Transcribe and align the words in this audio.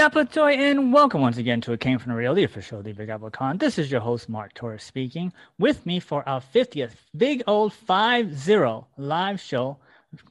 Yapatoy, 0.00 0.56
and 0.56 0.94
welcome 0.94 1.20
once 1.20 1.36
again 1.36 1.60
to 1.60 1.74
It 1.74 1.80
Came 1.80 1.98
From 1.98 2.12
the 2.12 2.16
Real, 2.16 2.32
the 2.32 2.44
official 2.44 2.82
The 2.82 2.94
Big 2.94 3.10
Apple 3.10 3.28
Con. 3.28 3.58
This 3.58 3.78
is 3.78 3.90
your 3.90 4.00
host, 4.00 4.30
Mark 4.30 4.54
Torres, 4.54 4.82
speaking. 4.82 5.30
With 5.58 5.84
me 5.84 6.00
for 6.00 6.26
our 6.26 6.40
50th 6.40 6.92
Big 7.14 7.42
Old 7.46 7.74
5-0 7.86 8.86
live 8.96 9.38
show, 9.38 9.76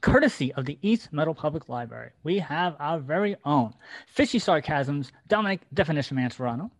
courtesy 0.00 0.52
of 0.54 0.64
the 0.64 0.76
East 0.82 1.12
Meadow 1.12 1.34
Public 1.34 1.68
Library. 1.68 2.10
We 2.24 2.40
have 2.40 2.74
our 2.80 2.98
very 2.98 3.36
own 3.44 3.72
Fishy 4.08 4.40
Sarcasms, 4.40 5.12
Dominic 5.28 5.60
Definition 5.72 6.16
Man 6.16 6.32
Serrano. 6.32 6.72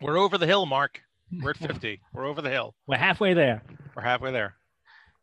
We're 0.00 0.16
over 0.16 0.38
the 0.38 0.46
hill, 0.46 0.64
Mark. 0.64 1.02
We're 1.30 1.50
at 1.50 1.56
50. 1.58 2.00
We're 2.14 2.24
over 2.24 2.40
the 2.40 2.48
hill. 2.48 2.74
We're 2.86 2.96
halfway 2.96 3.34
there. 3.34 3.62
We're 3.94 4.04
halfway 4.04 4.32
there. 4.32 4.54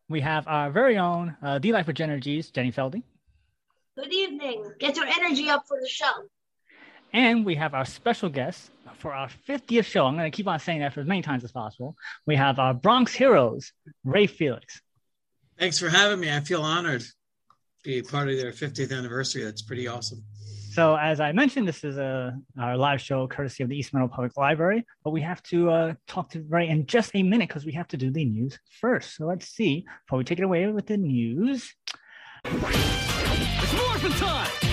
We 0.10 0.22
have 0.22 0.48
our 0.48 0.70
very 0.70 1.00
own 1.00 1.36
uh, 1.42 1.58
D 1.58 1.72
Life 1.72 1.88
with 1.88 2.00
Energies, 2.00 2.52
Jenny 2.52 2.72
Feldy. 2.72 3.02
Good 3.98 4.14
evening. 4.14 4.74
Get 4.80 4.96
your 4.96 5.08
energy 5.08 5.50
up 5.50 5.66
for 5.68 5.80
the 5.82 5.90
show. 5.90 6.12
And 7.16 7.46
we 7.46 7.56
have 7.56 7.74
our 7.74 7.86
special 7.86 8.28
guest 8.28 8.70
for 8.98 9.14
our 9.14 9.30
50th 9.48 9.86
show. 9.86 10.06
I'm 10.06 10.18
going 10.18 10.30
to 10.30 10.36
keep 10.36 10.50
on 10.50 10.60
saying 10.60 10.82
that 10.82 10.94
for 10.94 11.00
as 11.00 11.08
many 11.08 11.22
times 11.22 11.46
as 11.46 11.52
possible. 11.54 11.96
We 12.26 12.36
have 12.36 12.60
our 12.60 12.74
Bronx 12.74 13.14
Heroes, 13.14 13.72
Ray 14.04 14.28
Felix. 14.28 14.82
Thanks 15.58 15.80
for 15.80 15.88
having 15.88 16.20
me. 16.20 16.30
I 16.30 16.42
feel 16.42 16.62
honored 16.62 17.00
to 17.00 17.08
be 17.86 18.02
part 18.02 18.28
of 18.28 18.36
their 18.36 18.52
50th 18.52 18.92
anniversary. 18.92 19.44
That's 19.46 19.62
pretty 19.62 19.88
awesome. 19.88 20.26
So, 20.74 20.98
as 20.98 21.22
I 21.22 21.32
mentioned, 21.32 21.70
this 21.70 21.86
is 21.86 21.98
a 21.98 22.38
our 22.60 22.76
live 22.76 23.00
show 23.00 23.26
courtesy 23.30 23.64
of 23.64 23.70
the 23.70 23.78
East 23.78 23.94
Meadow 23.94 24.10
Public 24.10 24.36
Library. 24.36 24.86
But 25.06 25.12
we 25.12 25.22
have 25.22 25.42
to 25.44 25.70
uh, 25.70 25.94
talk 26.10 26.32
to 26.32 26.44
Ray 26.50 26.68
in 26.68 26.86
just 26.86 27.12
a 27.14 27.24
minute 27.24 27.48
because 27.48 27.66
we 27.66 27.72
have 27.72 27.88
to 27.90 27.98
do 27.98 28.12
the 28.12 28.26
news 28.26 28.60
first. 28.82 29.16
So 29.16 29.26
let's 29.26 29.48
see. 29.48 29.86
Before 30.06 30.18
we 30.18 30.26
take 30.26 30.40
it 30.40 30.44
away 30.44 30.68
with 30.68 30.88
the 30.88 30.98
news. 30.98 31.74
It's 32.44 33.74
morphin' 33.74 34.12
time! 34.12 34.65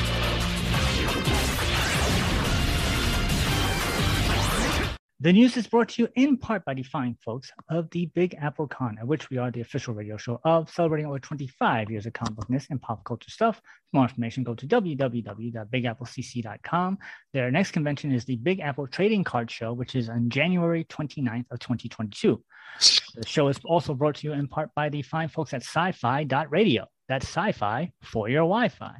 The 5.22 5.32
news 5.32 5.56
is 5.56 5.66
brought 5.68 5.90
to 5.90 6.02
you 6.02 6.08
in 6.16 6.36
part 6.36 6.64
by 6.64 6.74
the 6.74 6.82
fine 6.82 7.16
folks 7.24 7.52
of 7.70 7.88
the 7.90 8.06
Big 8.06 8.34
Apple 8.40 8.66
Con, 8.66 8.98
at 8.98 9.06
which 9.06 9.30
we 9.30 9.38
are 9.38 9.52
the 9.52 9.60
official 9.60 9.94
radio 9.94 10.16
show 10.16 10.40
of 10.42 10.68
celebrating 10.68 11.06
over 11.06 11.20
25 11.20 11.92
years 11.92 12.06
of 12.06 12.12
comic 12.12 12.34
bookness 12.34 12.66
and 12.70 12.82
pop 12.82 13.04
culture 13.04 13.30
stuff. 13.30 13.58
For 13.58 13.98
more 13.98 14.02
information, 14.02 14.42
go 14.42 14.56
to 14.56 14.66
www.bigapplecc.com. 14.66 16.98
Their 17.32 17.52
next 17.52 17.70
convention 17.70 18.10
is 18.10 18.24
the 18.24 18.34
Big 18.34 18.58
Apple 18.58 18.88
Trading 18.88 19.22
Card 19.22 19.48
Show, 19.48 19.72
which 19.72 19.94
is 19.94 20.08
on 20.08 20.28
January 20.28 20.82
29th 20.86 21.46
of 21.52 21.60
2022. 21.60 22.42
The 23.14 23.24
show 23.24 23.46
is 23.46 23.60
also 23.64 23.94
brought 23.94 24.16
to 24.16 24.26
you 24.26 24.32
in 24.32 24.48
part 24.48 24.70
by 24.74 24.88
the 24.88 25.02
fine 25.02 25.28
folks 25.28 25.54
at 25.54 25.62
sci-fi.radio. 25.62 26.84
That's 27.08 27.26
sci-fi 27.26 27.92
for 28.02 28.28
your 28.28 28.40
Wi-Fi. 28.40 28.96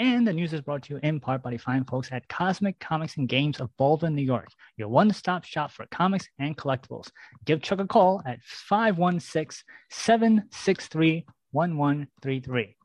And 0.00 0.26
the 0.26 0.32
news 0.32 0.54
is 0.54 0.62
brought 0.62 0.84
to 0.84 0.94
you 0.94 1.00
in 1.02 1.20
part 1.20 1.42
by 1.42 1.50
the 1.50 1.58
fine 1.58 1.84
folks 1.84 2.08
at 2.10 2.26
Cosmic 2.26 2.78
Comics 2.78 3.18
and 3.18 3.28
Games 3.28 3.60
of 3.60 3.68
Baldwin, 3.76 4.14
New 4.14 4.22
York, 4.22 4.48
your 4.78 4.88
one 4.88 5.12
stop 5.12 5.44
shop 5.44 5.72
for 5.72 5.84
comics 5.90 6.26
and 6.38 6.56
collectibles. 6.56 7.10
Give 7.44 7.60
Chuck 7.60 7.80
a 7.80 7.86
call 7.86 8.22
at 8.24 8.42
516 8.42 9.62
763 9.90 11.26
1133. 11.50 12.76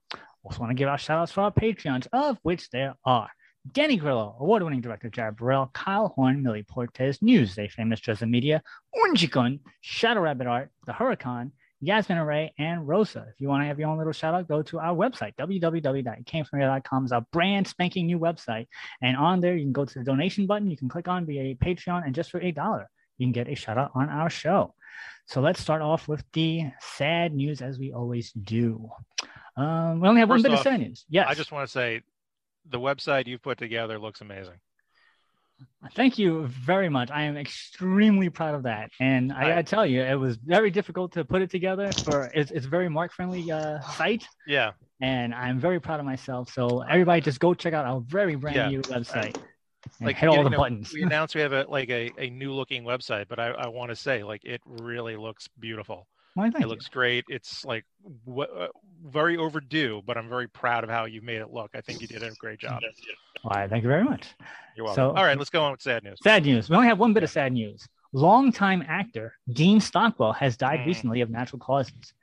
Also, 0.44 0.59
want 0.59 0.72
to 0.72 0.74
give 0.75 0.90
our 0.90 0.98
shout 0.98 1.20
outs 1.20 1.31
for 1.31 1.40
our 1.44 1.54
Patreons, 1.54 2.06
of 2.12 2.38
which 2.44 2.70
there 2.72 2.96
are 3.06 3.30
Danny 3.72 3.96
Grillo, 3.96 4.36
award 4.42 4.64
winning 4.64 4.81
director 4.81 5.09
Jared 5.09 5.38
Burrell, 5.38 5.72
Kyle 5.74 6.09
Horn, 6.09 6.44
Millie 6.44 6.64
Portes, 6.64 7.20
Newsday 7.20 7.72
famous 7.72 8.02
Dresden 8.02 8.30
Media, 8.30 8.62
Unjikun, 8.94 9.62
Shadow 9.80 10.20
Rabbit 10.20 10.48
Art, 10.48 10.70
The 10.86 10.92
Huracan, 10.92 11.52
Yasmin 11.85 12.18
Array, 12.18 12.53
and 12.57 12.88
Rosa. 12.88 13.28
If 13.29 13.40
you 13.40 13.47
want 13.47 13.62
to 13.63 13.68
have 13.68 13.79
your 13.79 13.90
own 13.90 13.97
little 13.97 14.13
shout 14.13 14.34
out, 14.34 14.47
go 14.47 14.62
to 14.63 14.79
our 14.79 14.96
website, 14.96 15.35
www.itcamefromhere.com 15.40 17.06
is 17.06 17.12
our 17.12 17.25
brand 17.31 17.68
spanking 17.68 18.07
new 18.07 18.18
website. 18.18 18.68
And 19.01 19.16
on 19.16 19.40
there, 19.40 19.56
you 19.56 19.63
can 19.63 19.72
go 19.72 19.85
to 19.85 20.00
the 20.00 20.03
donation 20.03 20.47
button. 20.47 20.69
You 20.69 20.78
can 20.78 20.90
click 20.90 21.07
on 21.07 21.25
be 21.25 21.40
a 21.40 21.56
Patreon, 21.56 22.06
and 22.06 22.16
just 22.16 22.31
for 22.31 22.40
$8, 22.40 22.85
you 23.18 23.25
can 23.28 23.31
get 23.31 23.47
a 23.47 23.56
shout 23.56 23.78
out 23.78 23.91
on 23.94 24.09
our 24.09 24.29
show. 24.29 24.74
So 25.28 25.41
let's 25.41 25.62
start 25.62 25.81
off 25.81 26.07
with 26.07 26.24
the 26.34 26.72
sad 26.81 27.34
news 27.34 27.62
as 27.62 27.78
we 27.78 27.94
always 27.94 28.31
do. 28.31 28.90
Um, 29.56 30.01
we 30.01 30.07
only 30.07 30.19
have 30.22 30.29
one 30.29 30.41
bit 30.41 30.51
of 30.51 30.57
off, 30.57 30.63
sad 30.63 30.79
news. 30.79 31.06
Yes. 31.07 31.28
I 31.29 31.34
just 31.35 31.51
want 31.51 31.68
to 31.68 31.72
say 31.72 32.01
the 32.68 32.79
website 32.79 33.28
you've 33.28 33.41
put 33.41 33.57
together 33.57 34.00
looks 34.00 34.22
amazing. 34.22 34.59
Thank 35.94 36.18
you 36.18 36.48
very 36.48 36.90
much. 36.90 37.12
I 37.12 37.24
am 37.24 37.38
extremely 37.38 38.30
proud 38.30 38.56
of 38.56 38.64
that, 38.64 38.90
and 39.00 39.32
I, 39.32 39.50
gotta 39.50 39.64
tell 39.64 39.86
you, 39.86 40.02
it 40.02 40.16
was 40.16 40.36
very 40.38 40.72
difficult 40.72 41.14
to 41.14 41.24
put 41.24 41.42
it 41.42 41.50
together. 41.50 41.92
For 42.04 42.30
it's, 42.34 42.52
it's 42.52 42.66
a 42.66 42.70
very 42.70 42.90
mark 42.90 43.14
friendly 43.14 43.50
uh, 43.52 43.80
site, 43.98 44.26
Yeah. 44.48 44.72
and 45.02 45.34
I'm 45.34 45.60
very 45.60 45.80
proud 45.80 46.00
of 46.00 46.06
myself. 46.06 46.52
So 46.52 46.82
everybody, 46.82 47.22
just 47.22 47.40
go 47.40 47.54
check 47.54 47.74
out 47.74 47.86
our 47.86 48.02
very 48.02 48.36
brand 48.36 48.56
Yeah. 48.58 48.68
new 48.70 48.82
website 48.82 49.36
and 50.00 50.08
Like 50.08 50.18
hit 50.18 50.28
all 50.28 50.44
the 50.44 50.50
know, 50.50 50.58
buttons. 50.58 50.92
We 50.94 51.04
announced 51.04 51.36
we 51.36 51.42
have 51.42 51.54
a 51.54 51.66
like 51.70 51.90
a, 51.90 52.12
a 52.18 52.30
new 52.30 52.52
looking 52.52 52.84
website, 52.84 53.28
but 53.30 53.40
I, 53.40 53.50
I 53.50 53.68
want 53.68 53.90
to 53.90 53.96
say 53.96 54.24
like 54.24 54.44
it 54.44 54.62
really 54.66 55.16
looks 55.16 55.48
beautiful. 55.60 56.08
Why, 56.35 56.47
it 56.47 56.59
you. 56.59 56.68
looks 56.68 56.88
great. 56.90 57.25
It's 57.29 57.66
like 57.66 57.85
w- 58.25 58.47
uh, 58.50 58.68
very 59.06 59.38
overdue, 59.38 60.01
but 60.06 60.18
I'm 60.18 60.29
very 60.29 60.47
proud 60.47 60.84
of 60.84 60.90
how 60.90 61.06
you 61.06 61.22
made 61.22 61.38
it 61.41 61.50
look. 61.50 61.72
I 61.73 61.81
think 61.81 62.01
you 62.01 62.07
did 62.07 62.23
a 62.23 62.31
great 62.31 62.59
job. 62.59 62.81
Why, 63.41 63.68
thank 63.68 63.84
you 63.84 63.90
very 63.90 64.03
much. 64.03 64.28
You're 64.75 64.85
welcome. 64.85 65.01
So- 65.01 65.07
All 65.16 65.24
right, 65.24 65.38
let's 65.38 65.50
go 65.50 65.63
on 65.63 65.72
with 65.72 65.81
sad 65.81 66.03
news. 66.03 66.19
Sad 66.22 66.45
news. 66.45 66.69
We 66.69 66.75
only 66.75 66.90
have 66.90 67.00
one 67.00 67.13
bit 67.13 67.24
of 67.24 67.29
sad 67.29 67.53
news. 67.53 67.88
Longtime 68.12 68.84
actor 68.88 69.34
Dean 69.51 69.79
Stockwell 69.79 70.34
has 70.34 70.56
died 70.57 70.79
Mm. 70.81 70.85
recently 70.85 71.22
of 71.22 71.29
natural 71.29 71.59
causes. 71.59 72.13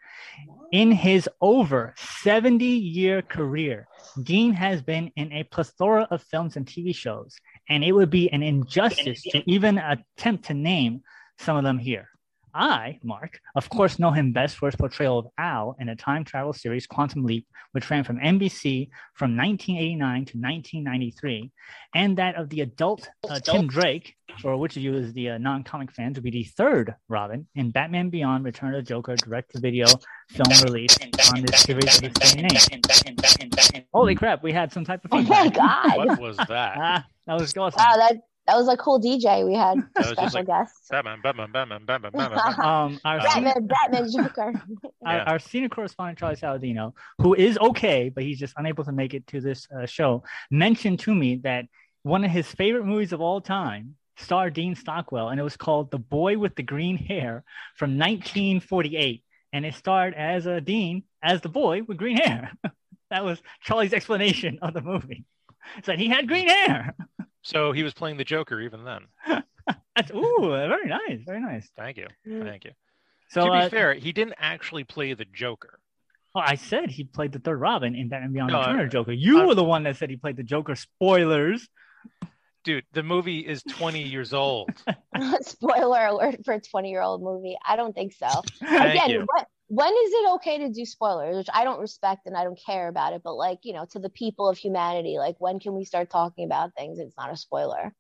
In 0.72 0.90
his 0.92 1.28
over 1.40 1.94
70 1.98 2.64
year 2.64 3.22
career, 3.22 3.86
Dean 4.22 4.52
has 4.52 4.80
been 4.82 5.10
in 5.16 5.32
a 5.32 5.42
plethora 5.44 6.06
of 6.10 6.22
films 6.22 6.56
and 6.56 6.66
TV 6.66 6.94
shows, 6.94 7.36
and 7.68 7.82
it 7.84 7.92
would 7.92 8.10
be 8.10 8.30
an 8.32 8.42
injustice 8.42 9.22
to 9.22 9.42
even 9.50 9.78
attempt 9.78 10.44
to 10.46 10.54
name 10.54 11.02
some 11.38 11.56
of 11.56 11.64
them 11.64 11.78
here. 11.78 12.08
I, 12.54 12.98
Mark, 13.02 13.40
of 13.54 13.68
course, 13.68 13.98
know 13.98 14.10
him 14.10 14.32
best 14.32 14.56
for 14.56 14.66
his 14.66 14.76
portrayal 14.76 15.18
of 15.18 15.26
Al 15.38 15.76
in 15.80 15.88
a 15.88 15.96
time 15.96 16.24
travel 16.24 16.52
series, 16.52 16.86
Quantum 16.86 17.24
Leap, 17.24 17.46
which 17.72 17.88
ran 17.90 18.04
from 18.04 18.18
NBC 18.18 18.90
from 19.14 19.36
1989 19.36 20.24
to 20.26 20.38
1993, 20.38 21.50
and 21.94 22.18
that 22.18 22.36
of 22.36 22.50
the 22.50 22.60
adult 22.60 23.08
uh, 23.28 23.40
Tim 23.40 23.66
Drake, 23.66 24.14
for 24.40 24.56
which 24.56 24.76
of 24.76 24.82
you 24.82 24.94
is 24.94 25.12
the 25.14 25.30
uh, 25.30 25.38
non-comic 25.38 25.92
fans, 25.92 26.16
would 26.16 26.24
be 26.24 26.30
the 26.30 26.44
third 26.44 26.94
Robin 27.08 27.46
in 27.54 27.70
Batman 27.70 28.10
Beyond: 28.10 28.44
Return 28.44 28.74
of 28.74 28.84
the 28.84 28.88
Joker 28.88 29.16
direct-to-video 29.16 29.86
film 30.30 30.64
release 30.64 30.96
on 31.34 31.42
this 31.42 31.62
series 31.62 32.02
of 32.02 32.12
the 32.12 32.24
same 32.24 32.46
name. 32.46 33.84
Holy 33.94 34.14
crap, 34.14 34.42
we 34.42 34.52
had 34.52 34.72
some 34.72 34.84
type 34.84 35.04
of 35.04 35.10
Oh 35.12 35.22
my 35.22 35.48
god! 35.48 35.96
What 35.96 36.20
was 36.20 36.36
that? 36.36 36.78
Ah, 36.82 37.06
that 37.26 37.34
was 37.34 37.56
awesome. 37.56 37.78
Wow, 37.78 37.96
that 37.96 38.16
that 38.46 38.56
was 38.56 38.68
a 38.68 38.76
cool 38.76 39.00
DJ. 39.00 39.46
We 39.46 39.54
had 39.54 39.78
That 39.94 39.98
was 39.98 40.06
just 40.06 40.12
special 40.16 40.40
like- 40.40 40.46
guests. 40.46 40.88
Batman, 40.90 41.20
Batman, 41.22 41.52
Batman, 41.52 41.84
Batman, 41.84 42.12
Batman. 42.12 42.38
Batman. 42.44 42.66
Um, 42.66 43.00
our, 43.04 43.18
Uh, 43.20 43.30
senior, 43.30 43.54
Batman, 43.54 43.66
Batman, 43.68 44.12
Joker. 44.12 44.62
our, 45.06 45.16
Yeah. 45.16 45.24
our 45.24 45.38
senior 45.38 45.68
correspondent 45.68 46.18
Charlie 46.18 46.36
Saladino, 46.36 46.92
who 47.18 47.34
is 47.34 47.56
okay, 47.58 48.08
but 48.14 48.24
he's 48.24 48.38
just 48.38 48.54
unable 48.56 48.84
to 48.84 48.92
make 48.92 49.14
it 49.14 49.26
to 49.28 49.40
this 49.40 49.68
uh, 49.70 49.86
show, 49.86 50.24
mentioned 50.50 50.98
to 51.00 51.14
me 51.14 51.36
that 51.44 51.66
one 52.02 52.24
of 52.24 52.30
his 52.30 52.46
favorite 52.48 52.84
movies 52.84 53.12
of 53.12 53.20
all 53.20 53.40
time 53.40 53.94
starred 54.16 54.54
Dean 54.54 54.74
Stockwell, 54.74 55.28
and 55.30 55.38
it 55.40 55.42
was 55.44 55.56
called 55.56 55.90
The 55.90 55.98
Boy 55.98 56.36
with 56.36 56.54
the 56.56 56.62
Green 56.62 56.96
Hair 56.96 57.44
from 57.76 57.96
1948, 57.96 59.24
and 59.52 59.64
it 59.64 59.74
starred 59.74 60.14
as 60.14 60.46
a 60.46 60.60
Dean 60.60 61.04
as 61.22 61.40
the 61.40 61.48
boy 61.48 61.82
with 61.82 61.96
green 61.96 62.16
hair. 62.16 62.50
that 63.10 63.24
was 63.24 63.40
Charlie's 63.60 63.92
explanation 63.92 64.58
of 64.62 64.74
the 64.74 64.80
movie. 64.80 65.24
Said 65.84 66.00
he 66.00 66.08
had 66.08 66.26
green 66.26 66.48
hair. 66.48 66.94
So 67.42 67.72
he 67.72 67.82
was 67.82 67.92
playing 67.92 68.16
the 68.16 68.24
Joker 68.24 68.60
even 68.60 68.84
then. 68.84 69.02
That's 69.96 70.10
ooh, 70.12 70.36
very 70.48 70.88
nice, 70.88 71.20
very 71.26 71.40
nice. 71.40 71.68
Thank 71.76 71.96
you. 71.98 72.06
Thank 72.26 72.64
you. 72.64 72.70
So 73.30 73.46
to 73.46 73.50
be 73.52 73.58
uh, 73.58 73.68
fair, 73.68 73.94
he 73.94 74.12
didn't 74.12 74.34
actually 74.38 74.84
play 74.84 75.14
the 75.14 75.24
Joker. 75.24 75.78
Oh, 76.34 76.40
I 76.40 76.54
said 76.54 76.90
he 76.90 77.04
played 77.04 77.32
the 77.32 77.38
third 77.38 77.60
Robin 77.60 77.94
in 77.94 78.08
Batman 78.08 78.32
Beyond 78.32 78.52
No, 78.52 78.58
Return 78.60 78.76
I- 78.76 78.82
of 78.84 78.88
the 78.88 78.92
Joker. 78.92 79.12
You 79.12 79.42
I- 79.42 79.46
were 79.46 79.54
the 79.54 79.64
one 79.64 79.82
that 79.84 79.96
said 79.96 80.08
he 80.10 80.16
played 80.16 80.36
the 80.36 80.42
Joker. 80.42 80.74
Spoilers. 80.76 81.68
dude, 82.64 82.84
the 82.92 83.02
movie 83.02 83.40
is 83.40 83.62
20 83.64 84.02
years 84.02 84.32
old. 84.32 84.70
Spoiler 85.42 86.06
alert 86.06 86.44
for 86.44 86.54
a 86.54 86.60
20 86.60 86.90
year 86.90 87.02
old 87.02 87.22
movie. 87.22 87.56
I 87.66 87.76
don't 87.76 87.94
think 87.94 88.14
so. 88.14 88.28
Thank 88.60 88.94
Again, 88.94 89.10
you. 89.10 89.26
what, 89.26 89.46
when 89.72 89.88
is 89.88 90.10
it 90.12 90.30
okay 90.34 90.58
to 90.58 90.68
do 90.68 90.84
spoilers? 90.84 91.34
Which 91.34 91.48
I 91.54 91.64
don't 91.64 91.80
respect 91.80 92.26
and 92.26 92.36
I 92.36 92.44
don't 92.44 92.60
care 92.66 92.88
about 92.88 93.14
it. 93.14 93.22
But 93.24 93.36
like, 93.36 93.60
you 93.62 93.72
know, 93.72 93.86
to 93.92 93.98
the 93.98 94.10
people 94.10 94.46
of 94.46 94.58
humanity, 94.58 95.16
like 95.16 95.36
when 95.38 95.58
can 95.60 95.74
we 95.74 95.86
start 95.86 96.10
talking 96.10 96.44
about 96.44 96.74
things? 96.76 96.98
It's 96.98 97.16
not 97.16 97.32
a 97.32 97.36
spoiler. 97.38 97.94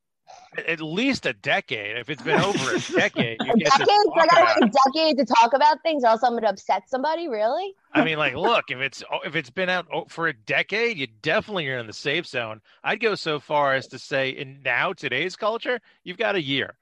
At 0.68 0.82
least 0.82 1.24
a 1.24 1.32
decade. 1.32 1.96
If 1.96 2.10
it's 2.10 2.22
been 2.22 2.40
over 2.40 2.74
a 2.74 2.78
decade, 2.94 3.38
you 3.42 3.52
A 3.52 3.56
get 3.56 3.72
to 3.72 3.78
decade? 3.78 3.86
talk 3.86 4.18
I 4.18 4.26
gotta 4.26 4.42
about 4.42 4.62
a 4.62 4.70
decade 4.92 5.16
to 5.18 5.24
talk 5.24 5.54
about 5.54 5.78
things, 5.82 6.04
or 6.04 6.08
else 6.08 6.22
I'm 6.22 6.34
gonna 6.34 6.48
upset 6.48 6.90
somebody. 6.90 7.28
Really? 7.28 7.74
I 7.94 8.04
mean, 8.04 8.18
like, 8.18 8.34
look, 8.34 8.66
if 8.70 8.78
it's 8.78 9.02
oh, 9.10 9.20
if 9.24 9.34
it's 9.34 9.50
been 9.50 9.70
out 9.70 9.86
oh, 9.92 10.04
for 10.08 10.28
a 10.28 10.34
decade, 10.34 10.98
you 10.98 11.06
definitely 11.06 11.68
are 11.68 11.78
in 11.78 11.86
the 11.86 11.92
safe 11.94 12.26
zone. 12.26 12.60
I'd 12.84 13.00
go 13.00 13.14
so 13.14 13.40
far 13.40 13.74
as 13.74 13.86
to 13.88 13.98
say, 13.98 14.30
in 14.30 14.60
now 14.62 14.92
today's 14.92 15.36
culture, 15.36 15.80
you've 16.04 16.18
got 16.18 16.34
a 16.36 16.42
year. 16.42 16.76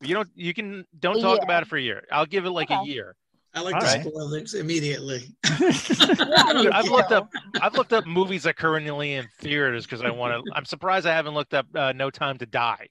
You 0.00 0.14
don't, 0.14 0.28
you 0.34 0.54
can 0.54 0.84
don't 0.98 1.18
A 1.18 1.20
talk 1.20 1.38
year. 1.38 1.44
about 1.44 1.62
it 1.64 1.68
for 1.68 1.76
a 1.76 1.82
year. 1.82 2.04
I'll 2.12 2.26
give 2.26 2.44
it 2.44 2.50
like 2.50 2.70
a 2.70 2.82
year. 2.84 3.16
I 3.56 3.60
like 3.60 3.74
All 3.74 3.80
to 3.80 3.86
right. 3.86 4.02
spoil 4.04 4.30
things 4.30 4.52
immediately. 4.54 5.34
Dude, 5.58 6.70
I've 6.70 6.88
looked 6.90 7.10
up, 7.12 7.30
I've 7.60 7.74
looked 7.74 7.94
up 7.94 8.06
movies 8.06 8.42
that 8.42 8.50
are 8.50 8.52
currently 8.52 9.14
in 9.14 9.26
theaters 9.40 9.86
because 9.86 10.02
I 10.02 10.10
want 10.10 10.44
to. 10.44 10.52
I'm 10.54 10.66
surprised 10.66 11.06
I 11.06 11.14
haven't 11.14 11.32
looked 11.34 11.54
up 11.54 11.66
uh, 11.74 11.92
No 11.92 12.10
Time 12.10 12.36
to 12.38 12.46
Die. 12.46 12.88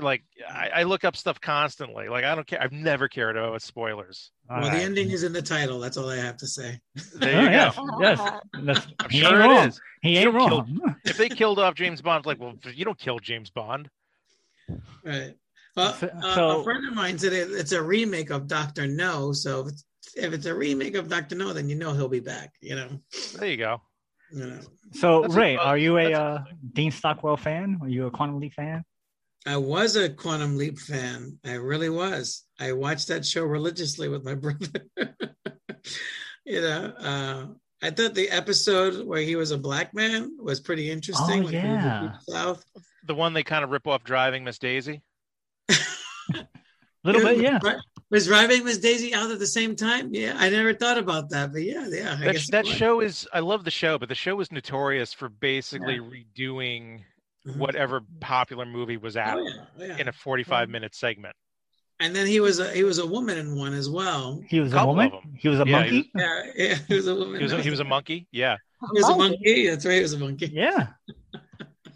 Like, 0.00 0.22
I, 0.50 0.70
I 0.74 0.82
look 0.82 1.04
up 1.04 1.16
stuff 1.16 1.40
constantly. 1.40 2.08
Like, 2.08 2.24
I 2.24 2.34
don't 2.34 2.46
care. 2.46 2.60
I've 2.60 2.72
never 2.72 3.08
cared 3.08 3.36
about 3.36 3.62
spoilers. 3.62 4.32
All 4.50 4.60
well, 4.60 4.70
the 4.70 4.76
ending 4.82 5.10
is 5.10 5.22
in 5.22 5.32
the 5.32 5.40
title. 5.40 5.78
That's 5.80 5.96
all 5.96 6.10
I 6.10 6.16
have 6.16 6.36
to 6.38 6.46
say. 6.48 6.80
There 7.14 7.38
Oh, 7.38 7.42
you 7.44 7.48
yes, 7.50 7.76
go. 7.76 7.86
yes. 8.00 8.20
Uh-huh. 8.20 8.40
That's- 8.64 8.86
I'm 9.00 9.10
he 9.10 9.20
sure 9.20 9.28
ain't 9.28 9.36
it 9.36 9.48
wrong. 9.54 9.68
is. 9.68 9.80
He 10.02 10.10
You 10.10 10.18
ain't 10.18 10.32
don't 10.34 10.48
kill- 10.48 10.58
wrong. 10.84 10.96
If 11.04 11.16
they 11.16 11.28
killed 11.28 11.58
off 11.60 11.74
James 11.74 12.02
Bond, 12.02 12.26
like, 12.26 12.38
well, 12.40 12.54
you 12.74 12.84
don't 12.84 12.98
kill 12.98 13.18
James 13.20 13.50
Bond. 13.50 13.88
Right. 15.04 15.34
Well, 15.76 15.92
So- 15.94 16.06
uh, 16.08 16.34
so- 16.34 16.60
a 16.60 16.64
friend 16.64 16.86
of 16.86 16.94
mine 16.94 17.18
said 17.18 17.32
it, 17.32 17.50
it's 17.50 17.72
a 17.72 17.82
remake 17.82 18.30
of 18.30 18.46
Doctor 18.46 18.86
No. 18.86 19.32
So 19.32 19.60
if 19.62 19.68
it's, 19.68 19.84
if 20.16 20.32
it's 20.32 20.46
a 20.46 20.54
remake 20.54 20.94
of 20.94 21.08
Doctor 21.08 21.34
No, 21.34 21.52
then 21.52 21.68
you 21.68 21.74
know 21.76 21.92
he'll 21.92 22.08
be 22.08 22.20
back. 22.20 22.52
You 22.60 22.76
know. 22.76 23.00
There 23.38 23.48
you 23.48 23.56
go. 23.56 23.80
You 24.32 24.46
know. 24.46 24.60
So 24.92 25.22
That's 25.22 25.34
Ray, 25.34 25.56
a- 25.56 25.60
are 25.60 25.78
you 25.78 25.98
a 25.98 26.12
uh, 26.12 26.44
Dean 26.72 26.90
Stockwell 26.90 27.36
fan? 27.36 27.78
Are 27.82 27.88
you 27.88 28.06
a 28.06 28.10
Quantum 28.10 28.38
Leap 28.40 28.54
fan? 28.54 28.84
I 29.46 29.56
was 29.58 29.94
a 29.96 30.08
Quantum 30.08 30.56
Leap 30.56 30.78
fan. 30.78 31.38
I 31.44 31.54
really 31.54 31.90
was. 31.90 32.44
I 32.58 32.72
watched 32.72 33.08
that 33.08 33.26
show 33.26 33.44
religiously 33.44 34.08
with 34.08 34.24
my 34.24 34.34
brother. 34.36 34.68
you 36.44 36.60
know, 36.60 36.92
uh, 36.98 37.46
I 37.82 37.90
thought 37.90 38.14
the 38.14 38.30
episode 38.30 39.06
where 39.06 39.20
he 39.20 39.36
was 39.36 39.50
a 39.50 39.58
black 39.58 39.92
man 39.94 40.36
was 40.40 40.60
pretty 40.60 40.90
interesting. 40.90 41.40
Oh, 41.42 41.44
when 41.44 41.52
he 41.52 41.56
was 41.58 41.64
in 41.64 41.70
yeah. 41.70 42.12
South. 42.28 42.64
The 43.06 43.14
one 43.14 43.34
they 43.34 43.42
kind 43.42 43.64
of 43.64 43.70
rip 43.70 43.86
off 43.86 44.02
driving 44.04 44.44
Miss 44.44 44.58
Daisy. 44.58 45.02
A 47.04 47.12
little 47.12 47.22
bit, 47.22 47.38
yeah. 47.38 47.58
Was 48.10 48.26
driving 48.26 48.64
Miss 48.64 48.78
Daisy 48.78 49.12
out 49.14 49.30
at 49.30 49.38
the 49.38 49.46
same 49.46 49.74
time? 49.76 50.10
Yeah, 50.14 50.34
I 50.38 50.48
never 50.48 50.72
thought 50.72 50.98
about 50.98 51.30
that, 51.30 51.52
but 51.52 51.62
yeah, 51.62 51.86
yeah. 51.90 52.16
I 52.18 52.24
That, 52.24 52.32
guess 52.32 52.50
that 52.50 52.66
show 52.66 53.00
is, 53.00 53.28
I 53.32 53.40
love 53.40 53.64
the 53.64 53.70
show, 53.70 53.98
but 53.98 54.08
the 54.08 54.14
show 54.14 54.36
was 54.36 54.50
notorious 54.52 55.12
for 55.12 55.28
basically 55.28 55.98
redoing 56.00 57.00
Mhm. 57.46 57.56
whatever 57.58 58.00
popular 58.20 58.64
movie 58.64 58.96
was 58.96 59.16
out 59.18 59.36
Oh, 59.38 59.42
yeah, 59.46 59.52
oh, 59.80 59.84
yeah. 59.84 59.96
in 59.98 60.08
a 60.08 60.12
45 60.12 60.70
minute 60.70 60.94
segment. 60.94 61.36
And 62.00 62.16
then 62.16 62.26
he 62.26 62.40
was 62.40 62.58
a, 62.58 62.70
he 62.72 62.84
was 62.84 62.98
a 62.98 63.06
woman 63.06 63.36
in 63.36 63.54
one 63.56 63.74
as 63.74 63.88
well. 63.90 64.42
He 64.48 64.60
was 64.60 64.72
a 64.72 64.76
Couple 64.76 64.94
woman. 64.94 65.12
He 65.38 65.48
was 65.48 65.60
a 65.60 65.64
Yeah, 65.66 65.82
he 65.84 65.92
monkey. 65.96 66.10
Yeah, 66.16 66.42
yeah, 66.56 66.78
he 66.88 66.94
was 66.94 67.06
a 67.06 67.14
woman. 67.14 67.36
He 67.36 67.42
was 67.42 67.52
a, 67.52 67.62
he 67.62 67.70
was 67.70 67.80
a 67.80 67.84
monkey. 67.84 68.26
Yeah. 68.32 68.56
He 68.94 68.98
was 69.00 69.08
a 69.08 69.16
Monkey. 69.16 69.20
monkey. 69.36 69.66
That's 69.68 69.84
right. 69.86 69.94
He 69.96 70.00
was 70.02 70.12
a 70.14 70.18
monkey. 70.18 70.50
Yeah. 70.52 70.86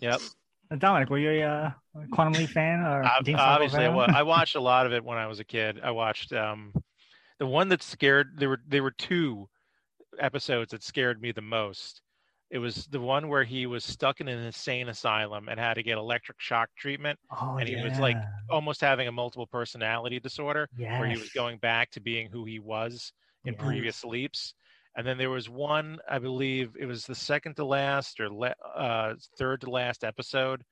Yep. 0.00 0.20
Dominic, 0.76 1.09
were 1.09 1.19
you 1.19 1.31
a 1.31 1.43
uh, 1.43 1.70
Quantum 2.12 2.35
Leap 2.35 2.50
fan 2.50 2.81
or 2.81 3.05
Ob- 3.05 3.25
Dean 3.25 3.37
Stockwell 3.37 3.55
obviously, 3.55 3.85
I, 3.85 3.88
fan? 3.88 3.97
wa- 3.97 4.09
I 4.12 4.23
watched 4.23 4.55
a 4.56 4.61
lot 4.61 4.87
of 4.87 4.93
it 4.93 5.05
when 5.05 5.19
I 5.19 5.26
was 5.26 5.41
a 5.41 5.44
kid. 5.44 5.81
I 5.82 5.91
watched 5.91 6.32
um, 6.32 6.75
the 7.38 7.47
one 7.47 7.69
that 7.69 7.82
scared. 7.82 8.38
There 8.38 8.50
were 8.50 8.61
there 8.69 8.82
were 8.82 8.91
two 8.91 9.49
episodes 10.19 10.73
that 10.73 10.82
scared 10.82 11.23
me 11.23 11.32
the 11.32 11.41
most. 11.41 12.03
It 12.50 12.59
was 12.59 12.87
the 12.87 13.00
one 13.00 13.29
where 13.29 13.44
he 13.44 13.67
was 13.67 13.85
stuck 13.85 14.20
in 14.20 14.29
an 14.29 14.38
insane 14.38 14.88
asylum 14.88 15.49
and 15.49 15.61
had 15.61 15.75
to 15.75 15.82
get 15.82 15.99
electric 15.99 16.41
shock 16.41 16.71
treatment, 16.79 17.19
oh, 17.31 17.56
and 17.59 17.69
he 17.69 17.75
yeah. 17.75 17.85
was, 17.85 17.99
like, 17.99 18.17
almost 18.50 18.81
having 18.81 19.06
a 19.06 19.12
multiple 19.12 19.47
personality 19.47 20.19
disorder, 20.19 20.67
where 20.76 21.06
he 21.06 21.19
was 21.19 21.29
going 21.31 21.59
back 21.59 21.91
to 21.91 22.00
being 22.00 22.31
who 22.31 22.47
he 22.47 22.59
was 22.59 23.12
in 23.44 23.53
Yes. 23.53 23.62
previous 23.62 24.05
leaps. 24.05 24.55
And 24.99 25.06
then 25.06 25.17
there 25.17 25.31
was 25.31 25.49
one, 25.49 26.00
I 26.11 26.19
believe 26.19 26.73
it 26.77 26.87
was 26.87 27.06
the 27.06 27.15
second 27.15 27.55
to 27.55 27.65
last 27.65 28.19
or 28.19 28.29
le- 28.29 28.56
uh, 28.77 29.15
third 29.39 29.61
to 29.61 29.71
last 29.71 30.03
episode 30.03 30.65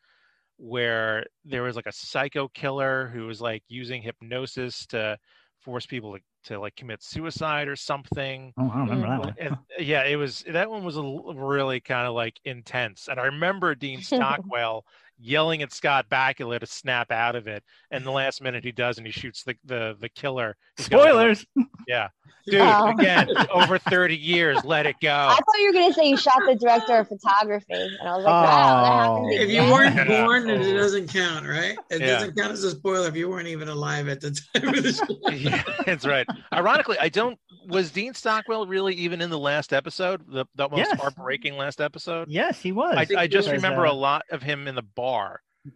where 0.57 1.25
there 1.45 1.63
was 1.63 1.77
like 1.77 1.87
a 1.87 1.93
psycho 1.93 2.49
killer 2.49 3.07
who 3.15 3.29
was 3.29 3.41
like 3.41 3.63
using 3.69 4.03
hypnosis 4.03 4.85
to 4.87 5.17
force 5.61 5.87
people 5.87 6.17
to, 6.17 6.21
to 6.43 6.59
like 6.59 6.75
commit 6.75 7.05
suicide 7.05 7.69
or 7.69 7.77
something. 7.77 8.53
Oh, 8.59 8.69
I 8.75 8.81
remember 8.81 9.07
that 9.07 9.21
one. 9.21 9.35
And 9.39 9.57
yeah, 9.79 10.03
it 10.03 10.17
was 10.17 10.45
that 10.49 10.69
one 10.69 10.83
was 10.83 10.97
really 10.97 11.79
kind 11.79 12.09
of 12.09 12.15
like 12.15 12.35
intense. 12.45 13.07
And 13.09 13.21
I 13.21 13.27
remember 13.27 13.77
Dean 13.77 14.01
Stockwell 14.03 14.85
yelling 15.19 15.63
at 15.63 15.73
Scott 15.73 16.07
Bakula 16.11 16.61
to 16.61 16.67
snap 16.67 17.11
out 17.11 17.37
of 17.37 17.47
it. 17.47 17.63
And 17.91 18.05
the 18.05 18.11
last 18.13 18.43
minute 18.43 18.65
he 18.65 18.73
does, 18.73 18.99
and 18.99 19.07
he 19.07 19.13
shoots 19.13 19.43
the 19.45 19.57
the, 19.65 19.97
the 20.01 20.09
killer. 20.09 20.57
He's 20.77 20.89
got, 20.89 20.99
like, 20.99 21.07
a- 21.09 21.11
Spoilers. 21.37 21.47
yeah, 21.89 22.09
dude. 22.47 22.61
Oh. 22.61 22.89
Again, 22.89 23.29
over 23.51 23.79
thirty 23.79 24.17
years. 24.17 24.65
Let 24.65 24.87
it 24.87 24.97
go. 25.01 25.11
I 25.13 25.35
thought 25.37 25.59
you 25.59 25.67
were 25.69 25.73
gonna 25.73 25.93
say 25.95 26.09
you 26.09 26.17
shot 26.17 26.41
the 26.47 26.57
director 26.57 26.97
of 26.99 27.09
photography, 27.09 27.65
and 27.73 28.09
I 28.09 28.17
was 28.17 28.25
like, 28.25 28.33
wow, 28.33 28.83
that 28.83 28.95
happened 29.03 29.27
Oh. 29.27 29.43
If 29.43 29.51
you 29.51 29.63
weren't 29.73 29.97
Yeah. 29.97 30.25
born, 30.25 30.47
then 30.47 30.61
it 30.63 30.75
doesn't 30.75 31.09
count, 31.13 31.47
right? 31.47 31.77
It 31.91 32.01
Yeah. 32.01 32.07
doesn't 32.07 32.37
count 32.37 32.53
as 32.53 32.65
a 32.65 32.71
spoiler 32.73 33.09
if 33.09 33.17
you 33.17 33.29
weren't 33.29 33.49
even 33.49 33.69
alive 33.69 34.09
at 34.09 34.21
the 34.21 34.31
time 34.55 34.69
of 34.69 34.83
the 34.83 34.93
show. 34.93 35.31
yeah, 35.31 35.63
that's 35.85 36.05
right. 36.07 36.27
Ironically, 36.53 36.97
I 37.01 37.09
don't. 37.09 37.39
Was 37.69 37.91
Dean 37.91 38.15
Stockwell 38.15 38.67
really 38.69 38.95
even 38.95 39.21
in 39.21 39.29
the 39.29 39.39
last 39.39 39.73
episode? 39.73 40.23
The 40.29 40.45
the 40.55 40.69
most 40.69 40.79
Yes. 40.79 41.01
heartbreaking 41.01 41.57
last 41.57 41.81
episode. 41.81 42.29
Yes, 42.29 42.61
he 42.61 42.71
was. 42.71 42.95
I, 42.97 43.01
I 43.23 43.27
just 43.27 43.49
Because, 43.49 43.63
remember 43.63 43.87
uh, 43.87 43.93
a 43.93 43.95
lot 43.95 44.23
of 44.31 44.43
him 44.43 44.69
in 44.69 44.75
the 44.77 44.83
bar. 44.83 45.06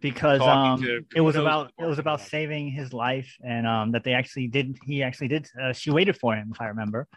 Because 0.01 0.41
um, 0.41 0.81
to 0.81 1.03
it 1.15 1.21
was 1.21 1.35
about 1.35 1.71
it 1.79 1.85
was 1.85 1.99
about 1.99 2.21
saving 2.21 2.69
his 2.71 2.93
life, 2.93 3.35
and 3.43 3.67
um, 3.67 3.91
that 3.91 4.03
they 4.03 4.13
actually 4.13 4.47
did. 4.47 4.77
He 4.85 5.03
actually 5.03 5.27
did. 5.27 5.47
Uh, 5.61 5.73
she 5.73 5.91
waited 5.91 6.17
for 6.17 6.35
him, 6.35 6.51
if 6.53 6.61
I 6.61 6.67
remember. 6.67 7.07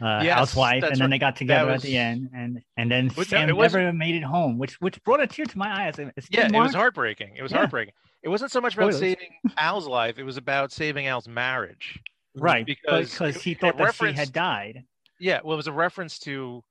Uh, 0.00 0.20
Yes, 0.22 0.38
Al's 0.38 0.54
wife, 0.54 0.84
and 0.84 0.92
then 0.94 1.00
right. 1.00 1.10
they 1.10 1.18
got 1.18 1.34
together 1.34 1.70
That 1.70 1.76
at 1.76 1.82
the 1.82 1.96
end, 1.96 2.30
and 2.34 2.60
and 2.76 2.90
then 2.90 3.10
no, 3.16 3.22
Sam 3.24 3.48
never 3.56 3.92
made 3.92 4.14
it 4.14 4.22
home, 4.22 4.56
which 4.58 4.80
which 4.80 5.02
brought 5.02 5.20
a 5.20 5.26
tear 5.26 5.44
to 5.46 5.58
my 5.58 5.86
eyes. 5.86 5.94
It's 5.98 6.28
Yeah, 6.30 6.46
it 6.46 6.52
was 6.52 6.72
heartbreaking. 6.74 7.36
It 7.36 7.42
was 7.42 7.50
Yeah. 7.50 7.58
heartbreaking. 7.58 7.94
It 8.22 8.28
wasn't 8.28 8.52
so 8.52 8.60
much 8.60 8.74
about 8.74 8.92
Spoilers. 8.94 9.00
saving 9.00 9.30
Al's 9.56 9.88
life; 9.88 10.18
it 10.18 10.24
was 10.24 10.36
about 10.36 10.70
saving 10.72 11.06
Al's 11.08 11.26
marriage. 11.28 11.98
right 12.36 12.64
because 12.64 13.10
because 13.10 13.34
it- 13.36 13.42
he 13.42 13.54
thought 13.54 13.76
that 13.78 13.94
she 13.94 14.12
had 14.12 14.32
died. 14.32 14.84
Yeah, 15.18 15.40
well, 15.42 15.54
it 15.54 15.56
was 15.56 15.66
a 15.66 15.72
reference 15.72 16.20
to 16.20 16.62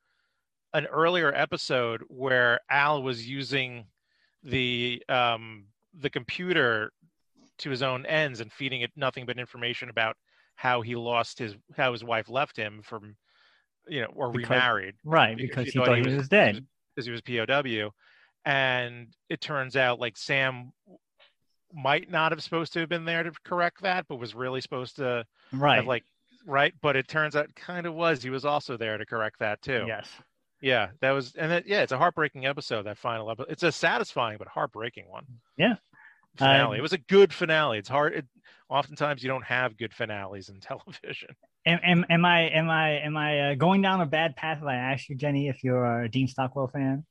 an 0.74 0.86
earlier 0.86 1.34
episode 1.34 2.04
where 2.08 2.62
Al 2.70 3.04
was 3.04 3.28
using 3.28 3.88
the 4.52 5.04
um, 5.10 5.66
the 6.00 6.10
computer 6.10 6.92
to 7.60 7.70
his 7.70 7.82
own 7.84 8.06
ends 8.06 8.40
and 8.40 8.52
feeding 8.52 8.82
it 8.82 8.92
nothing 8.96 9.26
but 9.26 9.38
information 9.40 9.90
about 9.90 10.16
how 10.56 10.82
he 10.82 10.96
lost 10.96 11.38
his 11.40 11.56
how 11.76 11.92
his 11.92 12.04
wife 12.04 12.30
left 12.30 12.56
him 12.58 12.82
from 12.84 13.16
you 13.88 14.02
know 14.02 14.08
or 14.16 14.32
Because- 14.32 14.50
remarried 14.50 14.96
Right, 15.04 15.36
Because 15.38 15.66
because 15.66 15.74
he 15.74 15.80
thought 15.80 15.96
he 15.98 16.02
was- 16.04 16.16
was 16.16 16.30
dead. 16.30 16.66
because 16.96 17.06
he 17.06 17.12
was 17.12 17.22
POW, 17.22 17.92
and 18.46 19.08
it 19.30 19.42
turns 19.42 19.76
out 19.76 20.00
like 20.00 20.18
Sam 20.18 20.72
might 21.74 22.10
not 22.10 22.32
have 22.32 22.42
supposed 22.42 22.74
to 22.74 22.80
have 22.80 22.90
been 22.90 23.06
there 23.06 23.24
to 23.24 23.32
correct 23.44 23.82
that, 23.82 24.08
but 24.08 24.16
was 24.16 24.34
really 24.34 24.62
supposed 24.62 24.96
to 24.98 25.26
Right. 25.52 25.76
have 25.78 25.86
like 25.86 26.06
right. 26.46 26.74
But 26.82 26.96
it 26.96 27.08
turns 27.08 27.36
out 27.36 27.54
kind 27.56 27.86
of 27.86 27.94
was. 27.94 28.24
He 28.24 28.30
was 28.30 28.46
also 28.46 28.78
there 28.78 28.98
to 28.98 29.06
correct 29.06 29.40
that 29.40 29.62
too. 29.62 29.84
Yes. 29.88 30.10
Yeah, 30.62 30.90
that 31.02 31.12
was, 31.12 31.36
and 31.36 31.52
that, 31.52 31.68
yeah, 31.68 31.82
it's 31.82 31.92
a 31.92 31.98
heartbreaking 31.98 32.46
episode. 32.46 32.84
That 32.84 32.98
final 32.98 33.30
episode. 33.30 33.52
It's 33.52 33.64
a 33.64 33.72
satisfying 33.72 34.38
but 34.38 34.48
heartbreaking 34.48 35.06
one. 35.08 35.26
Yeah. 35.58 35.76
Finale. 36.36 36.76
Um, 36.76 36.80
it 36.80 36.82
was 36.82 36.94
a 36.94 36.98
good 36.98 37.34
finale. 37.34 37.80
It's 37.80 37.90
hard. 37.90 38.14
It, 38.14 38.26
oftentimes 38.70 39.24
you 39.24 39.30
don't 39.30 39.46
have 39.46 39.78
good 39.78 39.94
finales 39.94 40.50
in 40.50 40.60
television. 40.62 41.30
Am, 41.66 41.80
am, 41.84 42.06
am 42.10 42.26
I 42.26 42.50
am 42.50 42.70
I 42.70 43.00
am 43.00 43.18
I 43.18 43.52
uh, 43.52 43.56
going 43.56 43.82
down 43.82 44.02
a 44.02 44.06
bad 44.06 44.36
path 44.36 44.60
if 44.62 44.68
I 44.68 44.76
ask 44.76 45.10
you, 45.10 45.16
Jenny, 45.16 45.50
if 45.50 45.64
you're 45.64 46.04
a 46.04 46.10
Dean 46.10 46.28
Stockwell 46.28 46.68
fan? 46.68 47.06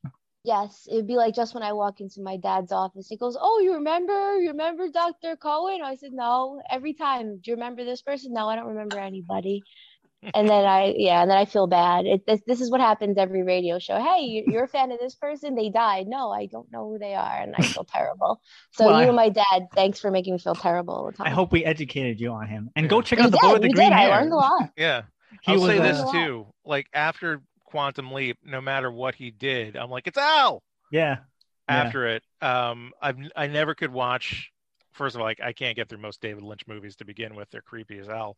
Yes, 0.45 0.87
it'd 0.89 1.09
be 1.09 1.17
like 1.17 1.35
just 1.35 1.55
when 1.55 1.65
I 1.65 1.73
walk 1.73 2.01
into 2.01 2.23
my 2.23 2.37
dad's 2.37 2.71
office, 2.71 3.09
he 3.09 3.17
goes, 3.17 3.37
"Oh, 3.39 3.59
you 3.59 3.75
remember? 3.75 4.39
You 4.39 4.51
remember 4.51 4.89
Dr. 4.89 5.35
Cohen?" 5.37 5.81
I 5.83 5.97
said, 5.97 6.13
"No." 6.13 6.63
Every 6.71 6.95
time, 6.95 7.39
do 7.39 7.51
you 7.51 7.55
remember 7.57 7.85
this 7.85 8.01
person? 8.01 8.33
No, 8.33 8.49
I 8.49 8.55
don't 8.55 8.69
remember 8.69 8.99
anybody. 8.99 9.63
And 10.35 10.49
then 10.49 10.65
I, 10.65 10.95
yeah, 10.97 11.23
and 11.23 11.31
then 11.31 11.39
I 11.39 11.45
feel 11.45 11.67
bad. 11.67 12.07
It, 12.07 12.27
this, 12.27 12.41
this 12.47 12.61
is 12.61 12.71
what 12.71 12.81
happens 12.81 13.17
every 13.19 13.43
radio 13.43 13.79
show. 13.79 13.99
Hey, 13.99 14.23
you- 14.25 14.45
you're 14.47 14.65
a 14.65 14.69
fan 14.69 14.91
of 14.93 14.99
this 14.99 15.15
person? 15.15 15.55
They 15.55 15.71
died. 15.71 16.07
No, 16.07 16.31
I 16.31 16.47
don't 16.47 16.71
know 16.73 16.89
who 16.89 16.99
they 16.99 17.15
are, 17.15 17.41
and 17.41 17.55
I 17.57 17.63
feel 17.63 17.85
terrible. 17.93 18.41
So 18.73 18.87
Well, 18.87 18.97
you 19.01 19.05
I- 19.05 19.07
and 19.09 19.17
my 19.17 19.29
dad, 19.29 19.69
thanks 19.75 20.01
for 20.01 20.11
making 20.11 20.35
me 20.35 20.39
feel 20.39 20.55
terrible 20.55 20.95
all 20.95 21.07
the 21.07 21.13
time. 21.13 21.27
I 21.27 21.31
hope 21.31 21.53
we 21.53 21.65
educated 21.65 22.21
you 22.21 22.33
on 22.33 22.47
him. 22.49 22.71
And 22.77 22.89
go 22.89 23.01
check 23.03 23.19
you 23.19 23.25
out 23.27 23.31
the 23.31 23.39
boy 23.39 23.49
did. 23.49 23.53
with 23.55 23.63
the 23.63 23.73
green 23.73 23.91
did. 23.91 23.97
hair. 23.97 24.13
I 24.13 24.19
learned 24.19 24.33
a 24.33 24.37
lot. 24.37 24.71
Yeah. 24.77 25.03
He 25.43 25.53
I'll 25.53 25.61
was 25.61 25.71
say 25.71 25.79
uh, 25.79 25.83
this 25.83 26.11
too. 26.13 26.47
Like 26.65 26.87
after 26.95 27.43
Quantum 27.65 28.11
Leap, 28.13 28.39
no 28.45 28.61
matter 28.61 28.91
what 28.91 29.15
he 29.15 29.31
did, 29.31 29.77
I'm 29.77 29.91
like, 29.91 30.07
it's 30.07 30.17
Al. 30.19 30.63
Yeah. 30.91 31.19
after 31.69 32.07
it. 32.07 32.23
Um, 32.41 32.93
I've 33.03 33.17
I 33.37 33.49
never 33.49 33.75
could 33.75 33.93
watch. 33.93 34.51
First 34.93 35.15
of 35.15 35.21
all, 35.21 35.27
like 35.27 35.41
I 35.41 35.53
can't 35.53 35.77
get 35.77 35.89
through 35.89 35.99
most 35.99 36.21
David 36.23 36.43
Lynch 36.43 36.63
movies 36.67 36.97
to 36.97 37.05
begin 37.05 37.35
with; 37.35 37.51
they're 37.51 37.61
creepy 37.61 37.99
as 37.99 38.07
hell. 38.07 38.37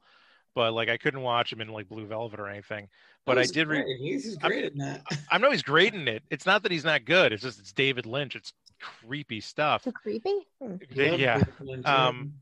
But 0.58 0.72
like 0.72 0.88
I 0.88 0.96
couldn't 0.96 1.22
watch 1.22 1.52
him 1.52 1.60
in 1.60 1.68
like 1.68 1.88
Blue 1.88 2.04
Velvet 2.04 2.40
or 2.40 2.48
anything. 2.48 2.88
But 3.24 3.38
I 3.38 3.42
He's 3.42 3.52
did. 3.52 3.68
Re- 3.68 3.82
great. 3.82 4.00
He's 4.00 4.36
great 4.38 4.72
in 4.72 4.78
that. 4.78 5.04
I 5.30 5.38
know 5.38 5.52
he's 5.52 5.62
great 5.62 5.94
in 5.94 6.08
it. 6.08 6.24
It's 6.30 6.46
not 6.46 6.64
that 6.64 6.72
he's 6.72 6.84
not 6.84 7.04
good. 7.04 7.32
It's 7.32 7.44
just 7.44 7.60
it's 7.60 7.72
David 7.72 8.06
Lynch. 8.06 8.34
It's 8.34 8.52
creepy 8.80 9.40
stuff. 9.40 9.84
Too 9.84 9.92
creepy. 9.92 10.48
Hmm. 10.60 10.74
Yeah. 10.90 11.36
Love 11.36 11.44
David 11.44 11.54
Lynch. 11.60 11.86
Um, 11.86 12.32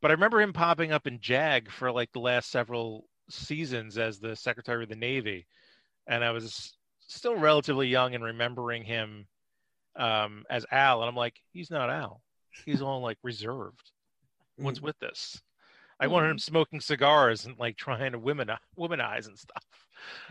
But 0.00 0.10
I 0.10 0.14
remember 0.14 0.40
him 0.40 0.54
popping 0.54 0.90
up 0.90 1.06
in 1.06 1.20
JAG 1.20 1.70
for 1.70 1.92
like 1.92 2.10
the 2.12 2.20
last 2.20 2.50
several 2.50 3.04
seasons 3.28 3.98
as 3.98 4.18
the 4.18 4.34
Secretary 4.34 4.82
of 4.82 4.88
the 4.88 4.96
Navy, 4.96 5.46
and 6.06 6.24
I 6.24 6.30
was 6.30 6.78
still 7.08 7.36
relatively 7.36 7.88
young 7.88 8.14
and 8.14 8.24
remembering 8.24 8.84
him 8.84 9.26
um, 9.96 10.44
as 10.48 10.64
Al, 10.72 11.02
and 11.02 11.10
I'm 11.10 11.14
like, 11.14 11.34
he's 11.52 11.70
not 11.70 11.90
Al. 11.90 12.22
He's 12.64 12.80
all 12.80 13.02
like 13.02 13.18
reserved. 13.22 13.90
What's 14.56 14.80
with 14.80 14.98
this? 14.98 15.42
I 15.98 16.08
wanted 16.08 16.30
him 16.30 16.38
smoking 16.38 16.80
cigars 16.80 17.46
and 17.46 17.58
like 17.58 17.76
trying 17.76 18.12
to 18.12 18.18
women 18.18 18.50
womanize 18.78 19.26
and 19.26 19.38
stuff. 19.38 19.64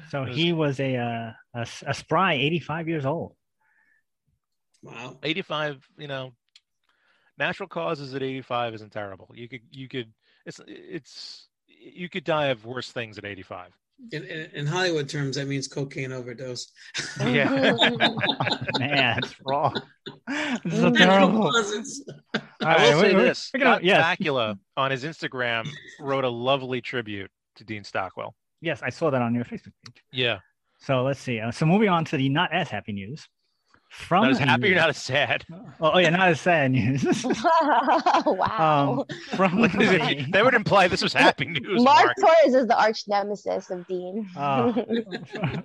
So 0.09 0.23
was- 0.23 0.35
he 0.35 0.53
was 0.53 0.79
a, 0.79 0.95
uh, 0.97 1.31
a 1.53 1.67
a 1.87 1.93
spry, 1.93 2.33
85 2.33 2.87
years 2.87 3.05
old. 3.05 3.35
wow. 4.83 5.17
85, 5.23 5.83
you 5.97 6.07
know, 6.07 6.33
natural 7.37 7.67
causes 7.67 8.13
at 8.13 8.21
85 8.23 8.75
isn't 8.75 8.91
terrible. 8.93 9.31
You 9.33 9.49
could 9.49 9.61
you 9.71 9.87
could 9.89 10.13
it's 10.45 10.61
it's 10.67 11.49
you 11.67 12.09
could 12.09 12.23
die 12.23 12.47
of 12.47 12.65
worse 12.65 12.91
things 12.91 13.17
at 13.17 13.25
85. 13.25 13.71
In, 14.11 14.23
in, 14.23 14.51
in 14.53 14.65
Hollywood 14.67 15.07
terms, 15.09 15.35
that 15.37 15.47
means 15.47 15.67
cocaine 15.67 16.11
overdose. 16.11 16.71
Yeah. 17.19 17.49
Man, 18.79 19.19
it's 19.19 19.35
wrong. 19.45 19.73
This 20.63 20.73
is 20.73 20.79
so 20.81 20.91
terrible. 20.91 21.51
Causes. 21.51 22.07
I 22.35 22.41
right, 22.61 22.79
will 22.89 22.95
we- 22.97 23.01
say 23.09 23.15
we- 23.15 23.21
this: 23.23 23.49
we're 23.53 23.59
gonna- 23.61 23.75
Scott 23.77 23.83
yes. 23.83 24.17
Bakula 24.19 24.59
on 24.77 24.91
his 24.91 25.03
Instagram 25.03 25.67
wrote 25.99 26.23
a 26.23 26.29
lovely 26.29 26.81
tribute 26.81 27.31
to 27.55 27.63
Dean 27.63 27.83
Stockwell. 27.83 28.35
Yes, 28.61 28.81
I 28.83 28.89
saw 28.89 29.09
that 29.11 29.21
on 29.21 29.33
your 29.33 29.45
Facebook 29.45 29.73
page. 29.85 30.03
Yeah, 30.11 30.39
So 30.79 31.03
let's 31.03 31.19
see. 31.19 31.39
Uh, 31.39 31.51
so 31.51 31.65
moving 31.65 31.89
on 31.89 32.03
to 32.05 32.17
the 32.17 32.29
not 32.29 32.51
as 32.53 32.67
happy 32.69 32.91
news. 32.93 33.27
From 33.95 34.23
not 34.23 34.31
as 34.31 34.39
happy 34.39 34.67
you're 34.67 34.75
not 34.75 34.89
as 34.89 34.97
sad. 35.01 35.45
Oh, 35.81 35.91
oh, 35.95 35.97
yeah, 35.97 36.09
not 36.09 36.29
as 36.29 36.39
sad 36.39 36.71
news. 36.71 37.03
wow. 38.25 39.05
um, 39.09 39.17
from 39.35 39.61
the, 39.61 40.25
that 40.31 40.45
would 40.45 40.53
imply 40.53 40.87
this 40.87 41.01
was 41.01 41.11
happy 41.11 41.47
news. 41.47 41.83
Mark 41.83 42.05
Mark, 42.05 42.15
Torres 42.17 42.55
is 42.55 42.67
the 42.67 42.79
arch 42.79 43.01
nemesis 43.09 43.69
of 43.69 43.85
Dean. 43.87 44.25
uh, 44.37 44.71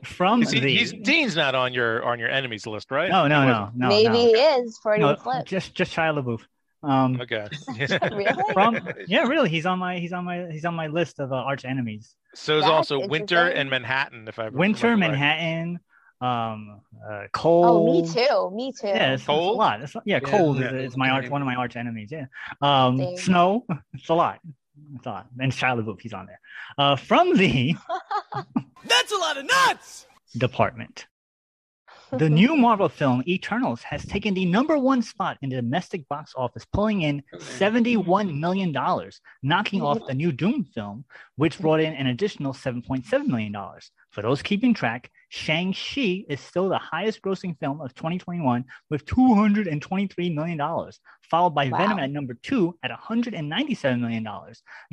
from 0.02 0.42
he, 0.42 0.58
the 0.58 0.76
he's 0.76 0.92
Dean's 0.92 1.36
not 1.36 1.54
on 1.54 1.72
your 1.72 2.02
on 2.02 2.18
your 2.18 2.28
enemies 2.28 2.66
list, 2.66 2.90
right? 2.90 3.08
no, 3.08 3.28
no, 3.28 3.46
no, 3.46 3.70
no, 3.72 3.88
Maybe 3.88 4.08
no. 4.08 4.14
he 4.14 4.30
is 4.32 4.78
Freudian 4.82 5.10
no, 5.10 5.16
flip. 5.16 5.46
just 5.46 5.72
just 5.74 5.94
Shia 5.94 6.12
LaBeouf. 6.20 6.40
Um, 6.82 7.18
wasn't. 7.18 7.32
Okay. 7.32 8.16
Really? 8.16 8.52
from 8.52 8.80
yeah, 9.06 9.28
really, 9.28 9.48
he's 9.48 9.66
on 9.66 9.78
my 9.78 9.98
he's 9.98 10.12
on 10.12 10.24
my 10.24 10.48
he's 10.50 10.64
on 10.64 10.74
my 10.74 10.88
list 10.88 11.20
of 11.20 11.32
uh, 11.32 11.36
arch 11.36 11.64
enemies. 11.64 12.16
So 12.34 12.58
is 12.58 12.64
also 12.64 13.06
Winter 13.06 13.36
interesting. 13.36 13.60
and 13.60 13.70
Manhattan. 13.70 14.28
If 14.28 14.38
I 14.38 14.48
Winter, 14.48 14.96
Manhattan. 14.96 15.72
right. 15.72 15.80
Manhattan, 16.20 16.70
um, 16.70 16.80
uh, 17.08 17.26
oh, 17.44 17.92
me 17.92 18.08
too. 18.08 18.50
Me 18.54 18.72
too. 18.72 18.86
Yeah, 18.88 19.14
it's, 19.14 19.22
it's 19.22 19.28
a 19.28 19.32
lot. 19.32 19.80
It's, 19.82 19.94
yeah, 19.94 20.00
Yeah, 20.04 20.20
cold 20.20 20.58
yeah, 20.58 20.72
is, 20.72 20.92
is 20.92 20.96
my 20.96 21.10
arch 21.10 21.28
one 21.28 21.42
of 21.42 21.46
my 21.46 21.54
arch 21.54 21.76
enemies. 21.76 22.10
Yeah, 22.12 22.26
um, 22.60 22.98
Same. 22.98 23.16
snow. 23.16 23.66
It's 23.94 24.08
a 24.08 24.14
lot. 24.14 24.40
It's 24.96 25.06
a 25.06 25.10
lot. 25.10 25.26
And 25.38 25.52
Shia 25.52 25.82
LaBeouf, 25.82 26.00
he's 26.00 26.12
on 26.12 26.26
there. 26.26 26.40
Uh, 26.78 26.96
from 26.96 27.36
the 27.36 27.74
That's 28.86 29.12
a 29.12 29.16
lot 29.16 29.36
of 29.36 29.46
nuts! 29.46 30.06
department. 30.36 31.06
The 32.12 32.28
new 32.28 32.56
Marvel 32.66 32.88
film 32.88 33.22
Eternals 33.26 33.82
has 33.82 34.04
taken 34.04 34.34
the 34.34 34.44
number 34.44 34.76
one 34.78 35.02
spot 35.02 35.38
in 35.42 35.50
the 35.50 35.56
domestic 35.56 36.08
box 36.08 36.32
office, 36.36 36.64
pulling 36.72 37.02
in 37.02 37.22
$71 37.34 38.38
million, 38.38 38.72
knocking 39.42 39.82
off 39.82 40.06
the 40.06 40.14
new 40.14 40.32
Dune 40.32 40.64
film, 40.64 41.04
which 41.36 41.58
brought 41.60 41.80
in 41.80 41.92
an 41.92 42.08
additional 42.08 42.52
$7.7 42.52 43.26
million. 43.26 43.54
For 44.10 44.22
those 44.22 44.42
keeping 44.42 44.74
track, 44.74 45.10
Shang-Chi 45.30 46.24
is 46.28 46.40
still 46.40 46.68
the 46.68 46.78
highest 46.78 47.22
grossing 47.22 47.56
film 47.58 47.80
of 47.80 47.94
2021 47.94 48.64
with 48.90 49.06
$223 49.06 50.34
million, 50.34 50.58
followed 51.30 51.54
by 51.54 51.68
Wow. 51.68 51.78
Venom 51.78 51.98
at 52.00 52.10
number 52.10 52.34
two 52.34 52.76
at 52.82 52.90
$197 52.90 54.00
million. 54.00 54.28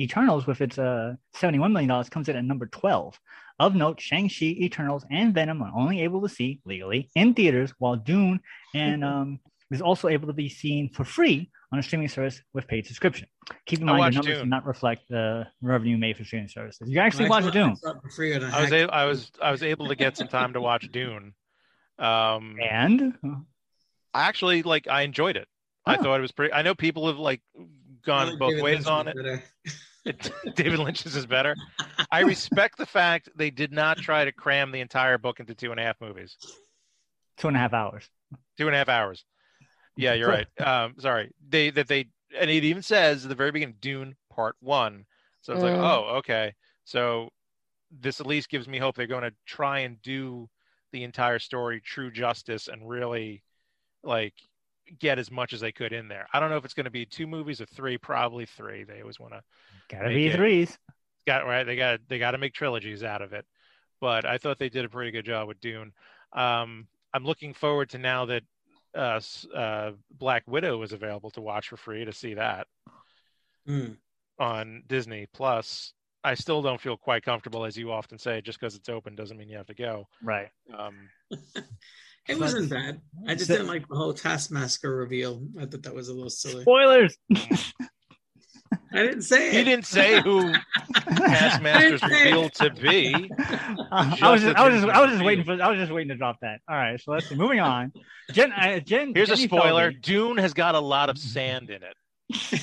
Eternals, 0.00 0.46
with 0.46 0.60
its 0.60 0.78
uh, 0.78 1.14
$71 1.36 1.72
million, 1.72 2.04
comes 2.04 2.28
in 2.28 2.36
at 2.36 2.44
number 2.44 2.66
12. 2.66 3.18
Of 3.58 3.74
note, 3.74 4.00
Shang-Chi, 4.00 4.46
Eternals, 4.46 5.04
and 5.10 5.34
Venom 5.34 5.60
are 5.60 5.72
only 5.74 6.02
able 6.02 6.22
to 6.22 6.28
see 6.28 6.60
legally 6.64 7.10
in 7.16 7.34
theaters, 7.34 7.72
while 7.78 7.96
Dune 7.96 8.38
and 8.74 9.04
um, 9.04 9.40
is 9.72 9.82
also 9.82 10.06
able 10.06 10.28
to 10.28 10.32
be 10.32 10.48
seen 10.48 10.88
for 10.88 11.04
free 11.04 11.50
on 11.72 11.78
a 11.78 11.82
streaming 11.82 12.08
service 12.08 12.40
with 12.54 12.66
paid 12.66 12.86
subscription. 12.86 13.28
Keep 13.66 13.80
in 13.80 13.86
mind, 13.86 13.98
watched 13.98 14.14
your 14.14 14.22
numbers 14.22 14.36
Dune. 14.38 14.44
do 14.46 14.50
not 14.50 14.66
reflect 14.66 15.02
the 15.08 15.46
revenue 15.60 15.98
made 15.98 16.16
for 16.16 16.24
streaming 16.24 16.48
services. 16.48 16.88
You 16.90 16.98
actually 17.00 17.26
I 17.26 17.28
watch 17.28 17.52
Dune, 17.52 17.70
I 17.70 17.74
saw 17.74 17.90
it 17.90 17.96
for 18.02 18.10
free 18.10 18.34
on 18.34 18.42
a 18.42 18.46
I 18.48 18.60
was 18.62 18.72
a- 18.72 18.94
I 18.94 19.04
was 19.04 19.30
I 19.42 19.50
was 19.50 19.62
able 19.62 19.88
to 19.88 19.94
get 19.94 20.16
some 20.16 20.28
time 20.28 20.54
to 20.54 20.60
watch 20.60 20.88
Dune. 20.90 21.34
Um, 21.98 22.56
and 22.62 23.14
I 24.14 24.28
actually 24.28 24.62
like 24.62 24.88
I 24.88 25.02
enjoyed 25.02 25.36
it. 25.36 25.48
I 25.84 25.96
Oh. 25.96 26.02
thought 26.02 26.18
it 26.18 26.22
was 26.22 26.32
pretty. 26.32 26.52
I 26.54 26.62
know 26.62 26.74
people 26.74 27.06
have 27.08 27.18
like 27.18 27.40
gone 28.04 28.28
like 28.30 28.38
both 28.38 28.50
David 28.50 28.62
ways 28.64 28.76
Lynch 28.78 28.86
on 28.88 29.08
it. 29.08 29.16
better. 29.16 29.42
David 30.54 30.78
Lynch's 30.78 31.16
is 31.16 31.26
better. 31.26 31.54
I 32.10 32.20
respect 32.20 32.78
the 32.78 32.86
fact 32.86 33.28
they 33.36 33.50
did 33.50 33.72
not 33.72 33.98
try 33.98 34.24
to 34.24 34.32
cram 34.32 34.70
the 34.72 34.80
entire 34.80 35.18
book 35.18 35.38
into 35.40 35.54
two 35.54 35.70
and 35.70 35.78
a 35.78 35.82
half 35.82 36.00
movies, 36.00 36.36
two 37.36 37.48
and 37.48 37.56
a 37.56 37.60
half 37.60 37.74
hours. 37.74 38.08
two 38.56 38.66
and 38.68 38.74
a 38.74 38.78
half 38.78 38.88
hours. 38.88 39.24
Yeah, 39.98 40.14
you're 40.14 40.28
right. 40.28 40.46
Um, 40.66 40.94
sorry, 40.98 41.30
they 41.48 41.70
that 41.70 41.88
they 41.88 42.08
and 42.38 42.50
it 42.50 42.64
even 42.64 42.82
says 42.82 43.24
at 43.24 43.28
the 43.28 43.34
very 43.34 43.50
beginning, 43.50 43.76
Dune 43.80 44.14
Part 44.30 44.56
One. 44.60 45.04
So 45.42 45.52
it's 45.54 45.62
like, 45.62 45.74
Mm. 45.74 45.82
oh, 45.82 46.16
okay. 46.18 46.54
So 46.84 47.30
this 47.90 48.20
at 48.20 48.26
least 48.26 48.48
gives 48.50 48.68
me 48.68 48.78
hope 48.78 48.96
they're 48.96 49.06
going 49.06 49.22
to 49.22 49.32
try 49.46 49.80
and 49.80 50.00
do 50.02 50.48
the 50.92 51.04
entire 51.04 51.38
story 51.38 51.80
true 51.80 52.10
justice 52.10 52.68
and 52.68 52.86
really 52.88 53.42
like 54.02 54.34
get 54.98 55.18
as 55.18 55.30
much 55.30 55.52
as 55.52 55.60
they 55.60 55.72
could 55.72 55.92
in 55.92 56.06
there. 56.08 56.26
I 56.32 56.38
don't 56.40 56.50
know 56.50 56.56
if 56.58 56.64
it's 56.64 56.74
going 56.74 56.84
to 56.84 56.90
be 56.90 57.06
two 57.06 57.26
movies 57.26 57.60
or 57.60 57.66
three, 57.66 57.96
probably 57.98 58.46
three. 58.46 58.84
They 58.84 59.00
always 59.00 59.18
want 59.18 59.32
to 59.34 59.42
Gotta 59.88 60.08
be 60.10 60.26
it- 60.28 60.36
threes. 60.36 60.78
got 61.26 61.46
right. 61.46 61.64
They 61.64 61.76
got 61.76 62.00
they 62.08 62.18
got 62.18 62.32
to 62.32 62.38
make 62.38 62.52
trilogies 62.54 63.02
out 63.02 63.22
of 63.22 63.32
it. 63.32 63.46
But 64.00 64.24
I 64.26 64.38
thought 64.38 64.58
they 64.58 64.68
did 64.68 64.84
a 64.84 64.88
pretty 64.88 65.10
good 65.10 65.24
job 65.24 65.48
with 65.48 65.60
Dune. 65.60 65.92
Um, 66.34 66.86
I'm 67.14 67.24
looking 67.24 67.54
forward 67.54 67.90
to 67.90 67.98
now 67.98 68.26
that 68.26 68.42
uh, 68.94 69.20
uh, 69.54 69.92
Black 70.10 70.44
Widow 70.46 70.78
was 70.78 70.92
available 70.92 71.30
to 71.32 71.40
watch 71.40 71.68
for 71.68 71.76
free 71.76 72.04
to 72.04 72.12
see 72.12 72.34
that 72.34 72.66
Hmm. 73.66 73.92
on 74.38 74.82
Disney 74.86 75.26
Plus. 75.32 75.92
I 76.24 76.34
still 76.34 76.62
don't 76.62 76.80
feel 76.80 76.96
quite 76.96 77.22
comfortable, 77.24 77.64
as 77.64 77.76
you 77.76 77.92
often 77.92 78.18
say, 78.18 78.40
just 78.40 78.58
because 78.58 78.74
it's 78.74 78.88
open 78.88 79.14
doesn't 79.14 79.36
mean 79.36 79.48
you 79.48 79.56
have 79.56 79.66
to 79.68 79.74
go. 79.74 80.06
Right. 80.22 80.48
Um, 80.76 81.08
It 82.28 82.38
wasn't 82.38 82.68
bad. 82.68 83.00
I 83.26 83.34
just 83.34 83.46
So- 83.46 83.54
didn't 83.54 83.68
like 83.68 83.88
the 83.88 83.96
whole 83.96 84.12
Taskmaster 84.12 84.94
reveal. 84.94 85.42
I 85.58 85.64
thought 85.64 85.82
that 85.84 85.94
was 85.94 86.08
a 86.10 86.12
little 86.12 86.28
silly. 86.28 86.60
Spoilers. 86.60 87.16
I 88.92 89.02
didn't 89.02 89.22
say 89.22 89.50
he 89.50 89.58
it. 89.58 89.64
didn't 89.64 89.86
say 89.86 90.20
who 90.22 90.52
Taskmaster's 90.92 92.02
revealed 92.02 92.54
to 92.54 92.70
be. 92.70 93.30
Uh, 93.90 94.14
I 94.20 94.30
was 94.32 94.42
Just 94.42 94.42
just, 94.42 94.56
I 94.58 94.68
was 94.68 94.82
just, 94.82 94.86
I 94.94 95.00
was 95.00 95.10
just 95.12 95.24
waiting 95.24 95.44
for, 95.44 95.52
I 95.62 95.70
was 95.70 95.78
just 95.78 95.90
waiting 95.90 96.10
to 96.10 96.14
drop 96.16 96.36
that. 96.42 96.60
All 96.68 96.76
right, 96.76 97.00
so 97.00 97.12
let's 97.12 97.26
see. 97.26 97.34
Moving 97.36 97.58
on. 97.60 97.90
Jen, 98.32 98.52
uh, 98.52 98.80
Jen. 98.80 99.14
Here's 99.14 99.30
a 99.30 99.36
spoiler: 99.36 99.92
Feldy. 99.92 100.02
Dune 100.02 100.36
has 100.36 100.52
got 100.52 100.74
a 100.74 100.78
lot 100.80 101.08
of 101.08 101.16
sand 101.16 101.70
in 101.70 101.82
it. 101.82 101.94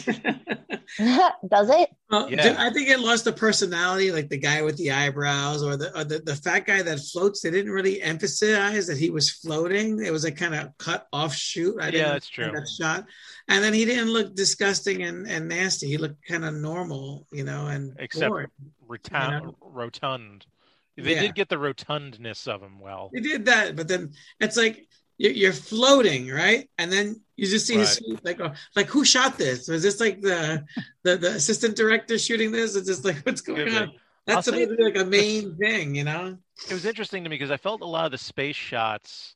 Does 1.50 1.70
it? 1.70 1.90
Well, 2.10 2.30
Yeah. 2.30 2.44
dude, 2.50 2.58
I 2.58 2.70
think 2.72 2.90
it 2.90 3.00
lost 3.00 3.26
the 3.26 3.34
personality, 3.34 4.12
like 4.12 4.30
the 4.30 4.38
guy 4.38 4.62
with 4.62 4.78
the 4.78 4.92
eyebrows 4.92 5.64
or 5.64 5.76
the 5.78 5.98
or 5.98 6.04
the, 6.04 6.20
the 6.20 6.36
fat 6.36 6.66
guy 6.66 6.82
that 6.82 7.00
floats. 7.00 7.42
They 7.42 7.52
didn't 7.52 7.72
really 7.72 8.02
emphasize 8.02 8.88
that 8.88 8.98
he 8.98 9.10
was 9.10 9.30
floating. 9.32 10.04
It 10.04 10.12
was 10.12 10.26
a 10.26 10.32
kind 10.32 10.54
of 10.56 10.78
cut 10.78 11.08
off 11.12 11.34
shoot. 11.34 11.76
I 11.82 11.90
Yeah, 11.90 12.14
that's 12.14 12.30
true. 12.30 12.52
That 12.52 12.68
shot, 12.68 13.06
and 13.48 13.64
then 13.64 13.74
he 13.74 13.86
didn't 13.86 14.12
look 14.14 14.36
disgusting 14.36 15.04
and, 15.04 15.28
and 15.28 15.48
nasty. 15.50 15.88
He 15.88 15.98
looked 15.98 16.26
kind 16.28 16.46
of 16.46 16.54
normal, 16.54 17.26
you 17.32 17.44
know, 17.44 17.68
and 17.68 17.96
Except- 18.00 18.30
boring. 18.30 18.48
Rotund, 18.88 19.46
You 19.46 19.56
rotund. 19.62 20.46
They 20.98 21.16
Yeah. 21.16 21.22
did 21.24 21.36
get 21.36 21.50
the 21.50 21.58
rotundness 21.58 22.48
of 22.48 22.62
him 22.62 22.80
well. 22.80 23.10
They 23.14 23.20
did 23.20 23.46
that, 23.46 23.76
but 23.76 23.88
then 23.88 24.14
it's 24.40 24.56
like 24.56 24.88
you're, 25.18 25.32
you're 25.32 25.54
floating, 25.54 26.30
right? 26.30 26.70
And 26.78 26.92
then 26.92 27.22
you 27.36 27.48
just 27.48 27.68
see 27.68 27.78
his 27.78 27.98
feet, 27.98 28.24
like, 28.24 28.40
oh, 28.40 28.52
like 28.76 28.88
who 28.88 29.06
shot 29.06 29.38
this? 29.38 29.68
Was 29.68 29.84
this 29.84 30.00
like 30.00 30.22
the 30.22 30.66
the, 31.04 31.18
the 31.18 31.32
assistant 31.32 31.76
director 31.76 32.18
shooting 32.18 32.52
this? 32.52 32.76
It's 32.76 32.88
just 32.88 33.06
like 33.06 33.18
what's 33.24 33.42
going 33.42 33.74
on? 33.74 33.92
That's 34.26 34.38
I'll 34.38 34.44
supposed 34.44 34.70
to 34.70 34.76
be 34.76 34.84
like 34.84 34.98
a 34.98 35.06
main 35.06 35.56
thing, 35.58 35.94
you 35.94 36.04
know? 36.04 36.38
It 36.68 36.74
was 36.74 36.86
interesting 36.86 37.24
to 37.24 37.30
me 37.30 37.36
because 37.36 37.52
I 37.52 37.58
felt 37.58 37.82
a 37.82 37.86
lot 37.86 38.06
of 38.06 38.12
the 38.12 38.18
space 38.18 38.56
shots, 38.56 39.36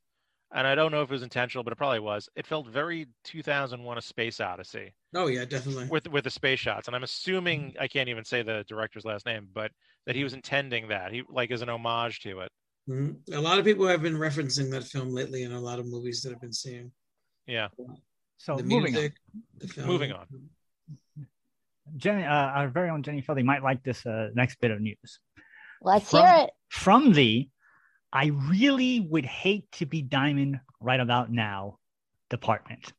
and 0.54 0.66
I 0.66 0.74
don't 0.74 0.92
know 0.92 1.04
if 1.04 1.10
it 1.10 1.14
was 1.14 1.22
intentional, 1.22 1.64
but 1.64 1.74
it 1.74 1.76
probably 1.76 2.00
was. 2.00 2.28
It 2.36 2.48
felt 2.48 2.68
very 2.68 3.08
2001: 3.24 3.98
A 3.98 4.02
Space 4.02 4.40
Odyssey 4.40 4.94
Oh 5.14 5.28
yeah, 5.28 5.46
definitely. 5.46 5.86
with 5.86 6.08
with 6.08 6.24
the 6.24 6.30
space 6.32 6.60
shots, 6.60 6.88
and 6.88 6.96
I'm 6.96 7.04
assuming 7.04 7.76
I 7.80 7.88
can't 7.88 8.10
even 8.10 8.26
say 8.26 8.42
the 8.42 8.66
director's 8.68 9.06
last 9.06 9.26
name, 9.26 9.48
but 9.54 9.72
that 10.06 10.16
he 10.16 10.24
was 10.24 10.34
intending 10.34 10.88
that 10.88 11.12
he 11.12 11.24
like 11.30 11.52
as 11.52 11.62
an 11.62 11.70
homage 11.70 12.20
to 12.22 12.40
it. 12.40 12.52
Mhm. 12.89 13.17
A 13.34 13.39
lot 13.39 13.60
of 13.60 13.65
people 13.65 13.88
have 13.88 14.01
been 14.01 14.15
referencing 14.15 14.72
that 14.72 14.84
film 14.84 15.10
lately 15.10 15.43
in 15.43 15.51
a 15.51 15.60
lot 15.60 15.77
of 15.79 15.86
movies 15.88 16.22
that 16.24 16.34
I've 16.34 16.41
been 16.41 16.53
seeing. 16.53 16.91
Yeah. 17.46 17.67
So 18.38 18.58
the 18.58 18.63
moving 18.63 18.93
music, 18.93 19.13
the 19.58 19.67
film. 19.67 19.88
Moving 19.88 20.12
on. 20.12 20.25
on. 20.31 20.50
Jenny, 21.98 22.24
uh, 22.24 22.29
our 22.34 22.69
very 22.69 22.89
own 22.89 23.03
Jenny 23.03 23.22
Feldy 23.22 23.43
might 23.43 23.63
like 23.63 23.84
this 23.84 24.05
uh, 24.05 24.29
next 24.34 24.60
bit 24.60 24.72
of 24.72 24.79
news. 24.81 25.19
Let's 25.81 26.10
From- 26.10 26.19
hear 26.25 26.46
it. 26.46 26.50
From 26.69 27.13
the 27.13 27.50
I 28.12 28.27
really 28.27 29.01
would 29.01 29.25
hate 29.25 29.72
to 29.74 29.86
be 29.86 30.01
Diamond 30.01 30.60
right 30.79 31.00
about 31.00 31.31
now 31.31 31.77
department. 32.31 32.91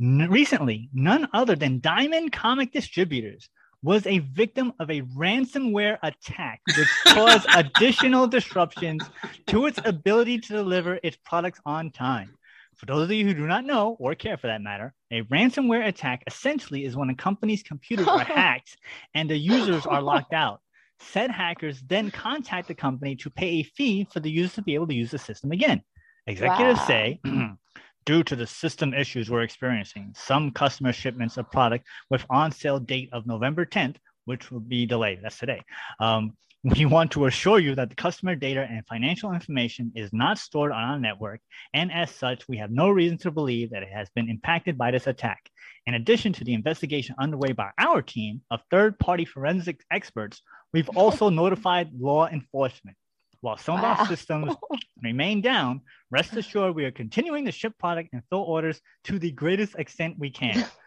N- 0.00 0.28
recently, 0.30 0.90
none 0.92 1.28
other 1.32 1.56
than 1.56 1.80
Diamond 1.80 2.32
Comic 2.32 2.72
Distributors 2.72 3.48
was 3.82 4.06
a 4.06 4.18
victim 4.18 4.72
of 4.80 4.90
a 4.90 5.02
ransomware 5.02 5.98
attack, 6.02 6.60
which 6.66 6.88
caused 7.06 7.46
additional 7.54 8.26
disruptions 8.26 9.08
to 9.46 9.66
its 9.66 9.78
ability 9.84 10.38
to 10.38 10.52
deliver 10.52 10.98
its 11.02 11.16
products 11.24 11.60
on 11.64 11.90
time. 11.90 12.36
For 12.76 12.86
those 12.86 13.04
of 13.04 13.12
you 13.12 13.24
who 13.24 13.34
do 13.34 13.46
not 13.46 13.64
know 13.64 13.96
or 13.98 14.14
care 14.14 14.36
for 14.36 14.46
that 14.46 14.62
matter, 14.62 14.94
a 15.10 15.22
ransomware 15.22 15.86
attack 15.86 16.22
essentially 16.26 16.84
is 16.84 16.96
when 16.96 17.10
a 17.10 17.14
company's 17.14 17.62
computers 17.62 18.06
are 18.06 18.18
hacked 18.24 18.76
and 19.14 19.28
the 19.28 19.36
users 19.36 19.84
are 19.86 20.02
locked 20.02 20.32
out. 20.32 20.60
Said 21.00 21.30
hackers 21.30 21.80
then 21.86 22.10
contact 22.10 22.68
the 22.68 22.74
company 22.74 23.14
to 23.16 23.30
pay 23.30 23.48
a 23.48 23.62
fee 23.62 24.06
for 24.12 24.20
the 24.20 24.30
users 24.30 24.54
to 24.54 24.62
be 24.62 24.74
able 24.74 24.88
to 24.88 24.94
use 24.94 25.10
the 25.10 25.18
system 25.18 25.52
again. 25.52 25.82
Executives 26.26 26.80
Wow. 26.80 26.86
say, 26.86 27.20
due 28.08 28.24
to 28.24 28.34
the 28.34 28.46
system 28.46 28.94
issues 28.94 29.28
we're 29.28 29.42
experiencing, 29.42 30.14
some 30.16 30.50
customer 30.50 30.94
shipments 30.94 31.36
of 31.36 31.50
product 31.50 31.86
with 32.08 32.24
on 32.30 32.50
sale 32.50 32.80
date 32.80 33.10
of 33.12 33.26
November 33.26 33.66
10th, 33.66 33.96
which 34.24 34.50
will 34.50 34.60
be 34.60 34.86
delayed. 34.86 35.18
That's 35.22 35.36
today. 35.36 35.60
Um, 36.00 36.32
we 36.64 36.86
want 36.86 37.10
to 37.12 37.26
assure 37.26 37.58
you 37.58 37.74
that 37.74 37.90
the 37.90 37.94
customer 37.94 38.34
data 38.34 38.66
and 38.70 38.82
financial 38.86 39.34
information 39.34 39.92
is 39.94 40.08
not 40.10 40.38
stored 40.38 40.72
on 40.72 40.82
our 40.82 40.98
network, 40.98 41.42
and 41.74 41.92
as 41.92 42.10
such, 42.10 42.48
we 42.48 42.56
have 42.56 42.70
no 42.70 42.88
reason 42.88 43.18
to 43.18 43.30
believe 43.30 43.68
that 43.72 43.82
it 43.82 43.92
has 43.92 44.08
been 44.14 44.30
impacted 44.30 44.78
by 44.78 44.90
this 44.90 45.06
attack. 45.06 45.50
In 45.84 45.92
addition 45.92 46.32
to 46.32 46.44
the 46.44 46.54
investigation 46.54 47.14
underway 47.18 47.52
by 47.52 47.72
our 47.76 48.00
team 48.00 48.40
of 48.50 48.62
third 48.70 48.98
party 48.98 49.26
forensic 49.26 49.82
experts, 49.90 50.40
we've 50.72 50.88
also 50.96 51.28
notified 51.28 51.90
law 51.92 52.26
enforcement. 52.26 52.96
While 53.40 53.56
some 53.56 53.76
of 53.76 53.82
Wow. 53.82 53.96
our 53.98 54.06
systems 54.06 54.54
remain 55.02 55.40
down, 55.40 55.82
rest 56.10 56.36
assured 56.36 56.74
we 56.74 56.84
are 56.84 56.90
continuing 56.90 57.44
to 57.44 57.52
ship 57.52 57.74
product 57.78 58.10
and 58.12 58.22
fill 58.30 58.42
orders 58.42 58.80
to 59.04 59.18
the 59.18 59.30
greatest 59.30 59.76
extent 59.78 60.16
we 60.18 60.30
can. 60.30 60.64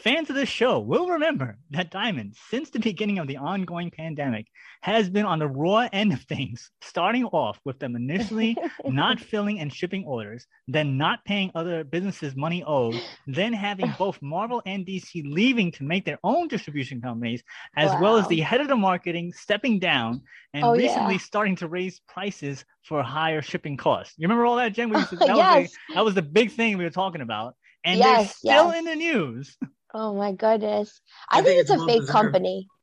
Fans 0.00 0.28
of 0.28 0.36
this 0.36 0.48
show 0.48 0.78
will 0.78 1.08
remember 1.08 1.56
that 1.70 1.90
Diamond, 1.90 2.36
since 2.50 2.70
the 2.70 2.78
beginning 2.78 3.18
of 3.18 3.26
the 3.26 3.38
ongoing 3.38 3.90
pandemic, 3.90 4.46
has 4.82 5.08
been 5.08 5.24
on 5.24 5.38
the 5.38 5.48
raw 5.48 5.88
end 5.92 6.12
of 6.12 6.20
things, 6.22 6.70
starting 6.82 7.24
off 7.24 7.58
with 7.64 7.78
them 7.78 7.96
initially 7.96 8.56
not 8.84 9.18
filling 9.18 9.58
and 9.58 9.72
shipping 9.72 10.04
orders, 10.04 10.46
then 10.68 10.96
not 10.98 11.24
paying 11.24 11.50
other 11.54 11.82
businesses 11.82 12.36
money 12.36 12.62
owed, 12.64 12.94
then 13.26 13.52
having 13.52 13.92
both 13.98 14.20
Marvel 14.20 14.62
and 14.66 14.86
DC 14.86 15.22
leaving 15.24 15.72
to 15.72 15.82
make 15.82 16.04
their 16.04 16.18
own 16.22 16.46
distribution 16.46 17.00
companies, 17.00 17.42
as 17.76 17.90
well 18.00 18.16
as 18.16 18.28
the 18.28 18.40
head 18.40 18.60
of 18.60 18.68
the 18.68 18.76
marketing 18.76 19.32
stepping 19.32 19.78
down 19.78 20.20
and 20.52 20.62
Oh, 20.62 20.72
recently 20.76 21.14
yeah. 21.14 21.20
starting 21.20 21.56
to 21.56 21.68
raise 21.68 22.00
prices 22.06 22.64
for 22.84 23.02
higher 23.02 23.40
shipping 23.42 23.76
costs. 23.76 24.14
You 24.18 24.24
remember 24.26 24.44
all 24.46 24.56
that, 24.56 24.72
Jen? 24.74 24.90
We 24.90 24.98
used 24.98 25.10
to- 25.10 25.16
that, 25.16 25.28
was 25.36 25.70
the, 25.88 25.94
that 25.94 26.04
was 26.04 26.14
the 26.14 26.22
big 26.22 26.52
thing 26.52 26.76
we 26.78 26.84
were 26.84 26.90
talking 26.90 27.22
about. 27.22 27.54
And 27.84 27.98
Yes, 27.98 28.40
they're 28.42 28.54
still 28.56 28.68
yes. 28.72 28.78
in 28.78 28.84
the 28.84 28.96
news. 28.96 29.56
Oh 29.94 30.14
my 30.14 30.32
goodness. 30.32 31.00
I 31.30 31.38
I, 31.38 31.42
think 31.42 31.46
think, 31.46 31.60
it's 31.60 31.70
it's, 31.70 31.82
a 31.82 31.86
fake 31.86 32.00
deserved. 32.00 32.12
company. 32.12 32.68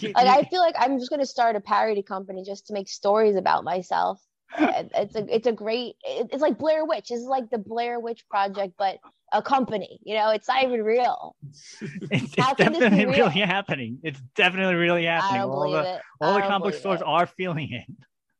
Like 0.00 0.26
I 0.28 0.42
feel 0.44 0.60
like 0.60 0.76
I'm 0.78 0.98
just 0.98 1.10
gonna 1.10 1.26
start 1.26 1.56
a 1.56 1.60
parody 1.60 2.02
company 2.02 2.44
just 2.44 2.68
to 2.68 2.72
make 2.72 2.88
stories 2.88 3.36
about 3.36 3.64
myself. 3.64 4.20
It's 4.56 5.14
a 5.16 5.34
it's 5.34 5.46
a 5.46 5.52
great 5.52 5.96
it's 6.04 6.40
like 6.40 6.56
Blair 6.58 6.84
Witch. 6.84 7.10
It's 7.10 7.24
like 7.24 7.50
the 7.50 7.58
Blair 7.58 7.98
Witch 8.00 8.24
project, 8.30 8.74
but 8.78 8.98
a 9.32 9.42
company. 9.42 9.98
You 10.04 10.16
know, 10.16 10.30
it's 10.30 10.48
not 10.48 10.62
even 10.62 10.82
real. 10.82 11.34
It's, 11.82 12.12
it's 12.12 12.34
can 12.34 12.54
this 12.56 12.56
be 12.56 12.62
definitely 12.80 13.06
real? 13.06 13.28
really 13.28 13.40
happening. 13.40 13.98
It's 14.02 14.20
definitely 14.36 14.74
really 14.76 15.08
I 15.08 15.16
happening. 15.16 15.40
don't 15.42 15.50
All 15.50 15.62
believe 15.64 15.84
the 15.84 15.94
it. 15.94 16.00
all 16.20 16.30
I 16.30 16.34
the 16.34 16.40
don't 16.40 16.48
comic 16.50 16.74
stores 16.74 17.00
it. 17.00 17.06
are 17.06 17.26
feeling 17.26 17.72
it. 17.72 17.84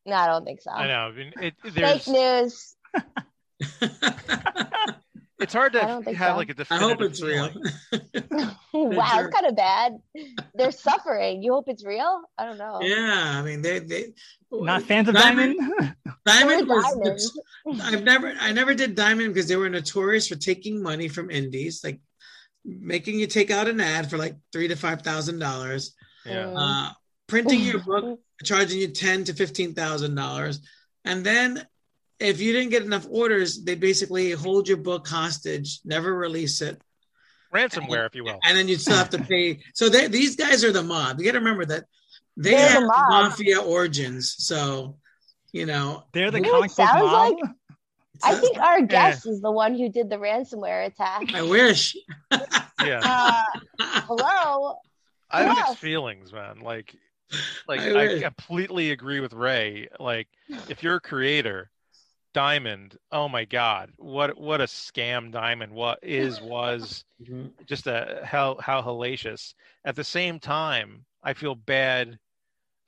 No, 0.05 0.15
I 0.15 0.27
don't 0.27 0.45
think 0.45 0.61
so. 0.61 0.71
I 0.71 0.87
know. 0.87 0.93
I 0.93 1.11
mean, 1.11 1.33
it, 1.41 1.53
there's, 1.63 2.05
Fake 2.05 2.07
news. 2.07 2.75
it's 5.39 5.53
hard 5.53 5.73
to 5.73 5.79
have 5.79 6.03
so. 6.03 6.11
like 6.35 6.49
a 6.49 6.51
I 6.51 6.53
definitive 6.53 6.89
hope 6.89 7.01
it's 7.01 7.21
real. 7.21 7.49
wow, 8.73 9.19
it's 9.21 9.33
kind 9.35 9.45
of 9.47 9.55
bad. 9.55 9.97
They're 10.53 10.71
suffering. 10.71 11.41
You 11.43 11.53
hope 11.53 11.65
it's 11.67 11.85
real? 11.85 12.21
I 12.37 12.45
don't 12.45 12.57
know. 12.57 12.79
yeah, 12.81 13.33
I 13.35 13.41
mean 13.41 13.61
they 13.61 13.79
they 13.79 14.13
Not 14.51 14.83
fans 14.83 15.07
of 15.07 15.15
Diamond- 15.15 15.57
Diamond. 15.59 15.95
Diamond 16.25 16.67
We're 16.69 16.81
was 16.81 17.39
I've 17.81 18.03
never 18.03 18.33
I 18.39 18.51
never 18.51 18.73
did 18.73 18.95
Diamond 18.95 19.33
because 19.33 19.47
they 19.47 19.55
were 19.55 19.69
notorious 19.69 20.27
for 20.27 20.35
taking 20.35 20.81
money 20.83 21.07
from 21.07 21.29
indies, 21.31 21.81
like 21.83 21.99
making 22.65 23.17
you 23.19 23.25
take 23.27 23.51
out 23.51 23.67
an 23.67 23.79
ad 23.79 24.09
for 24.09 24.17
like 24.17 24.35
three 24.51 24.67
to 24.67 24.75
five 24.75 25.01
thousand 25.01 25.39
dollars, 25.39 25.95
Yeah. 26.25 26.45
Mm. 26.45 26.55
uh, 26.57 26.93
printing 27.27 27.61
your 27.61 27.79
book, 27.79 28.19
charging 28.43 28.79
you 28.79 28.89
ten 28.89 29.23
to 29.25 29.33
fifteen 29.33 29.73
thousand 29.73 30.15
dollars, 30.15 30.59
and 31.05 31.23
then 31.23 31.65
if 32.19 32.41
you 32.41 32.51
didn't 32.53 32.69
get 32.71 32.83
enough 32.83 33.07
orders, 33.09 33.61
they 33.63 33.75
basically 33.75 34.31
hold 34.31 34.67
your 34.67 34.77
book 34.77 35.07
hostage, 35.07 35.79
never 35.85 36.13
release 36.13 36.61
it, 36.61 36.81
Ransomware, 37.53 38.05
if 38.07 38.15
you 38.15 38.23
will. 38.23 38.39
and 38.43 38.57
then 38.57 38.67
you 38.67 38.75
still 38.77 38.95
have 38.97 39.09
to 39.11 39.19
pay. 39.19 39.61
So 39.73 39.89
they, 39.89 40.07
these 40.07 40.35
guys 40.35 40.63
are 40.63 40.71
the 40.71 40.83
mob. 40.83 41.19
You 41.19 41.25
got 41.25 41.31
to 41.33 41.39
remember 41.39 41.65
that 41.65 41.85
they 42.37 42.51
They're 42.51 42.67
the 42.67 42.71
have 42.73 42.83
mob. 42.83 43.09
mafia 43.31 43.59
origins. 43.61 44.35
So 44.37 44.97
you 45.51 45.65
know 45.65 46.03
They're 46.13 46.29
the 46.31 46.37
You 46.37 46.43
know 46.51 46.59
what 46.59 46.71
comic 46.75 46.93
book 46.93 47.09
mob. 47.11 47.33
like? 47.41 47.51
I 48.21 48.35
think 48.35 48.57
our 48.59 48.81
guest 48.97 49.25
is 49.25 49.41
the 49.41 49.51
one 49.51 49.75
who 49.75 49.89
did 49.89 50.09
the 50.09 50.17
ransomware 50.17 50.85
attack. 50.85 51.33
I 51.33 51.41
wish. 51.43 51.95
Yeah. 52.81 53.01
Uh, 53.03 53.43
hello. 54.07 54.77
I 55.29 55.43
have 55.43 55.57
Yes. 55.57 55.67
mixed 55.69 55.81
feelings, 55.81 56.31
man. 56.31 56.61
Like, 56.61 56.95
like 57.67 57.81
I 57.81 58.15
I, 58.15 58.21
completely 58.21 58.91
agree 58.91 59.19
with 59.19 59.33
Ray. 59.33 59.89
Like, 59.99 60.29
if 60.69 60.81
you're 60.81 60.95
a 60.95 61.01
creator, 61.01 61.69
Diamond, 62.33 62.95
oh 63.11 63.27
my 63.27 63.45
God, 63.45 63.91
what 63.97 64.39
what 64.39 64.61
a 64.61 64.65
scam 64.65 65.31
Diamond 65.31 65.73
what 65.73 65.99
is 66.01 66.41
was 66.41 67.03
mm-hmm. 67.21 67.47
just 67.65 67.87
uh, 67.87 68.05
a 68.21 68.25
how 68.25 68.57
how 68.59 68.81
hellacious. 68.81 69.53
At 69.85 69.95
the 69.95 70.03
same 70.03 70.39
time, 70.39 71.05
I 71.23 71.33
feel 71.33 71.55
bad 71.55 72.19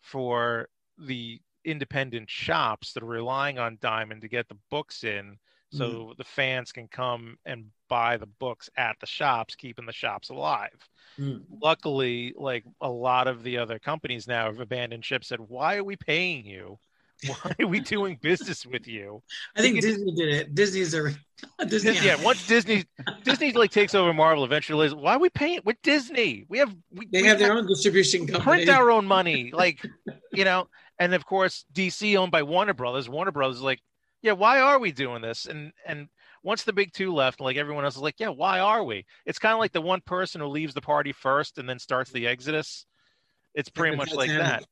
for 0.02 0.68
the 0.98 1.40
independent 1.66 2.30
shops 2.30 2.94
that 2.94 3.04
are 3.04 3.08
relying 3.08 3.60
on 3.60 3.78
Diamond 3.82 4.22
to 4.22 4.28
get 4.28 4.48
the 4.48 4.58
books 4.70 5.04
in, 5.04 5.38
so 5.72 5.86
mm-hmm. 5.86 6.12
the 6.18 6.24
fans 6.24 6.72
can 6.72 6.88
come 6.88 7.38
and 7.46 7.66
buy 7.90 8.18
the 8.18 8.28
books 8.28 8.70
at 8.78 8.96
the 9.00 9.08
shops, 9.08 9.56
keeping 9.56 9.86
the 9.86 9.94
shops 9.94 10.30
alive. 10.30 10.90
Mm. 11.20 11.44
Luckily, 11.62 12.34
like 12.38 12.64
a 12.80 12.90
lot 12.90 13.28
of 13.28 13.44
the 13.44 13.58
other 13.58 13.80
companies 13.80 14.28
now 14.28 14.46
have 14.46 14.60
abandoned 14.60 15.04
ship. 15.04 15.24
Said, 15.24 15.40
"Why 15.40 15.78
are 15.78 15.84
we 15.84 15.96
paying 15.96 16.46
you? 16.46 16.78
Why 17.28 17.56
are 17.60 17.68
we 17.68 17.80
doing 17.80 18.18
business 18.22 18.66
with 18.66 18.88
you?" 18.88 19.22
I 19.56 19.62
think 19.62 19.82
Disney 19.82 20.14
did 20.14 20.30
it. 20.30 20.56
Disney's 20.56 20.94
a 20.94 21.14
Disney. 21.68 21.94
yeah, 22.02 22.22
once 22.24 22.46
Disney 22.48 22.86
Disney 23.24 23.52
like 23.54 23.72
takes 23.72 23.96
over 23.96 24.14
Marvel 24.14 24.44
eventually, 24.44 24.90
why 24.94 25.16
are 25.16 25.20
we 25.20 25.30
paying 25.30 25.60
with 25.66 25.78
Disney? 25.82 26.46
We 26.50 26.60
have 26.60 26.76
we, 26.92 27.08
They 27.12 27.22
we 27.24 27.28
have 27.28 27.40
their 27.40 27.54
own 27.54 27.68
distribution 27.68 28.28
company. 28.28 28.66
print 28.66 28.70
our 28.70 28.92
own 28.92 29.06
money, 29.06 29.52
like 29.54 29.86
you 30.32 30.46
know, 30.46 30.68
and 31.00 31.14
of 31.14 31.26
course 31.26 31.66
DC 31.74 32.16
owned 32.16 32.32
by 32.32 32.44
Warner 32.44 32.74
Brothers. 32.74 33.10
Warner 33.10 33.32
Brothers 33.32 33.58
is 33.58 33.64
like, 33.64 33.82
yeah, 34.22 34.34
why 34.34 34.60
are 34.60 34.80
we 34.80 34.92
doing 34.92 35.22
this? 35.22 35.46
And 35.46 35.72
and 35.86 36.08
once 36.44 36.64
the 36.64 36.74
big 36.74 36.92
two 36.94 37.14
left, 37.14 37.40
like 37.40 37.58
everyone 37.58 37.86
else 37.86 37.96
is 37.96 38.02
like, 38.02 38.20
yeah, 38.20 38.30
why 38.30 38.60
are 38.60 38.84
we? 38.84 39.06
It's 39.26 39.40
kind 39.40 39.54
of 39.54 39.60
like 39.60 39.74
the 39.74 39.82
one 39.82 40.02
person 40.02 40.42
who 40.42 40.48
leaves 40.48 40.74
the 40.74 40.82
party 40.82 41.12
first 41.12 41.58
and 41.58 41.68
then 41.70 41.80
starts 41.80 42.12
the 42.12 42.28
exodus. 42.28 42.86
It's 43.54 43.70
pretty 43.70 43.96
much 43.96 44.14
like 44.14 44.30
that. 44.30 44.64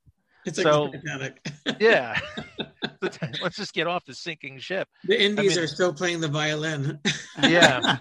It's 0.50 0.58
like 0.58 0.66
So- 0.66 0.88
the 0.92 0.98
Titanic. 1.00 1.46
Yeah. 1.80 2.20
Let's 3.42 3.56
just 3.56 3.74
get 3.74 3.88
off 3.88 4.04
the 4.06 4.14
sinking 4.14 4.60
ship. 4.60 4.88
The 5.06 5.22
indies 5.22 5.56
mean- 5.56 5.64
are 5.64 5.68
still 5.68 5.94
playing 5.94 6.20
the 6.22 6.28
violin. 6.28 7.00
Yeah. 7.42 7.98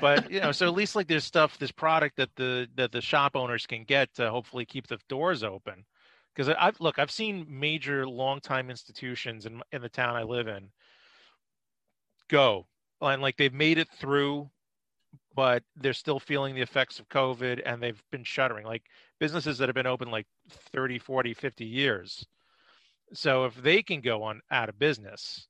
but 0.00 0.30
you 0.30 0.40
know, 0.40 0.52
so 0.52 0.66
at 0.68 0.74
least 0.74 0.94
like 0.94 1.08
there's 1.08 1.24
stuff, 1.24 1.58
this 1.58 1.72
product 1.72 2.16
that 2.18 2.30
the 2.36 2.68
that 2.76 2.92
the 2.92 3.00
shop 3.00 3.34
owners 3.34 3.66
can 3.66 3.84
get 3.84 4.14
to 4.14 4.30
hopefully 4.30 4.64
keep 4.64 4.86
the 4.86 4.98
doors 5.08 5.42
open. 5.42 5.84
Because 6.34 6.54
I've 6.58 6.78
look, 6.80 6.98
I've 6.98 7.10
seen 7.10 7.46
major 7.48 8.06
long-time 8.06 8.70
institutions 8.70 9.46
in 9.46 9.60
in 9.72 9.82
the 9.82 9.88
town 9.88 10.14
I 10.16 10.22
live 10.22 10.46
in 10.48 10.70
go 12.28 12.66
and 13.00 13.20
like 13.22 13.36
they've 13.36 13.52
made 13.52 13.78
it 13.78 13.88
through, 13.98 14.48
but 15.34 15.62
they're 15.76 15.92
still 15.92 16.18
feeling 16.20 16.54
the 16.54 16.62
effects 16.62 16.98
of 16.98 17.08
COVID 17.08 17.60
and 17.64 17.82
they've 17.82 18.02
been 18.10 18.24
shuttering. 18.24 18.66
Like 18.66 18.84
businesses 19.20 19.58
that 19.58 19.68
have 19.68 19.74
been 19.74 19.86
open 19.86 20.10
like 20.10 20.26
30, 20.72 20.98
40, 20.98 21.34
50 21.34 21.64
years. 21.64 22.26
So 23.12 23.44
if 23.44 23.54
they 23.56 23.82
can 23.82 24.00
go 24.00 24.22
on 24.22 24.40
out 24.50 24.68
of 24.68 24.78
business, 24.78 25.46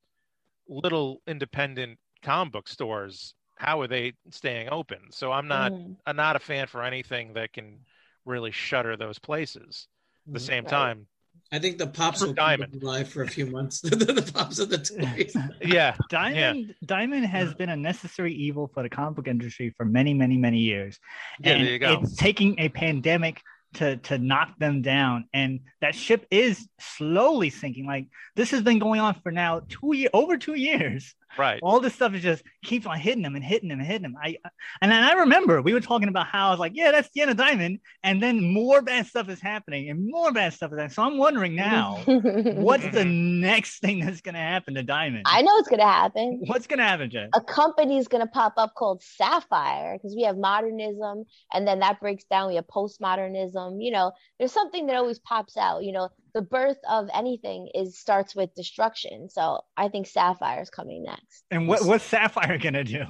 little 0.69 1.23
independent 1.27 1.99
comic 2.23 2.53
book 2.53 2.69
stores, 2.69 3.35
how 3.57 3.81
are 3.81 3.87
they 3.87 4.13
staying 4.31 4.69
open? 4.71 4.99
So 5.11 5.33
I'm 5.33 5.49
not 5.49 5.73
Mhm. 5.73 5.97
I'm 6.07 6.17
not 6.17 6.37
a 6.37 6.41
fan 6.41 6.67
for 6.67 6.83
anything 6.83 7.33
that 7.35 7.53
can 7.53 7.79
really 8.25 8.51
shutter 8.51 8.97
those 8.97 9.19
places. 9.19 9.89
At 10.27 10.33
the 10.35 10.39
Mhm. 10.39 10.43
same 10.43 10.65
Right. 10.65 10.71
time, 10.71 11.07
I 11.53 11.59
think 11.59 11.79
the 11.79 11.87
pops 11.87 12.21
For 12.21 12.27
will 12.27 12.35
Diamond. 12.35 12.73
keep 12.73 12.83
it 12.83 12.85
alive 12.85 13.09
for 13.09 13.23
a 13.23 13.29
few 13.29 13.47
months. 13.47 13.81
the, 13.83 13.97
the 13.97 14.33
pops 14.33 14.59
of 14.59 14.71
the 14.71 14.79
toys. 14.79 15.37
Yeah, 15.63 15.97
Diamond 16.09 16.75
Diamond 16.85 17.27
has 17.27 17.55
been 17.55 17.69
a 17.69 17.77
necessary 17.77 18.35
evil 18.35 18.67
for 18.67 18.83
the 18.83 18.89
comic 18.89 19.17
book 19.17 19.29
industry 19.29 19.71
for 19.77 19.85
many, 19.85 20.15
many, 20.15 20.37
many 20.37 20.59
years. 20.59 20.99
Yeah, 21.41 21.53
and 21.53 21.65
there 21.65 21.73
you 21.73 21.79
go. 21.79 22.01
It's 22.03 22.17
taking 22.17 22.59
a 22.59 22.69
pandemic 22.69 23.41
to 23.75 23.97
to 23.99 24.19
knock 24.19 24.59
them 24.59 24.83
down, 24.83 25.27
and 25.33 25.61
that 25.81 25.95
ship 25.95 26.27
is 26.31 26.69
slowly 26.79 27.51
sinking. 27.51 27.87
Like 27.87 28.09
this 28.37 28.51
has 28.51 28.63
been 28.63 28.79
going 28.79 29.01
on 29.01 29.15
for 29.23 29.33
now 29.33 29.63
two 29.69 29.95
year 29.95 30.11
over 30.13 30.37
two 30.37 30.55
years. 30.55 31.15
Right. 31.39 31.61
All 31.63 31.81
this 31.81 31.95
stuff 31.95 32.15
is 32.15 32.23
just 32.23 32.43
keeps 32.63 32.87
on 32.87 32.99
hitting 32.99 33.23
them 33.23 33.35
and 33.35 33.45
hitting 33.45 33.69
them 33.69 33.81
and 33.81 33.87
hitting 33.87 34.03
them. 34.03 34.17
I 34.23 34.37
and 34.81 34.91
then 34.91 35.03
I 35.03 35.13
remember 35.13 35.63
we 35.63 35.73
were 35.73 35.81
talking 35.81 36.09
about 36.09 36.27
how 36.27 36.49
I 36.49 36.51
was 36.51 36.61
like, 36.61 36.73
yeah, 36.75 36.91
that's 36.91 37.09
the 37.15 37.23
end 37.23 37.31
of 37.31 37.37
Diamond, 37.37 37.81
and 38.03 38.23
then 38.23 38.53
more 38.53 38.83
bad 38.83 39.07
stuff 39.07 39.29
is 39.29 39.41
happening 39.41 39.91
and 39.91 40.09
more 40.11 40.33
bad 40.33 40.53
stuff 40.53 40.73
is 40.73 40.79
happening. 40.79 40.95
So 40.95 41.03
I'm 41.03 41.19
wondering 41.19 41.55
now, 41.55 42.03
what's 42.07 42.89
the 42.91 43.05
next 43.05 43.81
thing 43.81 44.01
that's 44.01 44.21
gonna 44.21 44.39
happen 44.39 44.75
to 44.75 44.83
Diamond? 44.83 45.25
I 45.27 45.43
know 45.43 45.57
it's 45.59 45.69
gonna 45.69 45.83
happen. 45.85 46.43
What's 46.47 46.67
gonna 46.67 46.85
happen, 46.85 47.11
Jen? 47.11 47.31
A 47.35 47.41
company's 47.41 48.09
gonna 48.09 48.27
pop 48.27 48.55
up 48.57 48.75
called 48.77 49.03
Sapphire 49.03 49.97
because 49.97 50.15
we 50.17 50.23
have 50.23 50.37
modernism, 50.37 51.25
and 51.53 51.67
then 51.67 51.81
that 51.81 52.01
breaks 52.01 52.25
down. 52.25 52.49
We 52.49 52.57
have 52.57 52.67
postmodernism. 52.67 53.79
You 53.81 53.93
know, 53.93 54.13
there's 54.39 54.53
something 54.53 54.87
that 54.87 54.97
always 54.97 55.19
pops 55.19 55.57
out. 55.57 55.85
You 55.85 55.93
know, 55.93 56.09
the 56.35 56.43
birth 56.43 56.79
of 56.89 57.09
anything 57.15 57.69
is 57.75 57.97
starts 57.97 58.35
with 58.35 58.55
destruction. 58.55 59.29
So 59.31 59.61
I 59.77 59.89
think 59.89 60.07
Sapphire 60.07 60.61
is 60.61 60.71
coming 60.71 61.05
next. 61.05 61.45
And 61.51 61.69
what 61.69 61.85
what's 61.85 62.05
Sapphire 62.05 62.59
gonna 62.59 62.85
do? 62.85 63.05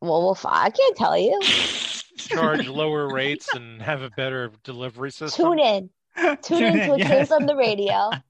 Well, 0.00 0.22
we'll 0.22 0.34
fi- 0.34 0.64
I 0.66 0.70
can't 0.70 0.96
tell 0.96 1.18
you. 1.18 1.38
Charge 2.16 2.68
lower 2.68 3.12
rates 3.12 3.52
and 3.54 3.82
have 3.82 4.02
a 4.02 4.10
better 4.10 4.52
delivery 4.64 5.10
system. 5.10 5.46
Tune 5.46 5.58
in. 5.58 5.90
Tune 6.42 6.64
into 6.64 6.94
a 6.94 6.98
yes. 6.98 7.08
case 7.08 7.30
on 7.32 7.46
the 7.46 7.56
radio. 7.56 8.10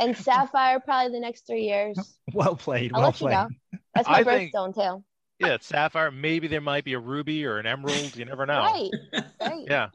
And 0.00 0.16
Sapphire 0.16 0.80
probably 0.80 1.12
the 1.12 1.20
next 1.20 1.46
three 1.46 1.62
years. 1.62 1.96
Well 2.34 2.56
played. 2.56 2.90
I'll 2.92 3.02
well 3.02 3.10
let 3.10 3.20
you 3.20 3.26
played. 3.28 3.34
know. 3.34 3.48
That's 3.94 4.08
my 4.08 4.14
I 4.14 4.24
think- 4.24 4.52
birthstone 4.52 4.74
too. 4.74 5.04
Yeah, 5.38 5.54
it's 5.54 5.66
sapphire. 5.66 6.10
Maybe 6.10 6.48
there 6.48 6.60
might 6.60 6.82
be 6.84 6.94
a 6.94 6.98
ruby 6.98 7.44
or 7.44 7.58
an 7.58 7.66
emerald. 7.66 8.16
You 8.16 8.24
never 8.24 8.46
know. 8.46 8.58
Right. 8.58 8.90
Right. 9.40 9.64
Yeah. 9.68 9.88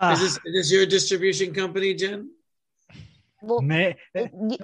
Ah, 0.00 0.12
is, 0.12 0.20
this, 0.20 0.32
is 0.44 0.52
this 0.52 0.72
your 0.72 0.84
distribution 0.84 1.54
company, 1.54 1.94
Jen? 1.94 2.28
Well, 3.42 3.60
ma- 3.60 3.92
y- 4.14 4.58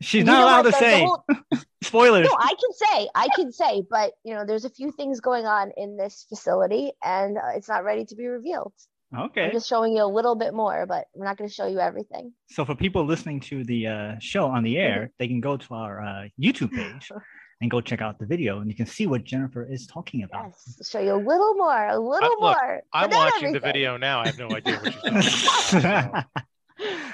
she's 0.00 0.24
not 0.24 0.42
allowed 0.42 0.56
what, 0.56 0.62
to 0.64 0.70
the- 0.70 0.70
the 0.70 0.78
say 0.78 1.04
whole- 1.04 1.24
spoilers. 1.82 2.26
no, 2.28 2.36
I 2.38 2.54
can 2.60 2.72
say, 2.72 3.08
I 3.14 3.28
can 3.36 3.52
say, 3.52 3.82
but 3.88 4.12
you 4.24 4.34
know, 4.34 4.44
there's 4.44 4.64
a 4.64 4.70
few 4.70 4.90
things 4.92 5.20
going 5.20 5.46
on 5.46 5.70
in 5.76 5.96
this 5.96 6.26
facility, 6.28 6.92
and 7.04 7.38
uh, 7.38 7.52
it's 7.54 7.68
not 7.68 7.84
ready 7.84 8.04
to 8.06 8.14
be 8.16 8.26
revealed. 8.26 8.72
Okay. 9.16 9.46
I'm 9.46 9.52
just 9.52 9.68
showing 9.68 9.96
you 9.96 10.04
a 10.04 10.06
little 10.06 10.36
bit 10.36 10.54
more, 10.54 10.86
but 10.86 11.06
we're 11.14 11.24
not 11.24 11.36
going 11.36 11.48
to 11.48 11.52
show 11.54 11.66
you 11.66 11.80
everything. 11.80 12.32
So 12.48 12.64
for 12.64 12.76
people 12.76 13.04
listening 13.04 13.40
to 13.40 13.64
the 13.64 13.86
uh, 13.88 14.14
show 14.20 14.46
on 14.46 14.62
the 14.62 14.78
air, 14.78 14.96
Mm-hmm. 14.98 15.12
they 15.18 15.26
can 15.28 15.40
go 15.40 15.56
to 15.56 15.74
our 15.74 16.00
uh, 16.00 16.28
YouTube 16.40 16.70
page 16.72 17.10
and 17.60 17.68
go 17.70 17.80
check 17.80 18.00
out 18.02 18.20
the 18.20 18.26
video, 18.26 18.60
and 18.60 18.70
you 18.70 18.76
can 18.76 18.86
see 18.86 19.08
what 19.08 19.24
Jennifer 19.24 19.66
is 19.68 19.86
talking 19.88 20.22
about. 20.22 20.44
Yes, 20.46 20.88
show 20.88 21.00
you 21.00 21.12
a 21.14 21.16
little 21.16 21.54
more, 21.54 21.88
a 21.88 21.98
little 21.98 22.30
look, 22.30 22.40
more. 22.40 22.82
but 22.92 22.98
I'm 22.98 23.10
not 23.10 23.32
watching 23.34 23.52
the 23.52 23.58
video 23.60 23.96
now. 23.96 24.20
I 24.20 24.26
have 24.28 24.38
no 24.38 24.48
idea 24.52 24.78
what 24.78 25.24
she's 25.24 25.42
talking 25.44 25.78
about. 25.80 26.24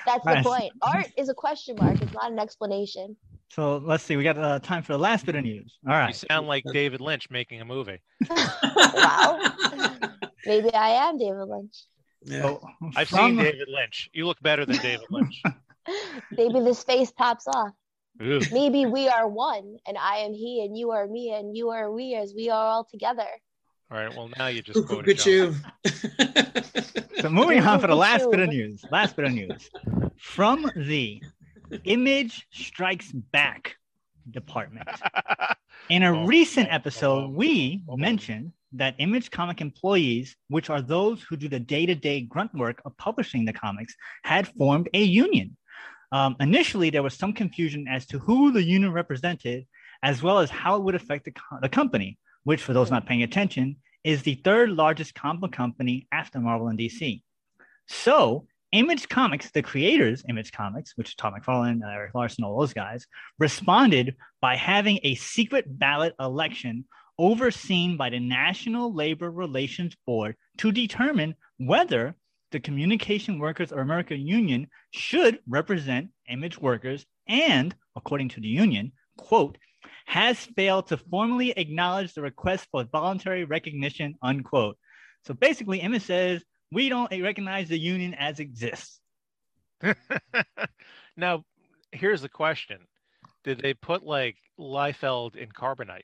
That's 0.07 0.25
Nice. 0.25 0.45
the 0.45 0.49
point. 0.51 0.73
Art 0.83 1.07
is 1.17 1.29
a 1.29 1.35
question 1.35 1.77
mark. 1.81 2.01
It's 2.01 2.13
not 2.13 2.31
an 2.31 2.39
explanation. 2.39 3.17
so 3.51 3.79
let's 3.79 4.03
see. 4.05 4.17
We 4.17 4.25
got 4.25 4.39
uh, 4.39 4.59
time 4.61 4.83
for 4.83 4.93
the 4.93 4.99
last 4.99 5.27
bit 5.27 5.35
of 5.35 5.43
news. 5.45 5.79
All 5.87 5.93
right. 5.93 6.09
You 6.09 6.15
sound 6.15 6.47
like 6.47 6.65
David 6.73 7.01
Lynch 7.01 7.29
making 7.31 7.61
a 7.61 7.65
movie. 7.65 7.99
wow. 8.31 9.41
Maybe 10.45 10.73
I 10.73 10.91
am 11.09 11.19
David 11.19 11.49
Lynch. 11.49 11.77
Yeah. 12.23 12.43
So 12.43 12.61
I've 12.97 13.09
from- 13.09 13.37
seen 13.37 13.45
David 13.45 13.69
Lynch. 13.69 14.11
You 14.13 14.27
look 14.27 14.41
better 14.43 14.65
than 14.65 14.77
David 14.77 15.07
Lynch. 15.11 15.43
Maybe 16.33 16.61
this 16.61 16.83
face 16.83 17.11
pops 17.13 17.47
off. 17.47 17.71
Ooh. 18.23 18.41
Maybe 18.51 18.87
we 18.87 19.09
are 19.09 19.29
one, 19.29 19.77
and 19.87 19.97
I 19.99 20.19
am 20.19 20.33
he, 20.33 20.65
and 20.65 20.77
you 20.77 20.91
are 20.93 21.07
me, 21.07 21.33
and 21.33 21.55
you 21.57 21.69
are 21.71 21.93
we, 21.93 22.15
as 22.15 22.33
we 22.35 22.49
are 22.49 22.67
all 22.67 22.85
together. 22.91 23.27
All 23.91 23.99
right. 23.99 24.15
Well, 24.17 24.31
now 24.37 24.49
you 24.49 24.63
just 24.63 24.77
Look 24.77 24.89
quoted 24.89 25.19
at 25.19 25.27
you. 25.27 25.55
So 27.21 27.31
moving 27.31 27.61
on 27.61 27.81
for 27.81 27.87
the 27.87 27.97
last 27.97 28.31
bit 28.31 28.41
of 28.41 28.51
news. 28.51 28.85
Last 28.91 29.17
bit 29.17 29.25
of 29.25 29.33
news 29.33 29.71
from 30.19 30.71
the 30.77 31.23
Image 31.85 32.47
Strikes 32.53 33.11
Back 33.11 33.75
department. 34.31 34.87
In 35.89 36.03
a 36.03 36.13
Oh, 36.17 36.27
recent 36.27 36.69
oh, 36.71 36.75
episode, 36.75 37.25
oh, 37.25 37.31
we 37.31 37.83
oh. 37.89 37.97
mentioned 37.97 38.53
that 38.73 38.97
Image 38.99 39.31
Comic 39.31 39.63
employees, 39.63 40.37
which 40.49 40.69
are 40.69 40.83
those 40.83 41.23
who 41.23 41.37
do 41.37 41.49
the 41.49 41.59
day-to-day 41.59 42.21
grunt 42.23 42.55
work 42.55 42.83
of 42.85 42.95
publishing 42.99 43.47
the 43.47 43.53
comics, 43.55 43.95
had 44.23 44.47
formed 44.49 44.91
a 44.93 45.03
union. 45.03 45.57
Um, 46.13 46.37
initially, 46.39 46.91
there 46.91 47.03
was 47.03 47.15
some 47.15 47.33
confusion 47.33 47.89
as 47.89 48.07
to 48.09 48.19
who 48.19 48.53
the 48.53 48.63
union 48.63 48.93
represented, 48.93 49.67
as 50.03 50.23
well 50.23 50.39
as 50.39 50.51
how 50.51 50.77
it 50.77 50.83
would 50.83 50.95
affect 50.95 51.25
the, 51.25 51.33
co- 51.33 51.59
the 51.63 51.69
company, 51.71 52.19
which, 52.47 52.63
for 52.63 52.73
those 52.73 52.93
not 52.93 53.07
paying 53.07 53.25
attention, 53.25 53.75
is 54.05 54.23
the 54.23 54.37
third 54.37 54.71
largest 54.71 55.17
comic 55.17 55.41
book 55.41 55.53
company 55.53 56.07
after 56.13 56.39
Marvel 56.39 56.69
and 56.69 56.79
DC. 56.79 57.21
So, 57.89 58.47
Image 58.71 59.09
Comics, 59.09 59.51
the 59.51 59.63
creators, 59.63 60.23
Image 60.29 60.53
Comics, 60.53 60.97
which 60.97 61.09
is 61.09 61.15
Tom 61.17 61.35
McFarlane, 61.35 61.83
uh, 61.83 61.89
Erik 61.89 62.15
Larsen, 62.15 62.45
all 62.45 62.61
those 62.61 62.73
guys, 62.73 63.05
responded 63.41 64.15
by 64.41 64.55
having 64.55 65.01
a 65.03 65.17
secret 65.17 65.65
ballot 65.67 66.15
election 66.21 66.85
overseen 67.19 67.97
by 67.97 68.11
the 68.11 68.21
National 68.21 68.95
Labor 68.95 69.29
Relations 69.29 69.97
Board 70.07 70.37
to 70.59 70.71
determine 70.71 71.35
whether 71.59 72.15
the 72.53 72.61
Communication 72.61 73.41
Workers 73.41 73.73
of 73.73 73.79
America 73.79 74.17
Union 74.17 74.69
should 74.93 75.41
represent 75.49 76.11
image 76.29 76.59
workers 76.59 77.05
and, 77.27 77.75
according 77.97 78.29
to 78.29 78.41
the 78.41 78.47
union, 78.47 78.93
quote, 79.17 79.59
has 80.07 80.39
failed 80.39 80.89
to 80.89 80.97
formally 80.97 81.51
acknowledge 81.51 82.15
the 82.15 82.23
request 82.23 82.67
for 82.71 82.85
voluntary 82.85 83.45
recognition, 83.45 84.15
unquote. 84.23 84.77
So 85.25 85.35
basically, 85.35 85.81
Image 85.81 86.03
says, 86.03 86.43
we 86.73 86.89
don't 86.89 87.11
recognize 87.23 87.69
the 87.69 87.79
union 87.79 88.15
as 88.15 88.41
exists. 88.41 89.01
now, 91.17 91.45
here's 91.93 92.23
the 92.23 92.29
question: 92.29 92.79
Did 93.45 93.61
they 93.61 93.75
put 93.75 94.05
like 94.05 94.37
Liefeld 94.59 95.37
in 95.37 95.51
carbonite? 95.51 96.03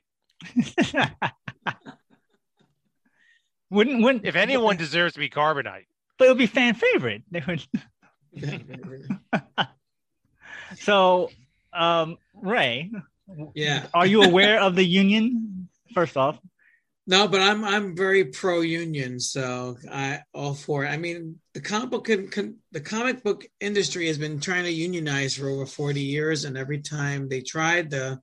wouldn't, 3.69 4.03
wouldn't, 4.03 4.25
If 4.25 4.35
anyone 4.35 4.77
deserves 4.77 5.13
to 5.13 5.19
be 5.19 5.29
carbonite, 5.29 5.85
but 6.17 6.25
it 6.25 6.29
would 6.29 6.37
be 6.37 6.47
fan 6.47 6.75
favorite. 6.75 7.23
They 7.31 7.41
would, 7.47 7.65
so, 10.79 11.29
um, 11.71 12.17
Ray, 12.33 12.91
yeah. 13.55 13.87
are 13.93 14.05
you 14.05 14.23
aware 14.23 14.59
of 14.59 14.75
the 14.75 14.83
union? 14.83 15.69
First 15.93 16.17
off, 16.17 16.39
No, 17.05 17.27
but 17.27 17.41
I'm 17.41 17.63
I'm 17.63 17.95
very 17.95 18.25
pro 18.25 18.61
union, 18.61 19.19
so 19.19 19.77
I 19.91 20.21
all 20.33 20.53
for 20.53 20.85
it. 20.85 20.89
I 20.89 20.97
mean, 20.97 21.39
the 21.53 21.61
comic 21.61 21.89
book 21.91 22.05
can, 22.05 22.29
can, 22.29 22.57
the 22.71 22.81
comic 22.81 23.23
book 23.23 23.45
industry 23.59 24.07
has 24.07 24.17
been 24.17 24.39
trying 24.39 24.63
to 24.63 24.71
unionize 24.71 25.35
for 25.35 25.49
over 25.49 25.65
40 25.65 25.99
years, 25.99 26.45
and 26.45 26.57
every 26.57 26.79
time 26.79 27.27
they 27.27 27.41
tried, 27.41 27.89
the 27.89 28.19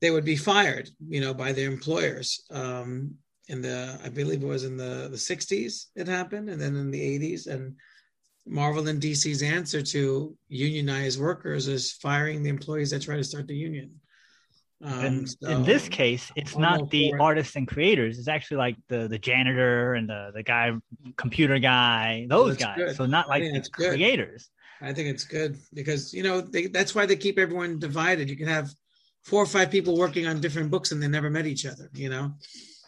they 0.00 0.10
would 0.10 0.24
be 0.24 0.36
fired, 0.36 0.88
you 1.08 1.20
know, 1.20 1.34
by 1.34 1.52
their 1.52 1.68
employers. 1.68 2.42
Um, 2.50 3.16
in 3.48 3.62
the 3.62 3.98
I 4.02 4.08
believe 4.08 4.42
it 4.42 4.46
was 4.46 4.64
in 4.64 4.76
the 4.76 5.08
the 5.10 5.16
60s 5.16 5.86
it 5.94 6.08
happened, 6.08 6.48
and 6.48 6.60
then 6.60 6.76
in 6.76 6.90
the 6.90 7.18
80s, 7.18 7.46
and 7.48 7.76
Marvel 8.46 8.88
and 8.88 9.00
DC's 9.00 9.42
answer 9.42 9.82
to 9.82 10.36
unionize 10.48 11.18
workers 11.18 11.68
is 11.68 11.92
firing 11.92 12.42
the 12.42 12.50
employees 12.50 12.90
that 12.90 13.02
try 13.02 13.16
to 13.16 13.24
start 13.24 13.46
the 13.46 13.54
union. 13.54 14.00
Um, 14.82 15.04
in, 15.04 15.26
so- 15.26 15.48
in 15.48 15.62
this 15.64 15.88
case, 15.88 16.30
it's 16.36 16.56
not 16.56 16.90
the 16.90 17.10
for 17.10 17.16
it. 17.16 17.20
artists 17.20 17.56
and 17.56 17.68
creators. 17.68 18.18
It's 18.18 18.28
actually 18.28 18.56
like 18.58 18.76
the 18.88 19.08
the 19.08 19.18
janitor 19.18 19.94
and 19.94 20.08
the 20.08 20.30
the 20.34 20.42
guy, 20.42 20.72
computer 21.16 21.58
guy, 21.58 22.26
those 22.30 22.56
That's 22.56 22.64
guys. 22.64 22.76
good. 22.76 22.96
So 22.96 23.06
not 23.06 23.28
like 23.28 23.42
think 23.42 23.52
the 23.52 23.58
that's 23.58 23.68
good. 23.68 23.88
creators. 23.90 24.50
I 24.80 24.94
think 24.94 25.08
it's 25.08 25.24
good 25.24 25.58
because 25.74 26.14
you 26.14 26.22
know 26.22 26.40
they, 26.40 26.66
that's 26.68 26.94
why 26.94 27.04
they 27.04 27.16
keep 27.16 27.38
everyone 27.38 27.78
divided. 27.78 28.30
You 28.30 28.36
can 28.36 28.46
have 28.48 28.70
four 29.22 29.42
or 29.42 29.46
five 29.46 29.70
people 29.70 29.98
working 29.98 30.26
on 30.26 30.40
different 30.40 30.70
books 30.70 30.92
and 30.92 31.02
they 31.02 31.08
never 31.08 31.28
met 31.28 31.46
each 31.46 31.66
other. 31.66 31.90
You 31.92 32.08
know, 32.08 32.32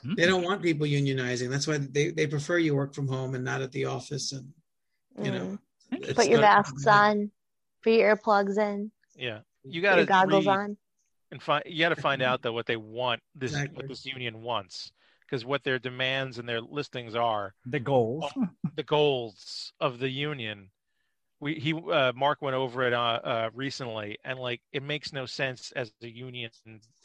Hmm. 0.03 0.15
they 0.17 0.25
don't 0.27 0.43
want 0.43 0.63
people 0.63 0.87
unionizing. 0.87 1.49
That's 1.51 1.67
why 1.69 1.77
they, 1.79 2.11
they 2.11 2.27
prefer 2.27 2.57
you 2.59 2.75
work 2.75 2.93
from 2.95 3.07
home 3.07 3.35
and 3.37 3.45
not 3.45 3.61
at 3.61 3.71
the 3.71 3.85
office. 3.85 4.33
And 4.33 4.53
you 5.23 5.31
know, 5.31 5.59
Mm. 5.93 5.99
it's 6.09 6.15
put 6.15 6.29
your 6.29 6.41
masks 6.41 6.87
on, 6.87 7.31
put 7.85 7.93
your 7.93 8.17
earplugs 8.17 8.57
in, 8.59 8.91
yeah, 9.15 9.41
you 9.63 9.83
got 9.83 9.97
your 9.97 10.07
to 10.07 10.09
goggles 10.09 10.47
read 10.47 10.53
on. 10.57 10.77
And 11.33 11.43
find. 11.43 11.65
You 11.67 11.81
got 11.81 11.89
to 11.89 12.01
find 12.01 12.23
out 12.23 12.43
though 12.43 12.53
what 12.53 12.67
they 12.67 12.77
want 12.77 13.21
this 13.35 13.53
Exactly. 13.53 13.77
what 13.77 13.89
this 13.89 14.07
union 14.07 14.43
wants 14.43 14.93
because 15.23 15.45
what 15.45 15.65
their 15.65 15.79
demands 15.81 16.39
and 16.39 16.49
their 16.49 16.61
listings 16.61 17.15
are 17.17 17.55
The 17.67 17.81
goals. 17.81 18.31
the 18.77 18.83
goals 18.85 19.73
of 19.81 19.99
the 19.99 20.09
union. 20.11 20.71
We 21.41 21.55
he 21.55 21.73
uh, 21.75 22.13
Mark 22.15 22.41
went 22.41 22.55
over 22.55 22.85
it 22.85 22.93
uh, 22.93 23.21
uh, 23.25 23.51
recently, 23.53 24.19
and 24.25 24.39
like 24.39 24.61
it 24.73 24.83
makes 24.85 25.13
no 25.13 25.27
sense 25.27 25.73
as 25.75 25.93
the 26.01 26.09
union 26.11 26.51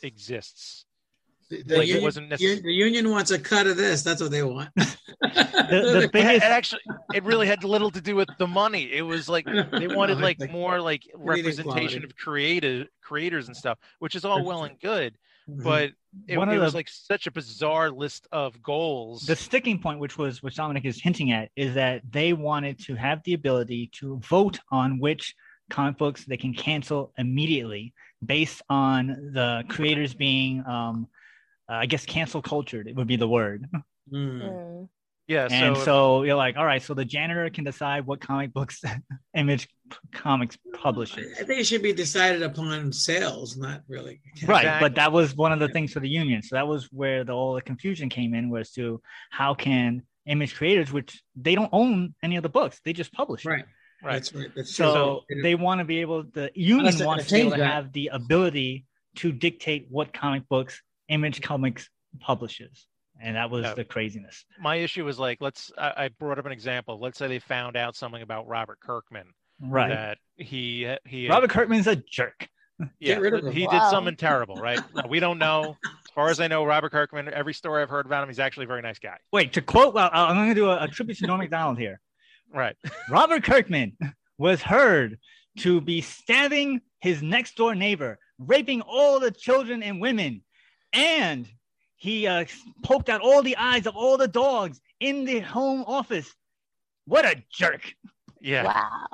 exists. 0.04 0.86
The, 1.50 1.64
the 1.64 1.76
Like, 1.78 1.84
it 1.84 1.88
union, 1.88 2.04
wasn't 2.04 2.30
necess- 2.30 2.62
the 2.62 2.74
union 2.74 3.10
wants 3.10 3.32
a 3.32 3.40
cut 3.40 3.68
of 3.68 3.78
this. 3.78 4.04
That's 4.04 4.22
what 4.22 4.32
they 4.32 4.44
want. 4.44 4.70
the 4.76 4.96
it, 6.04 6.12
biggest- 6.12 6.36
it 6.38 6.44
actually 6.44 6.82
it 7.14 7.24
really 7.24 7.48
had 7.48 7.64
little 7.64 7.90
to 7.92 8.02
do 8.02 8.16
with 8.16 8.30
the 8.38 8.48
money 8.48 8.84
it 8.92 9.02
was 9.02 9.28
like 9.28 9.46
they 9.72 9.88
wanted 9.88 10.18
No, 10.18 10.24
like 10.24 10.38
it's 10.40 10.52
more 10.52 10.80
like 10.82 11.04
representation 11.16 12.04
equality. 12.04 12.04
of 12.04 12.16
creative 12.18 12.88
creators 13.02 13.48
and 13.48 13.56
stuff 13.58 13.78
which 14.00 14.16
is 14.16 14.26
all 14.26 14.44
well 14.44 14.64
and 14.66 14.80
good 14.80 15.18
Mhm. 15.50 15.64
but 15.64 15.92
it, 16.28 16.38
One 16.38 16.50
of 16.50 16.56
it 16.56 16.60
was 16.60 16.76
like 16.76 16.90
such 16.90 17.26
a 17.26 17.32
bizarre 17.32 17.90
list 17.90 18.28
of 18.34 18.62
goals 18.62 19.22
the 19.26 19.36
sticking 19.36 19.80
point, 19.80 20.00
which 20.00 20.18
was 20.18 20.44
which 20.44 20.56
Dominic 20.56 20.84
is 20.86 21.02
hinting 21.02 21.32
at, 21.32 21.50
is 21.56 21.74
that 21.76 22.02
they 22.12 22.34
wanted 22.34 22.78
to 22.86 22.96
have 22.96 23.24
the 23.24 23.34
ability 23.34 23.90
to 24.00 24.18
vote 24.20 24.60
on 24.72 25.00
which 25.00 25.36
comic 25.70 25.98
books 25.98 26.26
they 26.26 26.36
can 26.38 26.54
cancel 26.54 27.14
immediately 27.18 27.94
based 28.26 28.62
on 28.70 29.08
the 29.34 29.64
creators 29.70 30.14
being, 30.14 30.64
um, 30.68 31.08
uh, 31.70 31.74
I 31.74 31.86
guess, 31.86 32.06
cancel 32.06 32.42
cultured. 32.42 32.88
It 32.88 32.96
would 32.96 33.08
be 33.08 33.16
the 33.16 33.28
word. 33.28 33.68
Mm. 34.12 34.88
Yeah 35.28 35.50
and 35.52 35.76
so, 35.76 35.84
so 35.84 36.24
you're 36.24 36.36
like, 36.36 36.56
all 36.56 36.66
right, 36.66 36.82
so 36.82 36.94
the 36.94 37.04
janitor 37.04 37.50
can 37.50 37.66
decide 37.66 38.06
what 38.06 38.22
comic 38.22 38.54
books 38.54 38.82
Image 39.36 39.68
Comics 40.14 40.58
publishes. 40.74 41.38
I 41.40 41.44
think 41.44 41.60
it 41.60 41.66
should 41.66 41.84
be 41.84 41.92
decided 41.92 42.42
upon 42.44 42.94
sales, 42.94 43.58
not 43.58 43.82
really. 43.90 44.22
Right, 44.46 44.62
Exactly. 44.62 44.90
but 44.90 44.96
that 44.96 45.12
was 45.12 45.36
one 45.36 45.52
of 45.52 45.60
the 45.60 45.68
things 45.68 45.92
for 45.92 46.00
the 46.00 46.10
union. 46.10 46.42
So 46.42 46.56
that 46.56 46.68
was 46.68 46.86
where 46.92 47.26
the 47.26 47.34
all 47.34 47.54
the 47.54 47.62
confusion 47.62 48.08
came 48.08 48.34
in 48.34 48.50
was 48.50 48.72
to 48.72 49.02
how 49.30 49.54
can 49.54 50.04
image 50.26 50.56
creators, 50.56 50.92
which 50.94 51.22
they 51.36 51.56
don't 51.56 51.70
own 51.74 52.16
any 52.24 52.38
of 52.38 52.44
the 52.44 52.50
books, 52.50 52.80
they 52.86 52.94
just 52.94 53.12
publish. 53.12 53.46
it. 53.46 53.50
Right. 53.50 53.66
right 54.02 54.14
That's 54.14 54.34
right. 54.34 54.52
That's 54.56 54.74
true. 54.74 54.86
So 54.86 55.22
they 55.44 55.56
want 55.56 55.80
to 55.80 55.86
be 55.86 56.00
able, 56.00 56.24
the 56.24 56.52
union 56.54 56.88
Unless 56.88 57.04
wants 57.04 57.26
to 57.28 57.32
gonna 57.32 57.44
be 57.44 57.48
able 57.48 57.58
to 57.58 57.66
have 57.66 57.92
the 57.92 58.12
ability 58.14 58.86
to 59.18 59.34
dictate 59.34 59.88
what 59.90 60.14
comic 60.14 60.48
books 60.48 60.82
Image 61.10 61.42
Comics 61.42 61.90
publishes. 62.20 62.88
And 63.20 63.36
that 63.36 63.50
was 63.50 63.64
Yeah. 63.64 63.74
the 63.74 63.84
craziness. 63.86 64.46
my 64.60 64.76
issue 64.76 65.04
was 65.04 65.18
like 65.18 65.40
let's 65.42 65.72
I, 65.78 66.06
I 66.06 66.08
brought 66.20 66.38
up 66.38 66.46
an 66.46 66.52
example 66.52 67.00
let's 67.00 67.18
say 67.18 67.28
they 67.28 67.40
found 67.40 67.76
out 67.76 67.96
something 67.96 68.22
about 68.22 68.48
robert 68.48 68.80
kirkman 68.80 69.28
Right. 69.60 69.90
that 69.90 70.18
he 70.36 70.88
he 71.06 71.28
Robert 71.28 71.50
Kirkman's 71.50 71.88
a 71.88 71.96
jerk. 71.96 72.48
yeah 73.00 73.16
Get 73.16 73.22
rid 73.22 73.34
of 73.34 73.52
he 73.52 73.66
Wow. 73.66 73.72
did 73.72 73.82
something 73.90 74.16
terrible 74.16 74.56
right 74.56 74.84
we 75.10 75.20
don't 75.20 75.40
know 75.40 75.76
as 76.06 76.12
far 76.14 76.30
as 76.30 76.40
i 76.40 76.48
know 76.48 76.64
robert 76.64 76.92
kirkman 76.92 77.28
every 77.34 77.56
story 77.56 77.82
i've 77.82 77.90
heard 77.90 78.06
about 78.06 78.22
him 78.22 78.30
he's 78.30 78.38
actually 78.40 78.66
a 78.66 78.68
very 78.68 78.84
nice 78.84 79.00
guy 79.00 79.18
Wait, 79.32 79.52
to 79.54 79.62
quote, 79.64 79.96
well, 79.96 80.12
I'm 80.14 80.36
going 80.36 80.50
to 80.50 80.54
do 80.56 80.70
a, 80.70 80.84
a 80.84 80.88
tribute 80.88 81.18
to 81.18 81.26
Norm 81.26 81.40
Macdonald 81.40 81.80
here. 81.80 82.00
right 82.54 82.76
Robert 83.10 83.44
Kirkman 83.44 83.98
was 84.38 84.62
heard 84.62 85.18
to 85.60 85.82
be 85.82 86.02
stabbing 86.02 86.82
his 87.00 87.24
next 87.24 87.56
door 87.56 87.74
neighbor, 87.74 88.20
raping 88.38 88.82
all 88.82 89.20
the 89.20 89.32
children 89.32 89.82
and 89.82 90.00
women, 90.00 90.44
and 90.94 91.48
he 91.96 92.28
uh, 92.28 92.46
poked 92.84 93.10
out 93.10 93.22
all 93.22 93.42
the 93.42 93.58
eyes 93.58 93.88
of 93.88 93.96
all 93.96 94.18
the 94.18 94.28
dogs 94.28 94.80
in 95.00 95.26
the 95.26 95.40
home 95.40 95.84
office. 95.88 96.34
What 97.06 97.26
a 97.26 97.42
jerk! 97.52 97.94
yeah 98.40 98.64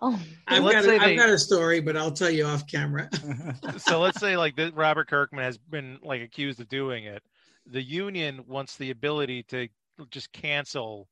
Wow. 0.01 0.19
I've, 0.47 0.63
got 0.63 0.83
say 0.83 0.97
a, 0.97 0.99
they- 0.99 1.15
got 1.15 1.29
a 1.29 1.37
story, 1.37 1.79
but 1.79 1.95
I'll 1.95 2.11
tell 2.11 2.29
you 2.29 2.45
off 2.45 2.67
camera. 2.67 3.09
so 3.77 4.01
let's 4.01 4.19
say 4.19 4.35
like 4.35 4.55
that 4.57 4.75
robert 4.75 5.07
kirkman 5.07 5.43
has 5.45 5.57
been 5.57 5.97
like 6.03 6.21
accused 6.21 6.59
of 6.59 6.67
doing 6.67 7.05
it 7.05 7.23
the 7.65 7.81
union 7.81 8.43
wants 8.47 8.75
the 8.75 8.91
ability 8.91 9.43
to 9.43 9.67
just 10.09 10.31
cancel 10.33 11.07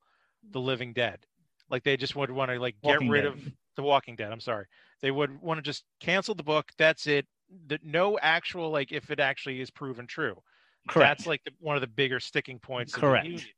the 0.52 0.60
living 0.60 0.92
dead 0.92 1.20
like 1.70 1.84
they 1.84 1.96
just 1.96 2.16
would 2.16 2.30
want 2.32 2.52
to 2.52 2.60
like 2.60 2.76
get 2.84 2.96
Walking 2.96 3.10
rid 3.10 3.22
Dead. 3.22 3.32
of 3.32 3.40
the 3.78 3.84
walking 3.84 4.16
dead 4.18 4.32
i'm 4.32 4.42
sorry 4.42 4.66
they 5.02 5.12
would 5.12 5.40
want 5.42 5.58
to 5.60 5.62
just 5.62 5.86
cancel 6.02 6.36
the 6.36 6.44
book 6.44 6.70
that's 6.78 7.08
it 7.08 7.26
the, 7.68 7.80
no 7.84 8.20
actual 8.20 8.72
like 8.72 8.92
if 8.92 9.10
it 9.12 9.20
actually 9.22 9.62
is 9.62 9.72
proven 9.72 10.06
true 10.08 10.36
Correct. 10.88 11.20
that's 11.20 11.28
like 11.28 11.44
the, 11.44 11.52
one 11.60 11.76
of 11.76 11.82
the 11.82 11.88
bigger 11.88 12.20
sticking 12.20 12.60
points 12.60 12.94
Correct. 12.94 13.26
of 13.26 13.32
the 13.32 13.38
union 13.38 13.54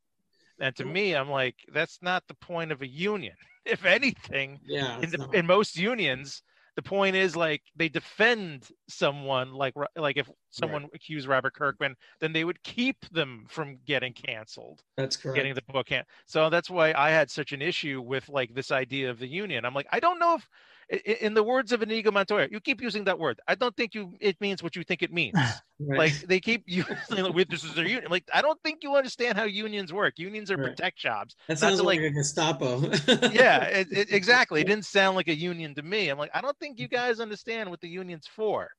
and 0.59 0.75
to 0.75 0.85
me 0.85 1.15
i'm 1.15 1.29
like 1.29 1.55
that's 1.73 1.99
not 2.01 2.23
the 2.27 2.35
point 2.35 2.71
of 2.71 2.81
a 2.81 2.87
union 2.87 3.35
if 3.65 3.85
anything 3.85 4.59
yeah. 4.65 4.99
in, 4.99 5.09
the, 5.09 5.17
not- 5.17 5.33
in 5.35 5.45
most 5.47 5.77
unions 5.77 6.43
the 6.75 6.81
point 6.81 7.15
is 7.15 7.35
like 7.35 7.61
they 7.75 7.87
defend 7.87 8.67
someone 8.89 9.53
like 9.53 9.73
like 9.95 10.17
if 10.17 10.29
someone 10.49 10.87
accused 10.93 11.27
robert 11.27 11.53
kirkman 11.53 11.95
then 12.19 12.33
they 12.33 12.43
would 12.43 12.61
keep 12.63 12.97
them 13.11 13.45
from 13.47 13.77
getting 13.85 14.11
canceled 14.11 14.81
that's 14.97 15.15
correct. 15.15 15.35
getting 15.35 15.53
the 15.53 15.61
book 15.71 15.87
can 15.87 16.03
so 16.25 16.49
that's 16.49 16.69
why 16.69 16.93
i 16.97 17.09
had 17.09 17.29
such 17.29 17.51
an 17.51 17.61
issue 17.61 18.01
with 18.01 18.27
like 18.29 18.53
this 18.53 18.71
idea 18.71 19.09
of 19.09 19.19
the 19.19 19.27
union 19.27 19.65
i'm 19.65 19.73
like 19.73 19.87
i 19.91 19.99
don't 19.99 20.19
know 20.19 20.33
if 20.35 20.41
i- 20.41 20.47
i- 20.47 20.49
in 20.89 21.33
the 21.33 21.43
words 21.43 21.71
of 21.71 21.81
Inigo 21.81 22.11
Montoya, 22.11 22.47
you 22.51 22.59
keep 22.59 22.81
using 22.81 23.03
that 23.05 23.17
word. 23.17 23.39
I 23.47 23.55
don't 23.55 23.75
think 23.75 23.95
you 23.95 24.13
it 24.19 24.39
means 24.41 24.61
what 24.61 24.75
you 24.75 24.83
think 24.83 25.01
it 25.03 25.13
means. 25.13 25.37
Right. 25.85 25.97
Like 25.97 26.13
they 26.27 26.39
keep 26.39 26.63
using 26.67 26.93
like, 27.09 27.49
this 27.49 27.65
is 27.65 27.73
their 27.73 27.85
union. 27.85 28.09
Like 28.09 28.23
I 28.33 28.41
don't 28.41 28.61
think 28.63 28.83
you 28.83 28.95
understand 28.95 29.37
how 29.37 29.43
unions 29.43 29.91
work. 29.91 30.17
Unions 30.17 30.49
are 30.49 30.55
Right. 30.55 30.69
protect 30.69 30.97
jobs. 30.97 31.35
that 31.47 31.55
not 31.55 31.59
sounds 31.59 31.77
to, 31.79 31.83
like, 31.83 31.99
like- 31.99 32.11
a 32.11 32.13
Gestapo. 32.13 32.79
yeah, 33.33 33.63
it, 33.65 33.87
it, 33.91 34.13
exactly. 34.13 34.61
It 34.61 34.67
didn't 34.67 34.85
sound 34.85 35.17
like 35.17 35.27
a 35.27 35.35
union 35.35 35.75
to 35.75 35.81
me. 35.81 36.07
I'm 36.07 36.17
like, 36.17 36.31
I 36.33 36.39
don't 36.39 36.57
think 36.59 36.79
you 36.79 36.87
guys 36.87 37.19
understand 37.19 37.69
what 37.69 37.81
the 37.81 37.89
union's 37.89 38.27
for. 38.27 38.69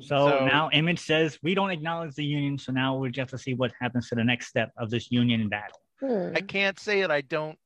So, 0.00 0.28
So- 0.30 0.46
now 0.46 0.70
Image 0.72 0.98
says 1.00 1.38
we 1.42 1.54
don't 1.54 1.70
acknowledge 1.70 2.14
the 2.16 2.24
union. 2.24 2.58
So 2.58 2.72
now 2.72 2.96
we 2.96 3.10
just 3.10 3.18
have 3.30 3.38
to 3.38 3.38
see 3.38 3.54
what 3.54 3.70
happens 3.80 4.08
to 4.08 4.14
the 4.16 4.24
next 4.24 4.48
step 4.48 4.72
of 4.76 4.90
this 4.90 5.12
union 5.12 5.48
battle. 5.48 5.78
Hmm. 6.00 6.32
I 6.34 6.40
can't 6.40 6.80
say 6.80 7.02
that 7.02 7.10
I 7.12 7.20
don't 7.20 7.58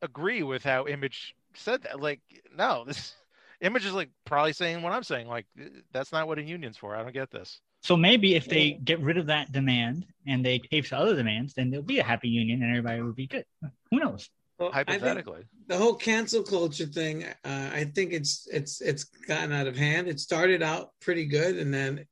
agree 0.00 0.42
with 0.42 0.62
how 0.62 0.86
Image 0.86 1.34
said 1.54 1.82
that. 1.82 2.00
Like, 2.00 2.20
no, 2.56 2.84
this 2.86 3.14
Image 3.60 3.84
is 3.84 3.92
like 3.92 4.10
probably 4.24 4.52
saying 4.52 4.82
what 4.82 4.92
I'm 4.92 5.02
saying. 5.02 5.26
Like, 5.26 5.46
that's 5.92 6.12
not 6.12 6.28
what 6.28 6.38
a 6.38 6.42
union's 6.42 6.76
for. 6.76 6.94
I 6.94 7.02
don't 7.02 7.12
get 7.12 7.30
this. 7.30 7.60
So 7.82 7.96
maybe 7.96 8.34
if 8.34 8.46
they 8.46 8.72
get 8.72 9.00
rid 9.00 9.18
of 9.18 9.26
that 9.26 9.52
demand 9.52 10.06
and 10.26 10.44
they 10.44 10.58
pay 10.58 10.80
to 10.80 10.96
other 10.96 11.16
demands, 11.16 11.54
then 11.54 11.70
there'll 11.70 11.84
be 11.84 11.98
a 11.98 12.04
happy 12.04 12.28
union 12.28 12.62
and 12.62 12.70
everybody 12.70 13.02
will 13.02 13.12
be 13.12 13.26
good. 13.26 13.44
Who 13.90 13.98
knows? 13.98 14.28
Well, 14.58 14.72
Hypothetically, 14.72 15.44
the 15.68 15.76
whole 15.76 15.94
cancel 15.94 16.42
culture 16.42 16.86
thing, 16.86 17.24
uh, 17.44 17.70
I 17.72 17.84
think 17.94 18.12
it's 18.12 18.48
it's 18.52 18.80
it's 18.80 19.04
gotten 19.04 19.52
out 19.52 19.68
of 19.68 19.76
hand. 19.76 20.08
It 20.08 20.18
started 20.18 20.64
out 20.64 20.90
pretty 21.00 21.26
good, 21.26 21.58
and 21.58 21.72
then 21.72 22.06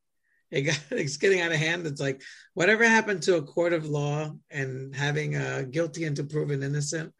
it 0.52 0.62
got 0.62 0.80
it's 0.92 1.16
getting 1.16 1.40
out 1.40 1.50
of 1.50 1.58
hand. 1.58 1.88
It's 1.88 2.00
like 2.00 2.22
whatever 2.54 2.88
happened 2.88 3.22
to 3.24 3.36
a 3.36 3.42
court 3.42 3.72
of 3.72 3.88
law 3.88 4.30
and 4.48 4.94
having 4.94 5.34
uh, 5.34 5.64
guilty 5.68 6.04
until 6.04 6.26
proven 6.26 6.62
innocent. 6.62 7.12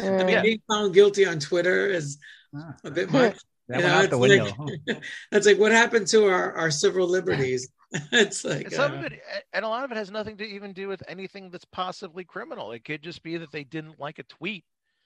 I 0.00 0.02
mean, 0.02 0.26
Mm. 0.28 0.42
being 0.42 0.62
found 0.68 0.94
guilty 0.94 1.26
on 1.26 1.38
Twitter 1.38 1.86
is 1.88 2.18
Ah, 2.54 2.74
a 2.84 2.90
bit 2.90 3.10
much. 3.10 3.36
that 3.68 3.80
You 3.80 3.84
went 3.84 3.86
know, 3.86 4.02
out 4.04 4.10
the 4.10 4.18
window. 4.18 4.44
like- 4.44 4.80
huh? 4.88 4.94
That's 5.30 5.46
like 5.46 5.58
what 5.58 5.72
happened 5.72 6.06
to 6.08 6.26
our, 6.28 6.52
our 6.54 6.70
civil 6.70 7.06
liberties. 7.08 7.68
it's 8.12 8.44
like 8.44 8.66
and 8.66 8.72
some 8.72 8.92
uh, 8.92 8.96
of 8.96 9.04
it, 9.04 9.20
and 9.52 9.64
a 9.64 9.68
lot 9.68 9.84
of 9.84 9.90
it 9.92 9.96
has 9.96 10.10
nothing 10.10 10.36
to 10.38 10.44
even 10.44 10.72
do 10.72 10.88
with 10.88 11.02
anything 11.08 11.50
that's 11.50 11.64
possibly 11.66 12.24
criminal. 12.24 12.72
It 12.72 12.84
could 12.84 13.02
just 13.02 13.22
be 13.22 13.36
that 13.36 13.52
they 13.52 13.64
didn't 13.64 13.98
like 14.00 14.18
a 14.18 14.24
tweet 14.24 14.64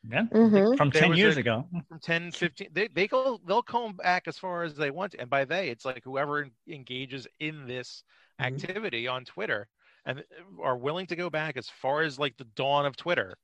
Yeah. 0.09 0.23
Mhm. 0.33 0.77
From 0.79 0.88
There 0.90 1.03
10 1.03 1.14
years 1.14 1.37
a- 1.37 1.40
ago. 1.40 1.69
from 1.88 2.01
10, 2.01 2.31
15. 2.33 2.69
They 2.73 2.88
they 2.88 3.07
go 3.07 3.38
they'll 3.47 3.62
come 3.62 3.97
back 3.97 4.27
as 4.29 4.38
far 4.38 4.62
as 4.62 4.75
they 4.75 4.90
want 4.90 5.12
to, 5.12 5.21
and 5.21 5.29
by 5.29 5.45
they, 5.45 5.69
it's 5.69 5.85
like 5.85 6.03
whoever 6.05 6.49
engages 6.69 7.27
in 7.38 7.66
this 7.66 8.03
Mhm. 8.40 8.47
activity 8.47 9.07
on 9.09 9.25
Twitter 9.27 9.69
and 10.07 10.25
are 10.62 10.79
willing 10.79 11.07
to 11.09 11.16
go 11.16 11.29
back 11.29 11.59
as 11.59 11.69
far 11.69 12.01
as 12.03 12.19
like 12.19 12.37
the 12.38 12.45
dawn 12.57 12.87
of 12.87 12.97
Twitter 12.97 13.37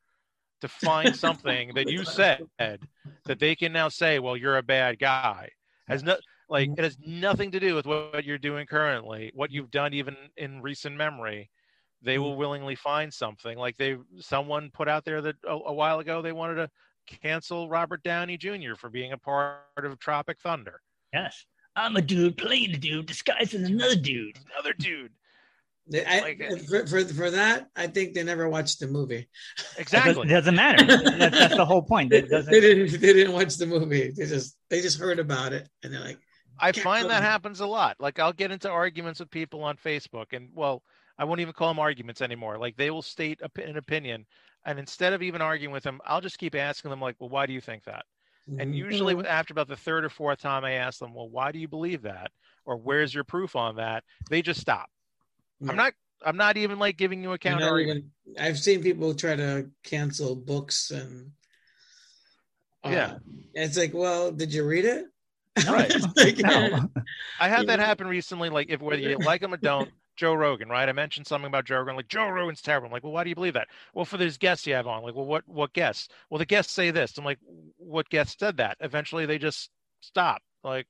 to 0.67 0.87
find 0.87 1.15
something 1.27 1.73
that 1.75 1.89
you 1.89 2.05
said 2.05 2.47
that 2.59 3.39
they 3.39 3.55
can 3.55 3.73
now 3.73 3.89
say, 3.89 4.19
well, 4.19 4.37
you're 4.37 4.59
a 4.59 4.63
bad 4.63 4.99
guy. 4.99 5.51
Has 5.89 6.03
no 6.03 6.17
like 6.49 6.71
mm-hmm. 6.71 6.81
it 6.81 6.85
has 6.85 6.99
nothing 7.05 7.51
to 7.53 7.61
do 7.61 7.75
with 7.75 7.87
what 7.87 8.25
you're 8.25 8.39
doing 8.39 8.67
currently, 8.67 9.33
what 9.35 9.51
you've 9.51 9.71
done 9.71 9.95
even 9.95 10.17
in 10.37 10.63
recent 10.63 10.97
memory. 10.97 11.51
They 12.03 12.19
will 12.19 12.31
mm-hmm. 12.31 12.41
willingly 12.41 12.75
find 12.75 13.13
something. 13.13 13.57
Like 13.57 13.77
they 13.77 13.97
someone 14.21 14.71
put 14.73 14.89
out 14.89 15.05
there 15.05 15.21
that 15.23 15.37
a, 15.47 15.53
a 15.53 15.73
while 15.73 15.99
ago 15.99 16.23
they 16.23 16.33
wanted 16.33 16.57
to 16.57 16.71
cancel 17.23 17.69
Robert 17.69 18.03
Downey 18.03 18.37
Jr. 18.37 18.75
for 18.77 18.91
being 18.91 19.13
a 19.13 19.19
part 19.19 19.61
of 19.77 19.99
Tropic 19.99 20.39
Thunder. 20.41 20.81
Yes. 21.13 21.47
I'm 21.75 21.97
a 21.97 22.03
dude 22.03 22.39
playing 22.39 22.75
a 22.75 22.79
dude 22.79 23.07
disguised 23.07 23.55
as 23.55 23.69
another 23.69 23.97
dude. 23.97 24.39
Another 24.55 24.73
dude. 24.73 25.13
They- 25.89 26.05
I, 26.05 26.21
like 26.21 26.43
for, 26.69 26.87
for 26.87 27.05
for 27.05 27.31
that, 27.31 27.69
I 27.77 27.87
think 27.87 28.15
they 28.15 28.23
never 28.25 28.49
watched 28.49 28.81
the 28.81 28.87
movie. 28.89 29.15
It 29.17 29.29
doesn't, 29.59 29.81
Exactly. 29.81 30.27
it 30.29 30.31
doesn't 30.31 30.55
matter. 30.57 30.85
That's, 30.87 31.39
that's 31.39 31.57
the 31.57 31.65
whole 31.65 31.83
point. 31.83 32.13
It 32.13 32.29
doesn't. 32.29 32.51
They 32.53 32.61
didn't 32.61 33.01
they 33.01 33.13
didn't 33.13 33.33
watch 33.33 33.57
the 33.57 33.67
movie. 33.67 34.11
They 34.17 34.27
just 34.27 34.57
they 34.71 34.81
just 34.81 34.99
heard 34.99 35.19
about 35.19 35.53
it 35.53 35.69
and 35.83 35.93
they're 35.93 36.01
like, 36.01 36.19
I 36.59 36.73
find 36.73 37.05
that 37.11 37.17
really- 37.19 37.23
happens 37.27 37.61
a 37.61 37.67
lot. 37.67 37.97
Like 38.01 38.19
I'll 38.19 38.33
get 38.33 38.51
into 38.51 38.71
arguments 38.71 39.21
with 39.21 39.31
people 39.31 39.63
on 39.63 39.77
Facebook, 39.77 40.33
and 40.33 40.49
well, 40.55 40.83
I 41.19 41.25
won't 41.25 41.41
even 41.41 41.53
call 41.53 41.69
them 41.69 41.79
arguments 41.79 42.21
anymore. 42.23 42.59
Like 42.59 42.77
they 42.77 42.91
will 42.91 43.03
state 43.03 43.41
op- 43.43 43.59
an 43.59 43.77
opinion, 43.77 44.27
and 44.65 44.79
instead 44.79 45.13
of 45.13 45.23
even 45.23 45.41
arguing 45.41 45.73
with 45.73 45.85
them, 45.85 46.01
I'll 46.05 46.21
just 46.21 46.39
keep 46.39 46.55
asking 46.55 46.91
them, 46.91 47.01
like, 47.01 47.17
"Well, 47.19 47.31
why 47.31 47.47
do 47.47 47.53
you 47.53 47.61
think 47.61 47.85
that?" 47.85 48.05
And 48.59 48.73
Mhm. 48.73 48.77
usually, 48.77 49.15
Mhm. 49.15 49.27
after 49.27 49.53
about 49.53 49.67
the 49.69 49.77
third 49.77 50.05
or 50.05 50.09
fourth 50.09 50.41
time 50.41 50.65
I 50.65 50.73
ask 50.73 50.99
them, 51.01 51.15
"Well, 51.15 51.29
why 51.29 51.53
do 51.53 51.59
you 51.59 51.69
believe 51.69 52.03
that?" 52.03 52.31
or 52.65 52.77
"Where's 52.77 53.13
your 53.15 53.25
proof 53.25 53.55
on 53.57 53.77
that?" 53.77 54.05
they 54.31 54.41
just 54.43 54.61
stop. 54.61 54.89
I'm 55.69 55.77
not. 55.77 55.93
I'm 56.25 56.37
not 56.37 56.57
even 56.57 56.79
like 56.79 56.97
giving 56.97 57.23
you 57.23 57.29
a 57.29 57.33
You're 57.33 57.39
counter 57.39 57.79
even- 57.79 58.11
I've 58.41 58.59
seen 58.59 58.83
people 58.83 59.15
try 59.15 59.37
to 59.37 59.71
cancel 59.85 60.35
books 60.35 60.91
and 60.91 61.31
uh, 62.85 62.89
Yeah. 62.91 63.19
it's 63.55 63.77
like, 63.77 63.93
well, 63.95 64.33
did 64.33 64.53
you 64.53 64.67
read 64.67 64.85
it? 64.87 65.05
Right. 65.69 65.93
Like, 66.17 66.39
No. 66.39 66.89
I 67.41 67.49
had 67.49 67.69
that 67.69 67.79
happen 67.81 68.07
recently. 68.07 68.49
Like, 68.49 68.71
if 68.71 68.81
whether 68.81 69.01
you 69.01 69.19
like 69.19 69.41
them 69.43 69.55
or 69.55 69.59
don't, 69.59 69.91
Joe 70.17 70.35
Rogan, 70.35 70.69
right? 70.71 70.89
I 70.89 70.93
mentioned 70.93 71.27
something 71.27 71.47
about 71.47 71.67
Joe 71.67 71.77
Rogan, 71.79 71.97
like 71.97 72.09
Joe 72.09 72.29
Rogan's 72.29 72.63
terrible. 72.63 72.87
I'm 72.87 72.93
like, 72.93 73.05
well, 73.05 73.13
why 73.13 73.23
do 73.23 73.29
you 73.29 73.35
believe 73.35 73.55
that? 73.55 73.69
Well, 73.95 74.07
for 74.07 74.17
these 74.17 74.39
guests 74.39 74.67
you 74.67 74.73
have 74.75 74.87
on, 74.87 75.03
like, 75.03 75.15
well, 75.15 75.27
what 75.27 75.47
what 75.47 75.75
guests? 75.75 76.09
Well, 76.31 76.39
the 76.39 76.47
guests 76.47 76.73
say 76.73 76.91
this. 76.91 77.17
I'm 77.19 77.25
like, 77.25 77.39
what 77.77 78.09
guests 78.09 78.37
said 78.41 78.57
that? 78.57 78.79
Eventually, 78.81 79.27
they 79.27 79.37
just 79.39 79.71
stop. 80.01 80.41
Like, 80.65 80.87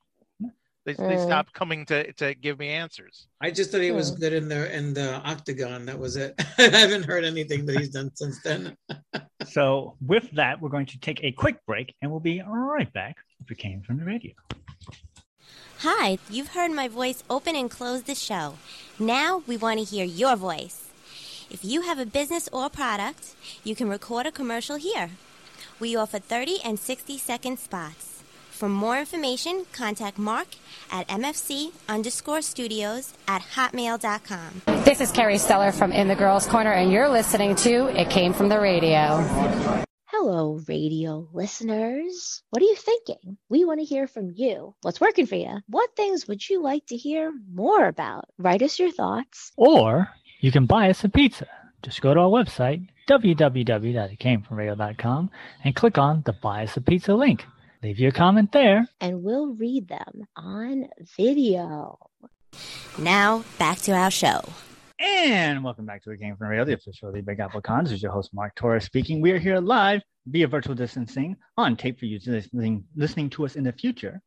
they, 0.87 0.94
they 0.94 1.16
Mm. 1.16 1.27
stop 1.27 1.53
coming 1.53 1.85
to 1.87 2.12
to 2.14 2.35
give 2.35 2.59
me 2.59 2.68
answers. 2.70 3.27
I 3.42 3.51
just 3.51 3.70
thought 3.70 3.83
he 3.83 3.90
was 3.90 4.12
good 4.12 4.33
in 4.33 4.49
the 4.49 4.75
in 4.75 4.94
the 4.94 5.16
octagon. 5.33 5.85
That 5.87 5.99
was 5.99 6.16
it. 6.16 6.35
I 6.59 6.62
haven't 6.62 7.03
heard 7.05 7.25
anything 7.25 7.66
that 7.66 7.79
he's 7.79 7.90
done 7.90 8.11
since 8.14 8.40
then. 8.42 8.77
So, 9.49 9.96
with 10.05 10.29
that, 10.33 10.61
we're 10.61 10.70
going 10.70 10.87
to 10.87 10.99
take 10.99 11.22
a 11.22 11.31
quick 11.31 11.64
break 11.66 11.94
and 12.03 12.11
we'll 12.11 12.18
be 12.33 12.42
right 12.44 12.92
back 12.92 13.16
if 13.40 13.49
it 13.51 13.59
came 13.59 13.81
from 13.83 13.99
the 13.99 14.05
radio. 14.05 14.33
Hi, 15.81 16.18
you've 16.31 16.49
heard 16.49 16.72
my 16.72 16.88
voice 16.88 17.22
open 17.31 17.55
and 17.55 17.70
close 17.70 18.03
the 18.05 18.14
show. 18.16 18.55
Now 18.99 19.42
we 19.46 19.57
want 19.57 19.79
to 19.79 19.85
hear 19.85 20.05
your 20.05 20.35
voice. 20.35 20.88
If 21.49 21.64
you 21.64 21.83
have 21.83 21.99
a 22.01 22.07
business 22.07 22.49
or 22.53 22.68
product, 22.70 23.37
you 23.62 23.77
can 23.77 23.88
record 23.88 24.27
a 24.27 24.33
commercial 24.33 24.77
here. 24.77 25.11
We 25.79 25.94
offer 25.94 26.18
30 26.18 26.59
and 26.64 26.79
60 26.79 27.16
second 27.18 27.59
spots. 27.61 28.16
For 28.57 28.69
more 28.71 28.99
information, 28.99 29.66
contact 29.75 30.19
Mark 30.19 30.47
at 30.90 31.07
MFC 31.09 31.73
underscore 31.90 32.40
studios 32.40 33.12
at 33.29 33.42
hotmail.com. 33.42 34.62
This 34.83 35.03
is 35.03 35.12
Carrie 35.12 35.35
Steller 35.35 35.75
from 35.75 35.92
In 35.92 36.09
the 36.09 36.14
Girls 36.14 36.47
Corner, 36.47 36.73
and 36.73 36.90
you're 36.90 37.11
listening 37.11 37.55
to 37.57 37.88
It 37.88 38.09
Came 38.09 38.33
from 38.33 38.49
the 38.49 38.59
Radio. 38.59 39.19
Hello, 40.07 40.59
radio 40.66 41.29
listeners. 41.35 42.42
What 42.49 42.62
are 42.62 42.64
you 42.64 42.77
thinking? 42.77 43.37
We 43.51 43.66
want 43.66 43.81
to 43.81 43.85
hear 43.85 44.07
from 44.07 44.33
you. 44.35 44.75
What's 44.81 45.03
working 45.03 45.27
for 45.27 45.35
you? 45.35 45.59
What 45.69 45.95
things 45.95 46.27
would 46.27 46.49
you 46.49 46.62
like 46.62 46.87
to 46.87 46.97
hear 46.97 47.35
more 47.53 47.87
about? 47.87 48.25
Write 48.38 48.62
us 48.62 48.79
your 48.79 48.90
thoughts. 48.90 49.53
Or 49.59 50.09
you 50.40 50.51
can 50.51 50.64
buy 50.64 50.88
us 50.88 51.05
a 51.05 51.11
pizza. 51.11 51.47
Just 51.83 52.01
go 52.01 52.14
to 52.14 52.21
our 52.21 52.31
website, 52.31 52.88
www.itcamefromradio.com, 53.07 55.31
and 55.62 55.77
click 55.77 55.99
on 55.99 56.23
the 56.25 56.33
Buy 56.33 56.64
Us 56.64 56.79
a 56.79 56.81
Pizza 56.81 57.14
link. 57.14 57.45
Leave 57.87 58.01
your 58.01 58.11
comment 58.11 58.51
there. 58.51 58.88
and 59.01 59.22
we'll 59.22 59.55
read 59.55 59.87
them 59.87 60.25
on 60.35 60.88
video. 61.16 61.96
Now, 62.99 63.44
back 63.61 63.79
to 63.83 63.92
our 63.92 64.11
show. 64.11 64.40
And 64.99 65.62
welcome 65.62 65.87
back 65.87 66.03
to 66.03 66.11
the 66.11 66.16
Game 66.16 66.35
from 66.37 66.49
Radio, 66.49 66.64
the 66.64 66.72
official 66.72 67.11
of 67.11 67.14
the 67.14 67.20
Big 67.20 67.38
Apple 67.38 67.61
Cons. 67.61 67.90
This 67.90 67.99
is 67.99 68.03
your 68.03 68.11
host, 68.11 68.35
Mark 68.35 68.57
Torres 68.57 68.83
speaking. 68.83 69.20
We 69.20 69.31
are 69.31 69.38
here 69.38 69.61
live 69.61 70.03
via 70.27 70.49
virtual 70.49 70.75
distancing 70.75 71.37
on 71.57 71.77
tape 71.77 72.01
for 72.01 72.07
you 72.07 72.18
listening, 72.27 72.83
listening 72.96 73.31
to 73.31 73.44
us 73.44 73.55
in 73.55 73.62
the 73.62 73.72
future 73.72 74.20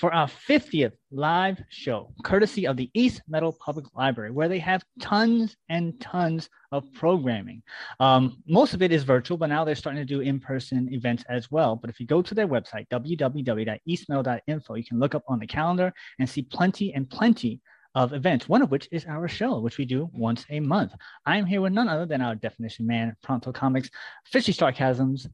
for 0.00 0.12
our 0.14 0.26
50th 0.26 0.94
live 1.12 1.62
show, 1.68 2.10
courtesy 2.24 2.66
of 2.66 2.78
the 2.78 2.90
East 2.94 3.20
Meadow 3.28 3.52
Public 3.52 3.84
Library, 3.94 4.30
where 4.30 4.48
they 4.48 4.58
have 4.58 4.82
tons 4.98 5.54
and 5.68 6.00
tons 6.00 6.48
of 6.72 6.90
programming. 6.94 7.62
Um, 8.00 8.42
most 8.48 8.72
of 8.72 8.80
it 8.80 8.92
is 8.92 9.04
virtual, 9.04 9.36
but 9.36 9.48
now 9.48 9.62
they're 9.62 9.74
starting 9.74 10.00
to 10.00 10.06
do 10.06 10.20
in-person 10.20 10.88
events 10.94 11.22
as 11.28 11.50
well. 11.50 11.76
But 11.76 11.90
if 11.90 12.00
you 12.00 12.06
go 12.06 12.22
to 12.22 12.34
their 12.34 12.48
website, 12.48 12.88
www.eastmeadow.info, 12.88 14.74
you 14.74 14.84
can 14.84 14.98
look 14.98 15.14
up 15.14 15.24
on 15.28 15.38
the 15.38 15.46
calendar 15.46 15.92
and 16.18 16.28
see 16.28 16.42
plenty 16.42 16.94
and 16.94 17.08
plenty 17.08 17.60
of 17.94 18.14
events, 18.14 18.48
one 18.48 18.62
of 18.62 18.70
which 18.70 18.88
is 18.90 19.04
our 19.04 19.28
show, 19.28 19.60
which 19.60 19.76
we 19.76 19.84
do 19.84 20.08
once 20.14 20.46
a 20.48 20.60
month. 20.60 20.94
I'm 21.26 21.44
here 21.44 21.60
with 21.60 21.74
none 21.74 21.88
other 21.88 22.06
than 22.06 22.22
our 22.22 22.34
definition 22.34 22.86
man, 22.86 23.14
Pronto 23.22 23.52
Comics, 23.52 23.90
Fishy 24.24 24.52
Sarcasms, 24.52 25.28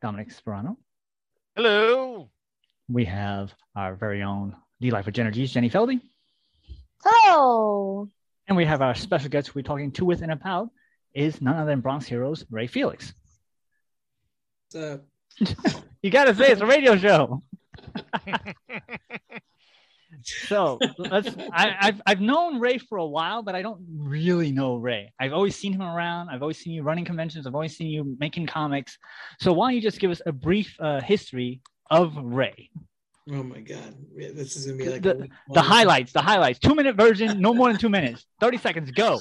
Dominic 0.00 0.30
Sperano. 0.30 0.76
Hello. 1.56 2.30
We 2.88 3.04
have 3.06 3.52
our 3.74 3.94
very 3.94 4.22
own 4.22 4.56
D 4.80 4.90
Life 4.90 5.06
with 5.06 5.18
Energies, 5.18 5.52
Jenny 5.52 5.70
Feldy. 5.70 6.00
Hello. 7.02 8.10
And 8.46 8.56
we 8.56 8.64
have 8.66 8.82
our 8.82 8.94
special 8.94 9.30
guest 9.30 9.54
we're 9.54 9.62
talking 9.62 9.90
to, 9.92 10.04
with, 10.04 10.22
and 10.22 10.32
about 10.32 10.68
is 11.14 11.40
none 11.40 11.56
other 11.56 11.70
than 11.70 11.80
Bronx 11.80 12.06
Heroes, 12.06 12.44
Ray 12.50 12.66
Felix. 12.66 13.14
So, 14.70 15.00
You 16.02 16.10
got 16.10 16.24
to 16.24 16.34
say 16.34 16.50
it's 16.50 16.60
a 16.60 16.66
radio 16.66 16.96
show. 16.96 17.42
So 20.24 20.78
let's. 20.96 21.28
I, 21.52 21.76
I've 21.80 22.02
I've 22.06 22.20
known 22.20 22.58
Ray 22.58 22.78
for 22.78 22.96
a 22.96 23.06
while, 23.06 23.42
but 23.42 23.54
I 23.54 23.60
don't 23.60 23.84
really 23.94 24.52
know 24.52 24.76
Ray. 24.76 25.12
I've 25.20 25.34
always 25.34 25.54
seen 25.54 25.74
him 25.74 25.82
around. 25.82 26.30
I've 26.30 26.40
always 26.40 26.56
seen 26.56 26.72
you 26.72 26.82
running 26.82 27.04
conventions. 27.04 27.46
I've 27.46 27.54
always 27.54 27.76
seen 27.76 27.88
you 27.88 28.16
making 28.18 28.46
comics. 28.46 28.96
So 29.40 29.52
why 29.52 29.66
don't 29.66 29.74
you 29.74 29.82
just 29.82 29.98
give 29.98 30.10
us 30.10 30.22
a 30.24 30.32
brief 30.32 30.74
uh, 30.80 31.00
history 31.02 31.60
of 32.02 32.16
Ray? 32.16 32.70
oh 33.30 33.42
my 33.42 33.60
God, 33.60 33.94
Yeah, 34.14 34.28
this 34.34 34.56
is 34.56 34.66
gonna 34.66 34.76
be 34.78 34.88
like 34.90 35.02
The- 35.02 35.28
The 35.52 35.62
highlights. 35.62 36.12
The 36.12 36.20
highlights. 36.22 36.58
Two 36.58 36.74
minute 36.74 36.96
version. 36.96 37.40
No 37.40 37.54
more 37.54 37.68
than 37.68 37.78
two 37.80 37.88
minutes. 37.88 38.26
Thirty 38.40 38.58
seconds. 38.58 38.90
Go. 38.90 39.20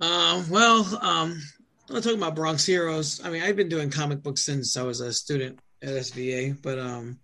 Um, 0.00 0.48
well, 0.50 0.80
um, 1.00 1.40
I'm 1.88 2.02
talking 2.02 2.18
about 2.18 2.34
Bronx 2.34 2.66
Heroes. 2.66 3.20
I 3.24 3.30
mean, 3.30 3.42
I've 3.42 3.56
been 3.56 3.68
doing 3.68 3.90
comic 3.90 4.22
books 4.22 4.42
since 4.42 4.76
I 4.76 4.82
was 4.82 5.00
a 5.00 5.12
student 5.12 5.60
at 5.82 5.90
SVA, 5.90 6.60
but 6.62 6.78
um, 6.78 7.18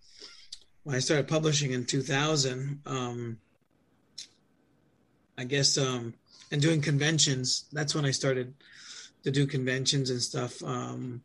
when 0.85 0.95
I 0.95 1.01
started 1.01 1.27
publishing 1.29 1.73
in 1.73 1.85
2000, 1.85 2.81
um, 2.87 3.39
I 5.37 5.45
guess, 5.45 5.77
um, 5.79 6.15
and 6.53 6.61
doing 6.61 6.81
conventions, 6.81 7.65
that's 7.73 7.95
when 7.95 8.05
I 8.05 8.11
started 8.11 8.55
to 9.25 9.31
do 9.31 9.47
conventions 9.47 10.11
and 10.11 10.21
stuff, 10.23 10.63
um, 10.63 11.23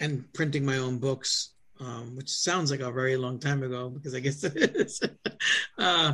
and 0.00 0.30
printing 0.32 0.64
my 0.64 0.78
own 0.78 0.98
books, 0.98 1.50
um, 1.82 2.16
which 2.16 2.30
sounds 2.30 2.70
like 2.70 2.80
a 2.80 2.92
very 2.92 3.16
long 3.16 3.38
time 3.38 3.62
ago 3.62 3.90
because 3.90 4.14
I 4.14 4.20
guess 4.20 4.44
it 4.44 4.56
is. 4.56 5.00
uh, 5.78 6.12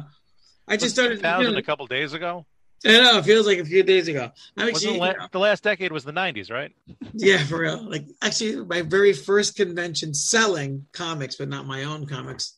I 0.66 0.76
just 0.76 0.94
started. 0.94 1.16
2000 1.16 1.56
a 1.56 1.62
couple 1.62 1.86
days 1.86 2.12
ago. 2.12 2.46
I 2.86 2.90
know 3.00 3.18
it 3.18 3.24
feels 3.24 3.44
like 3.46 3.58
a 3.58 3.64
few 3.64 3.82
days 3.82 4.06
ago. 4.06 4.30
I'm 4.56 4.68
actually, 4.68 4.92
the, 4.94 4.98
la- 5.00 5.26
the 5.32 5.40
last 5.40 5.64
decade 5.64 5.90
was 5.90 6.04
the 6.04 6.12
90s, 6.12 6.48
right? 6.50 6.70
yeah, 7.12 7.38
for 7.44 7.58
real. 7.58 7.82
Like 7.82 8.06
actually, 8.22 8.64
my 8.64 8.82
very 8.82 9.12
first 9.12 9.56
convention 9.56 10.14
selling 10.14 10.86
comics, 10.92 11.34
but 11.36 11.48
not 11.48 11.66
my 11.66 11.84
own 11.84 12.06
comics, 12.06 12.56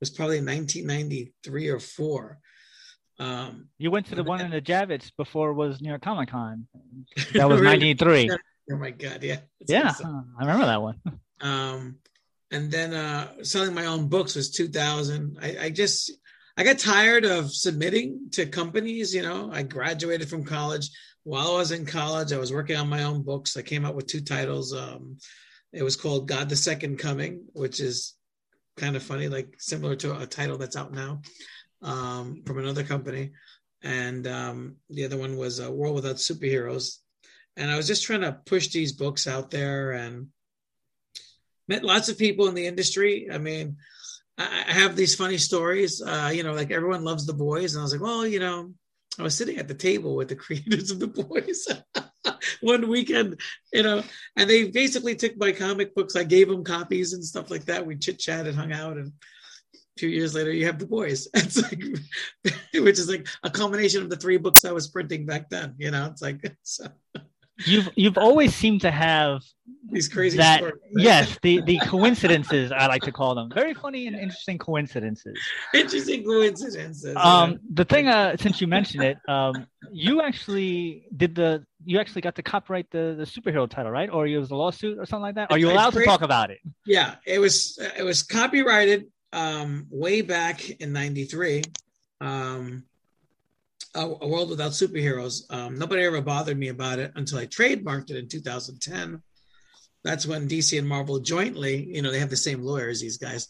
was 0.00 0.10
probably 0.10 0.38
1993 0.38 1.68
or 1.68 1.78
four. 1.78 2.38
Um, 3.20 3.68
You 3.78 3.92
went 3.92 4.06
to 4.06 4.16
the 4.16 4.24
one 4.24 4.40
in 4.40 4.50
the 4.50 4.60
Javits 4.60 5.12
before 5.16 5.50
it 5.50 5.54
was 5.54 5.80
New 5.80 5.88
York 5.88 6.02
Comic 6.02 6.30
Con. 6.30 6.66
That 7.34 7.48
was 7.48 7.60
Really? 7.60 7.78
ninety 7.78 7.94
three. 7.94 8.28
oh 8.72 8.76
my 8.76 8.90
god, 8.90 9.22
yeah, 9.22 9.38
It's 9.60 9.70
Yeah, 9.72 9.90
awesome. 9.90 10.34
I 10.36 10.40
remember 10.42 10.66
that 10.66 10.82
one. 10.82 11.00
Um, 11.40 11.96
and 12.54 12.70
then 12.70 12.94
uh, 12.94 13.42
selling 13.42 13.74
my 13.74 13.86
own 13.86 14.06
books 14.06 14.36
was 14.36 14.50
2000. 14.52 15.38
I, 15.42 15.56
I 15.62 15.70
just 15.70 16.12
I 16.56 16.62
got 16.62 16.78
tired 16.78 17.24
of 17.24 17.52
submitting 17.52 18.28
to 18.32 18.46
companies. 18.46 19.12
You 19.12 19.22
know, 19.22 19.50
I 19.52 19.64
graduated 19.64 20.28
from 20.28 20.44
college. 20.44 20.88
While 21.24 21.54
I 21.54 21.58
was 21.58 21.72
in 21.72 21.84
college, 21.84 22.32
I 22.32 22.38
was 22.38 22.52
working 22.52 22.76
on 22.76 22.88
my 22.88 23.02
own 23.02 23.22
books. 23.22 23.56
I 23.56 23.62
came 23.62 23.84
out 23.84 23.96
with 23.96 24.06
two 24.06 24.20
titles. 24.20 24.72
Um, 24.72 25.16
it 25.72 25.82
was 25.82 25.96
called 25.96 26.28
God 26.28 26.48
the 26.48 26.54
Second 26.54 27.00
Coming, 27.00 27.46
which 27.54 27.80
is 27.80 28.14
kind 28.76 28.94
of 28.94 29.02
funny, 29.02 29.26
like 29.26 29.56
similar 29.58 29.96
to 29.96 30.16
a 30.20 30.26
title 30.26 30.56
that's 30.56 30.76
out 30.76 30.92
now 30.92 31.22
um, 31.82 32.44
from 32.46 32.58
another 32.58 32.84
company. 32.84 33.32
And 33.82 34.28
um, 34.28 34.76
the 34.90 35.06
other 35.06 35.16
one 35.16 35.36
was 35.36 35.58
a 35.58 35.72
World 35.72 35.96
Without 35.96 36.16
Superheroes. 36.16 36.98
And 37.56 37.68
I 37.68 37.76
was 37.76 37.88
just 37.88 38.04
trying 38.04 38.20
to 38.20 38.38
push 38.46 38.68
these 38.68 38.92
books 38.92 39.26
out 39.26 39.50
there 39.50 39.90
and 39.90 40.28
met 41.68 41.84
lots 41.84 42.08
of 42.08 42.18
people 42.18 42.48
in 42.48 42.54
the 42.54 42.66
industry. 42.66 43.28
I 43.32 43.38
mean, 43.38 43.76
I, 44.36 44.64
have 44.68 44.96
these 44.96 45.14
funny 45.14 45.38
stories. 45.38 46.02
Uh, 46.02 46.30
you 46.34 46.42
know, 46.42 46.52
like 46.52 46.70
everyone 46.70 47.04
loves 47.04 47.26
the 47.26 47.34
boys, 47.34 47.74
and 47.74 47.80
I 47.80 47.84
was 47.84 47.92
like, 47.92 48.02
well, 48.02 48.26
you 48.26 48.40
know, 48.40 48.72
I 49.18 49.22
was 49.22 49.36
sitting 49.36 49.58
at 49.58 49.68
the 49.68 49.74
table 49.74 50.16
with 50.16 50.28
the 50.28 50.36
creators 50.44 50.90
of 50.90 51.00
the 51.00 51.06
boys 51.06 51.68
one 52.60 52.88
weekend, 52.88 53.40
you 53.72 53.82
know, 53.82 54.02
and 54.36 54.50
they 54.50 54.70
basically 54.70 55.14
took 55.14 55.36
my 55.36 55.52
comic 55.52 55.94
books. 55.94 56.16
I 56.16 56.24
gave 56.24 56.48
them 56.48 56.64
copies 56.64 57.12
and 57.12 57.24
stuff 57.24 57.50
like 57.50 57.66
that. 57.66 57.86
We 57.86 57.96
chit 57.96 58.18
chatted, 58.18 58.54
hung 58.54 58.72
out, 58.72 58.96
and 58.96 59.12
a 59.74 60.00
few 60.00 60.08
years 60.08 60.34
later, 60.34 60.52
you 60.52 60.66
have 60.66 60.78
the 60.78 60.86
boys. 60.86 61.28
It's 61.34 61.62
like, 61.62 61.82
which 62.74 62.98
is 62.98 63.08
like 63.08 63.28
a 63.42 63.50
combination 63.50 64.02
of 64.02 64.10
the 64.10 64.16
three 64.16 64.38
books 64.38 64.64
I 64.64 64.72
was 64.72 64.88
printing 64.88 65.26
back 65.26 65.48
then. 65.50 65.74
You 65.78 65.92
know, 65.92 66.06
it's 66.06 66.22
like 66.22 66.56
so, 66.62 66.88
You've 67.58 67.88
you've 67.94 68.18
always 68.18 68.54
seemed 68.54 68.80
to 68.82 68.90
have 68.90 69.42
these 69.90 70.08
crazy 70.08 70.38
that 70.38 70.58
stories. 70.58 70.80
yes 70.96 71.38
the 71.42 71.60
the 71.62 71.78
coincidences 71.78 72.72
i 72.72 72.86
like 72.86 73.02
to 73.02 73.12
call 73.12 73.34
them 73.34 73.50
very 73.54 73.74
funny 73.74 74.06
and 74.06 74.16
interesting 74.16 74.58
coincidences 74.58 75.38
interesting 75.72 76.24
coincidences. 76.24 77.16
um 77.16 77.58
the 77.72 77.84
thing 77.84 78.08
uh 78.08 78.36
since 78.36 78.60
you 78.60 78.66
mentioned 78.66 79.04
it 79.04 79.16
um 79.28 79.66
you 79.92 80.20
actually 80.20 81.06
did 81.16 81.34
the 81.34 81.64
you 81.84 82.00
actually 82.00 82.22
got 82.22 82.34
to 82.34 82.42
copyright 82.42 82.90
the 82.90 83.14
the 83.16 83.24
superhero 83.24 83.68
title 83.68 83.92
right 83.92 84.10
or 84.10 84.26
it 84.26 84.36
was 84.36 84.50
a 84.50 84.56
lawsuit 84.56 84.98
or 84.98 85.06
something 85.06 85.22
like 85.22 85.34
that 85.36 85.50
are 85.52 85.58
you 85.58 85.70
allowed 85.70 85.92
to 85.92 86.04
talk 86.04 86.22
about 86.22 86.50
it 86.50 86.58
Yeah, 86.86 87.16
it 87.26 87.38
was 87.38 87.78
it 87.96 88.02
was 88.02 88.22
copyrighted 88.22 89.06
um, 89.32 89.86
way 89.90 90.22
back 90.22 90.68
in 90.70 90.92
'93. 90.92 91.62
Um, 92.20 92.84
a, 93.94 94.00
a 94.00 94.26
World 94.28 94.50
Without 94.50 94.72
Superheroes. 94.72 95.42
Um, 95.50 95.78
nobody 95.78 96.02
ever 96.04 96.20
bothered 96.20 96.58
me 96.58 96.68
about 96.68 96.98
it 96.98 97.12
until 97.16 97.38
I 97.38 97.46
trademarked 97.46 98.10
it 98.10 98.16
in 98.16 98.28
2010. 98.28 99.22
That's 100.02 100.26
when 100.26 100.48
DC 100.48 100.78
and 100.78 100.86
Marvel 100.88 101.18
jointly, 101.20 101.84
you 101.94 102.02
know, 102.02 102.10
they 102.10 102.18
have 102.18 102.30
the 102.30 102.36
same 102.36 102.62
lawyers. 102.62 103.00
These 103.00 103.18
guys. 103.18 103.48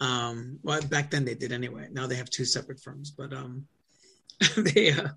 Um, 0.00 0.58
well, 0.62 0.80
back 0.82 1.10
then 1.10 1.24
they 1.24 1.34
did 1.34 1.52
anyway. 1.52 1.88
Now 1.90 2.06
they 2.06 2.16
have 2.16 2.30
two 2.30 2.44
separate 2.44 2.80
firms, 2.80 3.10
but 3.10 3.32
um, 3.32 3.66
they 4.56 4.92
uh, 4.92 5.08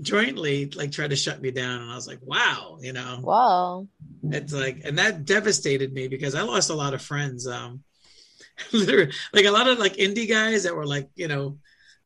jointly 0.00 0.66
like 0.76 0.92
tried 0.92 1.10
to 1.10 1.16
shut 1.16 1.40
me 1.40 1.50
down, 1.50 1.82
and 1.82 1.90
I 1.90 1.94
was 1.94 2.06
like, 2.06 2.20
wow, 2.22 2.78
you 2.80 2.92
know, 2.92 3.20
Wow. 3.22 3.88
it's 4.24 4.52
like, 4.52 4.82
and 4.84 4.98
that 4.98 5.24
devastated 5.24 5.92
me 5.92 6.08
because 6.08 6.34
I 6.34 6.42
lost 6.42 6.70
a 6.70 6.74
lot 6.74 6.94
of 6.94 7.02
friends. 7.02 7.46
Um, 7.46 7.82
literally, 8.72 9.12
like 9.32 9.44
a 9.46 9.50
lot 9.50 9.68
of 9.68 9.78
like 9.78 9.96
indie 9.96 10.28
guys 10.28 10.62
that 10.64 10.74
were 10.76 10.86
like, 10.86 11.08
you 11.14 11.28
know, 11.28 11.58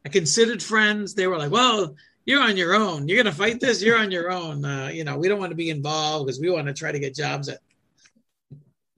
I 0.05 0.09
considered 0.09 0.63
friends. 0.63 1.15
They 1.15 1.27
were 1.27 1.39
like, 1.39 1.51
well, 1.53 1.95
you're 2.25 2.43
on 2.43 2.57
your 2.57 2.75
own. 2.75 3.09
You're 3.09 3.23
gonna 3.23 3.35
fight 3.35 3.61
this. 3.61 3.83
You're 3.83 3.99
on 3.99 4.11
your 4.11 4.31
own. 4.31 4.65
Uh, 4.65 4.89
you 4.93 5.05
know, 5.05 5.17
we 5.19 5.29
don't 5.29 5.39
want 5.41 5.51
to 5.51 5.57
be 5.57 5.71
involved 5.71 6.27
because 6.27 6.41
we 6.41 6.51
want 6.51 6.67
to 6.69 6.75
try 6.75 6.93
to 6.93 6.99
get 6.99 7.15
jobs 7.15 7.49
at 7.49 7.59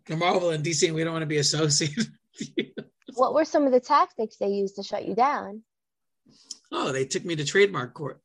Marvel 0.08 0.50
and 0.50 0.64
DC, 0.64 0.86
and 0.86 0.94
we 0.94 1.02
don't 1.04 1.12
want 1.12 1.22
to 1.22 1.26
be 1.26 1.38
associated. 1.38 2.06
What 3.14 3.32
were 3.34 3.44
some 3.44 3.64
of 3.64 3.72
the 3.72 3.80
tactics 3.80 4.36
they 4.36 4.48
used 4.48 4.76
to 4.76 4.82
shut 4.82 5.06
you 5.06 5.14
down? 5.14 5.62
oh, 6.72 6.90
they 6.90 7.04
took 7.04 7.24
me 7.24 7.36
to 7.36 7.44
trademark 7.44 7.94
court. 7.94 8.20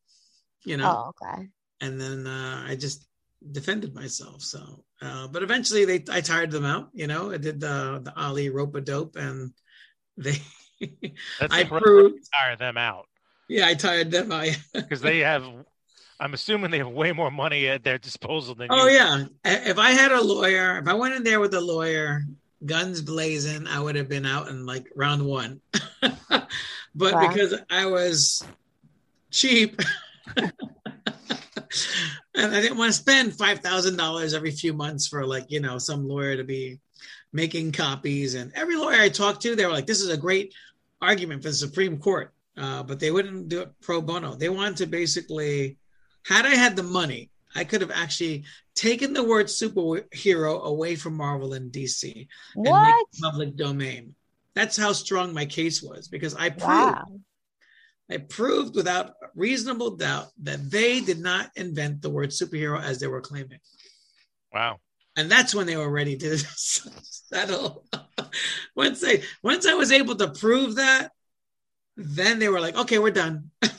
You 0.64 0.76
know, 0.76 0.90
Oh, 0.90 1.12
okay. 1.28 1.46
and 1.80 2.00
then 2.00 2.26
uh, 2.26 2.64
I 2.68 2.74
just 2.74 3.06
defended 3.52 3.94
myself. 3.94 4.42
So, 4.42 4.84
uh, 5.00 5.28
but 5.28 5.42
eventually 5.44 5.84
they 5.84 6.04
I 6.10 6.20
tired 6.20 6.50
them 6.50 6.64
out. 6.64 6.90
You 6.92 7.06
know, 7.06 7.30
I 7.30 7.36
did 7.38 7.60
the 7.60 8.00
the 8.02 8.12
Ali 8.20 8.50
rope 8.50 8.74
a 8.74 8.80
dope, 8.80 9.16
and 9.16 9.52
they 10.16 10.36
That's 11.40 11.52
I 11.54 11.64
proved. 11.64 12.24
to 12.24 12.30
tire 12.32 12.56
them 12.56 12.76
out 12.76 13.06
Yeah, 13.48 13.66
I 13.66 13.74
tired 13.74 14.10
them 14.10 14.32
out. 14.32 14.48
because 14.74 15.00
they 15.00 15.18
have. 15.20 15.44
I'm 16.18 16.34
assuming 16.34 16.70
they 16.70 16.78
have 16.78 16.88
way 16.88 17.12
more 17.12 17.30
money 17.30 17.66
at 17.68 17.82
their 17.82 17.96
disposal 17.98 18.54
than 18.54 18.68
you. 18.70 18.76
oh 18.78 18.86
you. 18.86 18.94
yeah, 18.96 19.24
if 19.44 19.78
I 19.78 19.90
had 19.92 20.12
a 20.12 20.20
lawyer, 20.22 20.78
if 20.78 20.86
I 20.88 20.94
went 20.94 21.14
in 21.14 21.22
there 21.24 21.40
with 21.40 21.54
a 21.54 21.60
lawyer, 21.60 22.22
guns 22.66 23.00
blazing, 23.00 23.66
I 23.66 23.80
would 23.80 23.96
have 23.96 24.08
been 24.08 24.26
out 24.26 24.48
in 24.48 24.66
like 24.66 24.86
round 24.94 25.24
one. 25.24 25.60
but 26.30 26.50
Wow. 27.14 27.28
because 27.28 27.54
I 27.70 27.86
was 27.86 28.44
cheap. 29.30 29.80
and 30.36 30.52
I 32.54 32.60
didn't 32.60 32.78
want 32.78 32.92
to 32.92 32.98
spend 32.98 33.34
five 33.36 33.60
thousand 33.60 33.96
dollars 33.96 34.34
every 34.34 34.50
few 34.50 34.72
months 34.72 35.06
for 35.08 35.26
like 35.26 35.50
you 35.50 35.60
know 35.60 35.78
some 35.78 36.06
lawyer 36.08 36.36
to 36.36 36.44
be 36.44 36.80
making 37.32 37.72
copies. 37.72 38.34
And 38.34 38.52
every 38.54 38.76
lawyer 38.76 39.00
I 39.00 39.08
talked 39.08 39.42
to, 39.42 39.54
they 39.56 39.64
were 39.66 39.72
like, 39.72 39.86
"This 39.86 40.00
is 40.00 40.08
a 40.10 40.16
great 40.16 40.52
argument 41.00 41.42
for 41.42 41.48
the 41.48 41.54
Supreme 41.54 41.98
Court," 41.98 42.32
uh, 42.56 42.82
but 42.82 43.00
they 43.00 43.10
wouldn't 43.10 43.48
do 43.48 43.62
it 43.62 43.72
pro 43.80 44.00
bono. 44.00 44.34
They 44.34 44.48
wanted 44.48 44.78
to 44.78 44.86
basically, 44.86 45.78
had 46.24 46.46
I 46.46 46.54
had 46.54 46.76
the 46.76 46.82
money, 46.82 47.30
I 47.54 47.64
could 47.64 47.80
have 47.80 47.90
actually 47.90 48.44
taken 48.74 49.12
the 49.12 49.24
word 49.24 49.46
superhero 49.46 50.62
away 50.62 50.96
from 50.96 51.16
Marvel 51.16 51.52
and 51.52 51.72
DC 51.72 52.28
and 52.54 52.64
make 52.64 52.94
it 52.94 53.20
public 53.20 53.56
domain. 53.56 54.14
That's 54.54 54.76
how 54.76 54.92
strong 54.92 55.32
my 55.32 55.46
case 55.46 55.82
was 55.82 56.08
because 56.08 56.34
I 56.34 56.50
proved 56.50 56.64
Wow. 56.64 57.20
I 58.10 58.16
proved 58.18 58.74
without 58.74 59.14
reasonable 59.36 59.92
doubt 59.96 60.30
that 60.42 60.68
they 60.68 61.00
did 61.00 61.20
not 61.20 61.50
invent 61.54 62.02
the 62.02 62.10
word 62.10 62.30
superhero 62.30 62.82
as 62.82 62.98
they 62.98 63.06
were 63.06 63.20
claiming. 63.20 63.60
Wow. 64.52 64.80
And 65.20 65.30
that's 65.30 65.54
when 65.54 65.66
they 65.66 65.76
were 65.76 65.90
ready 65.90 66.16
to 66.16 66.38
settle. 66.38 67.84
once 68.76 69.00
they 69.00 69.22
once 69.42 69.66
I 69.66 69.74
was 69.74 69.92
able 69.92 70.16
to 70.16 70.28
prove 70.32 70.76
that, 70.76 71.12
then 71.96 72.38
they 72.38 72.48
were 72.48 72.60
like, 72.60 72.76
okay, 72.76 72.98
we're 72.98 73.10
done. 73.12 73.50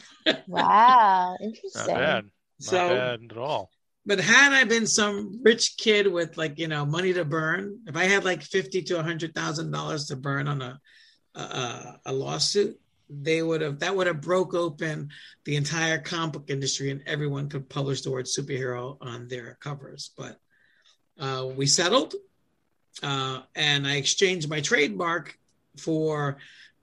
Wow. 0.47 1.37
Not 1.75 1.93
Interesting. 1.93 1.95
bad. 1.95 2.23
Not 2.25 2.29
So 2.59 2.87
bad 2.87 3.21
at 3.31 3.37
all. 3.37 3.71
but 4.05 4.19
had 4.19 4.53
I 4.53 4.63
been 4.65 4.87
some 4.87 5.41
rich 5.43 5.77
kid 5.77 6.07
with 6.07 6.37
like 6.37 6.59
you 6.59 6.67
know 6.67 6.85
money 6.85 7.13
to 7.13 7.25
burn, 7.25 7.79
if 7.87 7.95
I 7.95 8.05
had 8.05 8.23
like 8.25 8.43
fifty 8.43 8.81
to 8.83 8.99
a 8.99 9.03
hundred 9.03 9.33
thousand 9.35 9.71
dollars 9.71 10.07
to 10.07 10.15
burn 10.15 10.47
on 10.47 10.61
a, 10.61 10.79
a 11.35 11.99
a 12.07 12.13
lawsuit, 12.13 12.79
they 13.09 13.41
would 13.41 13.61
have 13.61 13.79
that 13.79 13.95
would 13.95 14.07
have 14.07 14.21
broke 14.21 14.53
open 14.53 15.09
the 15.45 15.55
entire 15.55 15.99
comic 15.99 16.33
book 16.33 16.49
industry, 16.49 16.91
and 16.91 17.03
everyone 17.07 17.49
could 17.49 17.69
publish 17.69 18.01
the 18.01 18.11
word 18.11 18.25
superhero 18.25 18.97
on 19.01 19.27
their 19.27 19.57
covers. 19.59 20.11
But 20.17 20.37
uh, 21.21 21.45
we 21.55 21.67
settled, 21.67 22.15
uh, 23.03 23.41
and 23.55 23.87
I 23.87 23.95
exchanged 23.95 24.49
my 24.49 24.59
trademark 24.59 25.37
for 25.77 26.37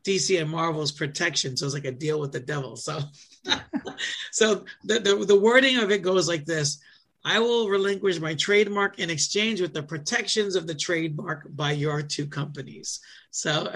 DC 0.05 0.41
and 0.41 0.49
Marvel's 0.49 0.93
protection. 0.93 1.57
So 1.57 1.67
it's 1.67 1.75
like 1.75 1.85
a 1.85 1.93
deal 1.93 2.19
with 2.21 2.33
the 2.33 2.41
devil. 2.41 2.77
So, 2.77 3.01
so 4.33 4.65
the, 4.85 5.01
the 5.01 5.25
the 5.27 5.39
wording 5.39 5.79
of 5.79 5.91
it 5.91 6.03
goes 6.03 6.29
like 6.29 6.45
this. 6.45 6.81
I 7.25 7.41
will 7.41 7.69
relinquish 7.69 8.21
my 8.21 8.35
trademark 8.35 9.01
in 9.01 9.11
exchange 9.11 9.61
with 9.61 9.75
the 9.75 9.83
protections 9.83 10.55
of 10.55 10.67
the 10.67 10.75
trademark 10.75 11.45
by 11.55 11.73
your 11.73 12.01
two 12.01 12.27
companies. 12.27 13.01
So 13.31 13.71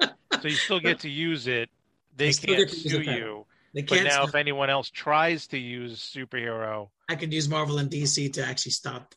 So 0.00 0.48
you 0.48 0.50
still 0.50 0.80
get 0.80 1.00
to 1.00 1.08
use 1.10 1.46
it. 1.46 1.70
They 2.16 2.32
can't 2.32 2.58
get 2.58 2.70
to 2.70 2.76
use 2.76 2.92
sue 2.92 3.02
you. 3.02 3.46
they 3.72 3.82
can't. 3.82 4.02
But 4.02 4.08
now, 4.08 4.10
stop- 4.10 4.28
if 4.30 4.34
anyone 4.34 4.70
else 4.70 4.90
tries 4.90 5.46
to 5.48 5.58
use 5.58 6.00
superhero, 6.00 6.88
I 7.08 7.14
can 7.14 7.30
use 7.30 7.48
Marvel 7.48 7.78
and 7.78 7.88
DC 7.88 8.32
to 8.32 8.44
actually 8.44 8.72
stop 8.72 9.14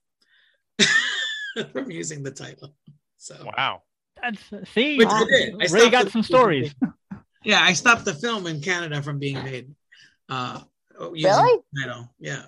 from 1.74 1.92
using 1.92 2.24
the 2.24 2.32
title. 2.32 2.74
So 3.18 3.36
wow. 3.58 3.84
That's 4.22 4.72
see, 4.74 4.98
Which 4.98 5.08
I 5.10 5.26
did. 5.26 5.56
I 5.62 5.74
Ray 5.74 5.90
got 5.90 6.12
some 6.12 6.24
stories. 6.24 6.74
yeah, 7.44 7.62
I 7.62 7.74
stopped 7.74 8.06
the 8.06 8.14
film 8.14 8.46
in 8.48 8.62
Canada 8.62 9.02
from 9.02 9.20
being 9.20 9.44
made. 9.44 9.74
Uh, 10.30 10.62
using 11.14 11.32
Really? 11.32 11.60
the 11.74 11.82
title. 11.82 12.14
Yeah. 12.20 12.44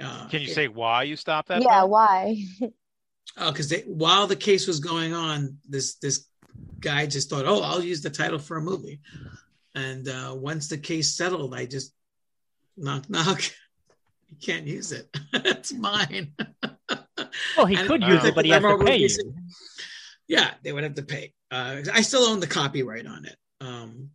Uh, 0.00 0.28
Can 0.28 0.40
you 0.40 0.48
say 0.48 0.68
why 0.68 1.02
you 1.02 1.16
stopped 1.16 1.48
that? 1.48 1.62
Yeah. 1.62 1.80
film? 1.80 1.90
Why? 1.90 2.44
Oh, 3.38 3.50
because 3.50 3.72
while 3.86 4.26
the 4.26 4.36
case 4.36 4.66
was 4.66 4.80
going 4.80 5.14
on, 5.14 5.56
this 5.68 5.94
this 5.96 6.26
guy 6.80 7.06
just 7.06 7.30
thought, 7.30 7.46
"Oh, 7.46 7.62
I'll 7.62 7.82
use 7.82 8.02
the 8.02 8.10
title 8.10 8.38
for 8.38 8.56
a 8.56 8.62
movie." 8.62 9.00
And 9.74 10.06
uh, 10.08 10.34
once 10.36 10.68
the 10.68 10.78
case 10.78 11.16
settled, 11.16 11.54
I 11.54 11.66
just 11.66 11.92
knock 12.76 13.08
knock. 13.10 13.42
You 14.28 14.38
can't 14.40 14.66
use 14.66 14.92
it. 14.92 15.14
it's 15.34 15.74
mine. 15.74 16.32
Well, 17.56 17.66
he 17.66 17.76
And- 17.76 17.88
could 17.88 18.02
uh, 18.02 18.08
use 18.08 18.24
it, 18.24 18.34
but 18.34 18.44
he 18.44 18.50
has 18.50 18.62
to 18.62 18.78
pay 18.84 18.96
you. 18.96 19.08
Yeah, 20.28 20.50
they 20.62 20.72
would 20.72 20.84
have 20.84 20.94
to 20.94 21.02
pay. 21.02 21.34
Uh, 21.50 21.82
I 21.92 22.00
still 22.02 22.22
own 22.22 22.40
the 22.40 22.46
copyright 22.46 23.06
on 23.06 23.26
it. 23.26 23.36
Um, 23.60 24.10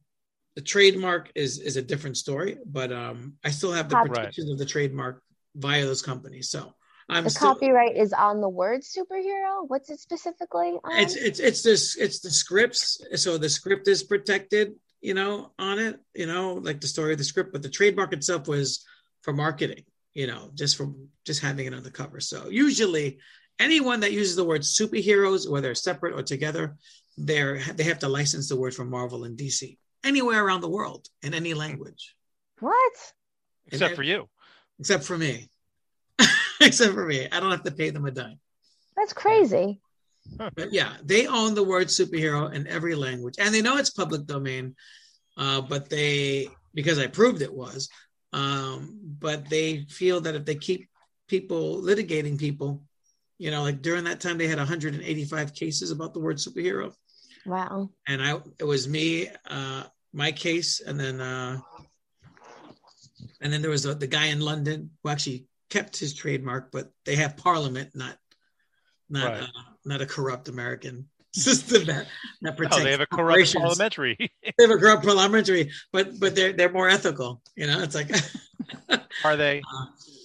the 0.55 0.62
trademark 0.62 1.32
is 1.36 1.60
is 1.60 1.78
a 1.78 1.82
different 1.82 2.18
story, 2.18 2.58
but 2.66 2.91
um, 2.91 3.34
I 3.43 3.51
still 3.51 3.72
have 3.72 3.89
the 3.89 3.95
Copy- 3.95 4.10
protections 4.10 4.49
of 4.49 4.58
the 4.58 4.66
trademark 4.66 5.22
via 5.55 5.86
those 5.86 6.01
companies. 6.01 6.49
So 6.49 6.74
I'm 7.10 7.26
the 7.26 7.30
still. 7.30 7.53
copyright 7.53 7.95
is 7.95 8.12
on 8.14 8.41
the 8.41 8.49
word 8.49 8.82
superhero. 8.82 9.64
What's 9.68 9.89
it 9.89 9.99
specifically 9.99 10.80
on? 10.84 10.97
it's 10.99 11.16
it's 11.16 11.39
it's 11.39 11.62
this 11.62 11.95
it's 11.97 12.20
the 12.22 12.32
scripts 12.32 12.99
so 13.16 13.38
the 13.38 13.49
script 13.49 13.88
is 13.88 14.03
protected 14.03 14.74
you 15.01 15.14
know 15.14 15.51
on 15.60 15.78
it 15.80 15.99
you 16.16 16.26
know 16.26 16.55
like 16.55 16.82
the 16.82 16.88
story 16.88 17.12
of 17.14 17.18
the 17.20 17.24
script 17.24 17.53
but 17.53 17.62
the 17.62 17.70
trademark 17.70 18.12
itself 18.14 18.47
was 18.47 18.84
for 19.22 19.32
marketing 19.32 19.84
you 20.18 20.26
know 20.26 20.49
just 20.55 20.76
from 20.76 21.07
just 21.26 21.41
having 21.41 21.68
it 21.68 21.74
on 21.74 21.84
the 21.84 21.91
cover 21.91 22.20
so 22.20 22.49
usually 22.49 23.20
anyone 23.59 23.99
that 23.99 24.11
uses 24.11 24.36
the 24.36 24.43
word 24.43 24.61
superheroes 24.61 25.49
whether 25.49 25.74
separate 25.76 26.13
or 26.13 26.24
together 26.24 26.76
they're 27.18 27.59
they 27.76 27.84
have 27.84 27.99
to 27.99 28.09
license 28.09 28.49
the 28.49 28.55
word 28.55 28.74
from 28.74 28.89
marvel 28.89 29.24
and 29.26 29.38
dc 29.38 29.78
anywhere 30.03 30.43
around 30.43 30.61
the 30.61 30.76
world 30.78 31.07
in 31.22 31.34
any 31.34 31.53
language 31.53 32.15
what? 32.59 32.93
Except 33.68 33.95
for 33.95 34.01
you. 34.01 34.28
except 34.80 35.03
for 35.03 35.18
me 35.18 35.47
except 36.61 36.93
for 36.93 37.05
me 37.05 37.28
i 37.32 37.39
don't 37.39 37.51
have 37.51 37.63
to 37.63 37.72
pay 37.72 37.91
them 37.91 38.05
a 38.05 38.11
dime 38.11 38.39
That's 38.97 39.13
crazy. 39.13 39.80
But 40.38 40.74
yeah, 40.74 40.93
they 41.03 41.28
own 41.28 41.53
the 41.53 41.63
word 41.63 41.88
superhero 41.88 42.51
in 42.51 42.68
every 42.68 42.95
language, 42.95 43.36
and 43.39 43.53
they 43.53 43.61
know 43.61 43.78
it's 43.78 43.91
public 43.91 44.26
domain. 44.26 44.76
Uh, 45.38 45.61
but 45.61 45.88
they, 45.89 46.49
because 46.74 46.97
I 46.97 47.07
proved 47.07 47.41
it 47.41 47.53
was, 47.53 47.89
um, 48.34 48.99
but 49.19 49.49
they 49.49 49.86
feel 49.89 50.21
that 50.21 50.36
if 50.36 50.45
they 50.45 50.55
keep 50.55 50.89
people 51.28 51.82
litigating 51.82 52.38
people, 52.39 52.84
you 53.38 53.51
know, 53.51 53.63
like 53.63 53.82
during 53.82 54.05
that 54.05 54.19
time 54.19 54.38
they 54.38 54.47
had 54.47 54.57
185 54.57 55.53
cases 55.53 55.91
about 55.91 56.13
the 56.13 56.19
word 56.19 56.38
superhero, 56.38 56.93
Wow. 57.45 57.89
and 58.07 58.21
I 58.21 58.39
it 58.59 58.63
was 58.65 58.88
me, 58.88 59.30
uh, 59.49 59.84
my 60.13 60.32
case, 60.32 60.82
and 60.82 60.99
then 60.99 61.21
uh, 61.21 61.59
and 63.41 63.53
then 63.53 63.61
there 63.61 63.71
was 63.71 63.84
the, 63.84 63.93
the 63.93 64.07
guy 64.07 64.28
in 64.28 64.41
London 64.41 64.91
who 65.03 65.09
actually 65.09 65.45
kept 65.69 65.97
his 65.97 66.13
trademark, 66.13 66.71
but 66.71 66.91
they 67.05 67.15
have 67.15 67.38
Parliament, 67.38 67.91
not 67.95 68.17
not 69.09 69.32
Right. 69.34 69.43
uh, 69.43 69.47
not 69.86 70.01
a 70.01 70.05
corrupt 70.05 70.49
American 70.49 71.07
system 71.34 71.86
that 71.86 72.07
that 72.41 72.57
protects. 72.57 72.80
Oh, 72.80 72.84
they 72.84 72.91
have 72.91 73.01
a 73.01 73.05
corrupt 73.05 73.28
corporations. 73.28 73.61
parliamentary. 73.61 74.17
They 74.57 74.63
have 74.63 74.71
a 74.71 74.78
corrupt 74.78 75.03
parliamentary, 75.03 75.71
but 75.91 76.19
but 76.19 76.36
they're 76.36 76.53
they're 76.53 76.71
more 76.71 76.89
ethical. 76.89 77.41
You 77.55 77.67
know, 77.67 77.82
it's 77.82 77.95
like 77.95 78.09
Are 79.23 79.36
they? 79.36 79.61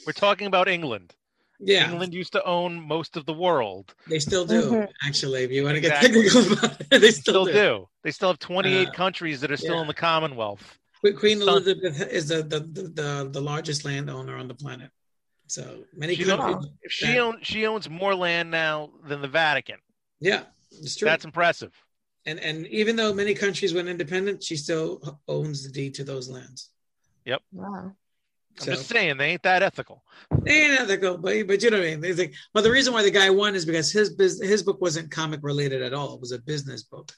We're 0.06 0.12
talking 0.12 0.46
about 0.46 0.68
England. 0.68 1.14
yeah, 1.60 1.88
England 1.90 2.12
used 2.14 2.32
to 2.32 2.44
own 2.44 2.80
most 2.80 3.16
of 3.16 3.24
the 3.26 3.32
world. 3.34 3.94
they 4.08 4.18
still 4.18 4.44
do 4.44 4.62
Mhm. 4.62 4.88
actually. 5.06 5.44
If 5.44 5.50
you 5.52 5.64
want 5.64 5.74
to 5.76 5.78
Exactly. 5.78 6.22
get 6.22 6.32
technical 6.32 6.52
about 6.58 6.80
it, 6.80 6.90
they 6.90 6.98
They 6.98 7.10
still, 7.12 7.44
still 7.44 7.44
do. 7.46 7.52
do. 7.52 7.88
They 8.04 8.10
still 8.10 8.28
have 8.30 8.38
28 8.40 8.88
Uh, 8.88 8.92
countries 8.92 9.40
that 9.42 9.50
are 9.52 9.56
still 9.56 9.76
yeah. 9.76 9.82
in 9.82 9.86
the 9.86 9.94
Commonwealth. 9.94 10.78
Queen- 11.00 11.16
Queen 11.16 11.38
Son- 11.38 11.48
Elizabeth 11.48 12.00
is 12.12 12.28
the 12.28 12.42
the, 12.42 12.60
the 12.60 12.82
the 13.00 13.28
the 13.32 13.40
largest 13.40 13.84
landowner 13.84 14.36
on 14.36 14.48
the 14.48 14.54
planet. 14.54 14.90
So 15.46 15.84
many 15.94 16.14
She 16.16 16.24
countries. 16.24 16.66
If 16.82 16.90
she 16.92 17.06
that- 17.06 17.18
owns, 17.18 17.38
she 17.46 17.66
owns 17.66 17.88
more 17.88 18.14
land 18.14 18.50
now 18.50 18.90
than 19.08 19.20
the 19.20 19.28
Vatican. 19.28 19.78
yeah, 20.20 20.44
it's 20.80 20.96
true. 20.96 21.06
That's 21.06 21.24
impressive. 21.24 21.72
and 22.26 22.38
and 22.40 22.66
even 22.68 22.96
though 22.96 23.12
many 23.12 23.34
countries 23.34 23.74
went 23.74 23.88
independent, 23.88 24.42
she 24.42 24.56
still 24.56 25.20
owns 25.28 25.64
the 25.64 25.70
deed 25.72 25.94
to 25.94 26.04
those 26.04 26.28
lands. 26.28 26.70
Yep. 27.24 27.42
Wow. 27.52 27.74
I'm 28.54 28.64
So- 28.64 28.72
just 28.74 28.88
saying 28.88 29.16
they 29.16 29.30
ain't 29.30 29.42
that 29.44 29.62
ethical. 29.62 30.04
They 30.44 30.64
ain't 30.64 30.80
ethical, 30.80 31.16
but 31.18 31.46
but 31.46 31.62
you 31.62 31.70
know 31.70 31.78
what 31.78 31.86
I 31.88 31.96
mean. 31.96 32.04
It's 32.04 32.18
like, 32.18 32.34
well, 32.54 32.62
the 32.64 32.70
reason 32.70 32.92
why 32.92 33.02
the 33.02 33.10
guy 33.10 33.30
won 33.30 33.54
is 33.54 33.64
because 33.64 33.90
his 33.90 34.10
business, 34.14 34.48
his 34.48 34.62
book 34.62 34.80
wasn't 34.80 35.10
comic 35.10 35.40
related 35.42 35.80
at 35.82 35.94
all. 35.94 36.14
It 36.14 36.20
was 36.20 36.32
a 36.32 36.38
business 36.38 36.82
book 36.82 37.12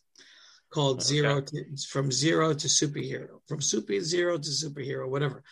called 0.71 0.99
Okay. 0.99 1.05
Zero 1.07 1.41
to, 1.41 1.65
from 1.89 2.11
Zero 2.13 2.53
to 2.55 2.67
Superhero, 2.69 3.41
from 3.49 3.61
Super 3.61 4.01
Zero 4.01 4.39
to 4.39 4.51
Superhero, 4.51 5.09
whatever. 5.09 5.43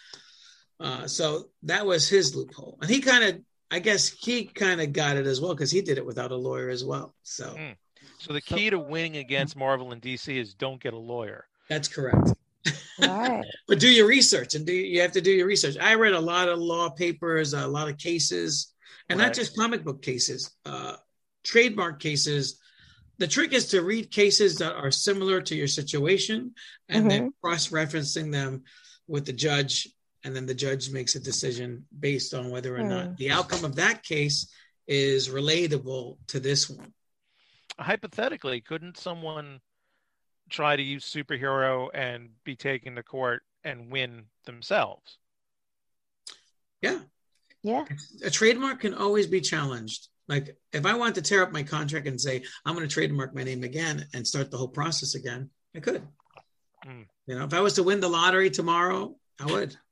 Uh, 0.80 1.06
so 1.06 1.50
that 1.64 1.84
was 1.86 2.08
his 2.08 2.34
loophole, 2.34 2.76
and 2.80 2.90
he 2.90 3.00
kind 3.00 3.22
of, 3.24 3.40
I 3.70 3.78
guess, 3.78 4.08
he 4.08 4.44
kind 4.46 4.80
of 4.80 4.92
got 4.92 5.16
it 5.16 5.26
as 5.26 5.40
well 5.40 5.54
because 5.54 5.70
he 5.70 5.80
did 5.80 5.96
it 5.98 6.04
without 6.06 6.32
a 6.32 6.36
lawyer 6.36 6.68
as 6.70 6.84
well. 6.84 7.14
So 7.22 7.54
Mm. 7.56 7.76
So 8.22 8.32
the 8.32 8.40
key 8.40 8.70
to 8.70 8.78
winning 8.78 9.16
against 9.16 9.56
Marvel 9.56 9.90
and 9.90 10.00
DC 10.00 10.36
is 10.40 10.54
don't 10.54 10.80
get 10.80 10.92
a 10.94 10.98
lawyer. 10.98 11.44
that's 11.68 11.88
correct. 11.88 12.32
All 13.02 13.08
right. 13.08 13.44
but 13.68 13.80
do 13.80 13.90
your 13.90 14.06
research 14.06 14.54
and 14.54 14.64
do 14.64 14.72
you 14.72 15.00
have 15.00 15.10
to 15.12 15.20
do 15.20 15.32
your 15.32 15.46
research 15.48 15.76
i 15.80 15.94
read 15.94 16.12
a 16.12 16.20
lot 16.20 16.48
of 16.48 16.60
law 16.60 16.88
papers 16.88 17.52
a 17.54 17.66
lot 17.66 17.88
of 17.88 17.98
cases 17.98 18.72
and 19.08 19.18
Right. 19.18 19.26
not 19.26 19.34
just 19.34 19.56
comic 19.56 19.82
book 19.82 20.00
cases 20.02 20.48
uh 20.64 20.94
trademark 21.42 21.98
cases 21.98 22.60
the 23.18 23.26
trick 23.26 23.52
is 23.52 23.66
to 23.68 23.82
read 23.82 24.12
cases 24.12 24.58
that 24.58 24.74
are 24.76 24.92
similar 24.92 25.40
to 25.42 25.56
your 25.56 25.66
situation 25.66 26.54
and 26.88 27.10
then 27.10 27.32
cross-referencing 27.42 28.30
them 28.30 28.62
with 29.08 29.26
the 29.26 29.32
judge 29.32 29.88
and 30.22 30.36
then 30.36 30.46
the 30.46 30.54
judge 30.54 30.90
makes 30.90 31.16
a 31.16 31.20
decision 31.20 31.84
based 31.98 32.32
on 32.34 32.50
whether 32.50 32.76
or 32.76 32.82
Hmm. 32.82 32.88
not 32.88 33.16
the 33.16 33.30
outcome 33.32 33.64
of 33.64 33.74
that 33.76 34.04
case 34.04 34.46
is 34.86 35.28
relatable 35.28 36.18
to 36.28 36.38
this 36.38 36.70
one 36.70 36.92
Hypothetically, 37.82 38.60
couldn't 38.60 38.96
someone 38.96 39.60
try 40.50 40.76
to 40.76 40.82
use 40.82 41.04
superhero 41.04 41.88
and 41.94 42.30
be 42.44 42.56
taken 42.56 42.94
to 42.96 43.02
court 43.02 43.42
and 43.64 43.90
win 43.90 44.24
themselves? 44.44 45.18
yeah 46.80 46.98
Yeah. 47.62 47.84
a 48.24 48.30
trademark 48.30 48.80
can 48.80 48.94
always 48.94 49.26
be 49.26 49.40
challenged. 49.40 50.08
Like 50.28 50.56
if 50.72 50.84
I 50.84 50.94
want 50.94 51.14
to 51.14 51.22
tear 51.22 51.42
up 51.42 51.52
my 51.52 51.62
contract 51.62 52.06
and 52.06 52.20
say 52.20 52.42
I'm 52.64 52.74
going 52.74 52.88
to 52.88 52.92
trademark 52.92 53.34
my 53.34 53.44
name 53.44 53.62
again 53.62 54.06
and 54.14 54.26
start 54.26 54.50
the 54.50 54.56
whole 54.58 54.68
process 54.68 55.14
again, 55.14 55.50
I 55.74 55.80
could. 55.80 56.02
Mm. 56.86 57.06
You 57.26 57.38
know, 57.38 57.44
if 57.44 57.54
I 57.54 57.60
was 57.60 57.74
to 57.74 57.82
win 57.82 58.00
the 58.00 58.08
lottery 58.08 58.50
tomorrow, 58.50 59.16
I 59.40 59.46
would. 59.46 59.76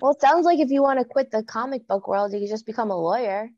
Well, 0.00 0.12
it 0.12 0.20
sounds 0.20 0.44
like 0.44 0.58
if 0.58 0.70
you 0.70 0.82
want 0.82 0.98
to 0.98 1.04
quit 1.04 1.30
the 1.30 1.42
comic 1.42 1.88
book 1.88 2.06
world, 2.06 2.32
you 2.32 2.38
could 2.38 2.50
just 2.50 2.66
become 2.66 2.90
a 2.90 2.96
lawyer. 2.96 3.48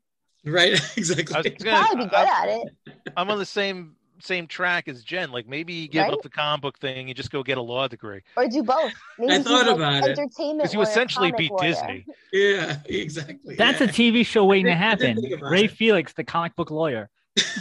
Right? 0.45 0.73
I 0.97 0.99
was 0.99 1.09
exactly. 1.11 1.51
gonna- 1.51 1.79
Probably 1.85 2.05
be 2.05 2.09
good 2.09 2.19
I- 2.19 2.43
at 2.43 2.49
it. 2.49 2.73
I'm 3.17 3.29
on 3.29 3.37
the 3.39 3.45
same 3.45 3.95
same 4.21 4.47
track 4.47 4.89
as 4.89 5.01
Jen. 5.03 5.31
Like 5.31 5.47
maybe 5.47 5.71
you 5.73 5.87
give 5.87 6.03
Right? 6.03 6.11
up 6.11 6.21
the 6.21 6.29
comic 6.29 6.61
book 6.61 6.77
thing, 6.77 7.07
you 7.07 7.13
just 7.13 7.31
go 7.31 7.41
get 7.41 7.57
a 7.57 7.61
law 7.61 7.87
degree. 7.87 8.19
Or 8.35 8.47
do 8.49 8.61
both. 8.63 8.91
Maybe 9.17 9.31
I 9.31 9.37
he's 9.37 9.45
thought 9.47 9.65
like 9.67 9.75
about 9.77 9.93
it. 10.09 10.19
entertainment 10.19 10.59
Because 10.63 10.73
you 10.73 10.81
essentially 10.81 11.31
beat 11.37 11.51
lawyer. 11.51 11.61
Disney. 11.71 12.05
Yeah, 12.33 12.77
exactly. 12.85 13.55
That's 13.55 13.79
yeah. 13.79 13.87
a 13.87 13.89
TV 13.89 14.25
show 14.25 14.43
waiting 14.43 14.65
to 14.65 14.75
happen. 14.75 15.17
Ray 15.41 15.63
it. 15.63 15.71
Felix, 15.71 16.11
the 16.13 16.25
comic 16.25 16.53
book 16.57 16.69
lawyer. 16.69 17.09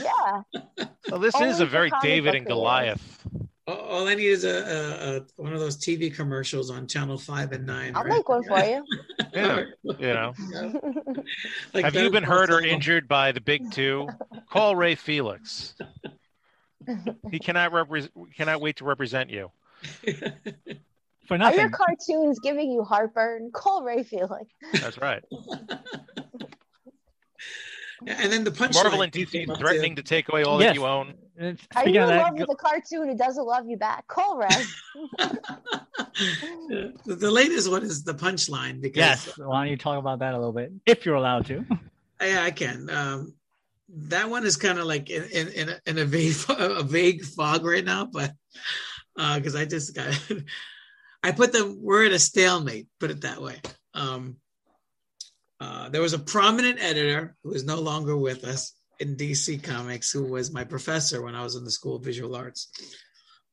Yeah. 0.00 0.42
Well, 1.08 1.20
this 1.20 1.36
Only 1.36 1.48
is 1.50 1.60
a 1.60 1.66
very 1.66 1.92
David 2.02 2.34
and. 2.34 2.44
Goliath. 2.44 3.20
All- 3.32 3.48
All 3.68 4.08
I 4.08 4.14
need 4.14 4.26
is 4.28 4.44
a, 4.44 4.48
a, 4.48 5.16
a 5.18 5.42
one 5.42 5.52
of 5.52 5.60
those 5.60 5.76
TV 5.76 6.14
commercials 6.14 6.70
on 6.70 6.86
Channel 6.86 7.18
Five 7.18 7.52
and 7.52 7.66
Nine. 7.66 7.94
I'll 7.94 8.02
right? 8.02 8.14
make 8.14 8.28
one 8.28 8.42
for 8.44 8.64
you. 8.64 8.84
Yeah, 9.34 9.64
you 9.84 10.14
know. 10.14 10.32
Like 11.74 11.84
Have 11.84 11.94
you 11.94 12.10
been 12.10 12.22
hurt 12.22 12.50
or 12.50 12.60
injured 12.60 13.06
by 13.06 13.30
the 13.30 13.42
big 13.42 13.70
two? 13.70 14.08
Call 14.48 14.74
Ray 14.74 14.94
Felix. 14.94 15.74
He 17.30 17.38
cannot 17.38 17.72
repre- 17.72 18.08
cannot 18.34 18.62
wait 18.62 18.76
to 18.76 18.84
represent 18.84 19.28
you. 19.28 19.50
For 21.26 21.34
Are 21.34 21.52
your 21.52 21.68
nothing. 21.68 21.70
cartoons 21.70 22.38
giving 22.40 22.72
you 22.72 22.84
heartburn? 22.84 23.50
Call 23.52 23.84
Ray 23.84 24.02
Felix. 24.02 24.46
That's 24.80 24.96
right. 24.96 25.22
And 28.07 28.32
then 28.32 28.44
the 28.44 28.51
punchline. 28.51 28.74
Marvel 28.74 29.03
and 29.03 29.12
DC 29.12 29.59
threatening 29.59 29.96
to 29.96 30.03
take 30.03 30.28
away 30.28 30.42
all 30.42 30.59
that 30.59 30.74
you 30.74 30.86
own. 30.86 31.14
Uh, 31.40 31.53
Are 31.76 31.88
you 31.88 32.01
of 32.01 32.11
in 32.11 32.16
love 32.16 32.34
with 32.34 32.51
a 32.51 32.57
cartoon 32.57 33.09
who 33.09 33.16
doesn't 33.16 33.44
love 33.44 33.64
you 33.68 33.76
back? 33.76 34.07
Call 34.09 34.38
Ray. 34.38 34.49
the, 36.68 36.92
the 37.07 37.30
latest 37.30 37.70
one 37.70 37.84
is 37.84 38.03
the 38.03 38.14
punchline 38.14 38.80
because 38.80 38.96
yes. 38.99 39.38
Why 39.38 39.62
don't 39.62 39.70
you 39.70 39.76
talk 39.76 39.99
about 39.99 40.18
that 40.18 40.34
a 40.34 40.36
little 40.36 40.53
bit, 40.53 40.72
if 40.86 41.07
you're 41.07 41.16
allowed 41.16 41.46
to? 41.46 41.64
Yeah, 42.20 42.42
I 42.42 42.51
can. 42.51 42.90
Um, 42.90 43.34
that 43.88 44.28
one 44.28 44.44
is 44.44 44.57
kind 44.57 44.80
of 44.80 44.86
like 44.86 45.09
in 45.09 45.22
in, 45.22 45.49
in, 45.51 45.68
a, 45.68 45.80
in 45.86 45.99
a 45.99 46.05
vague 46.05 46.34
a 46.49 46.82
vague 46.82 47.24
fog 47.24 47.64
right 47.64 47.84
now, 47.84 48.07
but 48.07 48.32
because 49.16 49.55
I 49.55 49.64
just 49.64 49.94
got 49.94 50.18
I 51.22 51.30
put 51.30 51.53
the 51.53 51.76
we're 51.80 52.07
at 52.07 52.12
a 52.12 52.18
stalemate. 52.18 52.88
Put 52.99 53.12
it 53.12 53.20
that 53.20 53.40
way. 53.40 53.61
Um, 53.94 54.38
uh, 55.61 55.88
there 55.88 56.02
was 56.02 56.12
a 56.12 56.18
prominent 56.18 56.78
editor 56.80 57.36
who 57.42 57.52
is 57.52 57.64
no 57.64 57.80
longer 57.80 58.16
with 58.16 58.44
us 58.44 58.74
in 59.00 59.16
DC 59.16 59.62
Comics, 59.62 60.11
who 60.11 60.24
was 60.24 60.52
my 60.52 60.64
professor 60.64 61.22
when 61.22 61.34
I 61.34 61.42
was 61.42 61.56
in 61.56 61.64
the 61.64 61.70
School 61.70 61.96
of 61.96 62.04
Visual 62.04 62.34
Arts. 62.34 62.70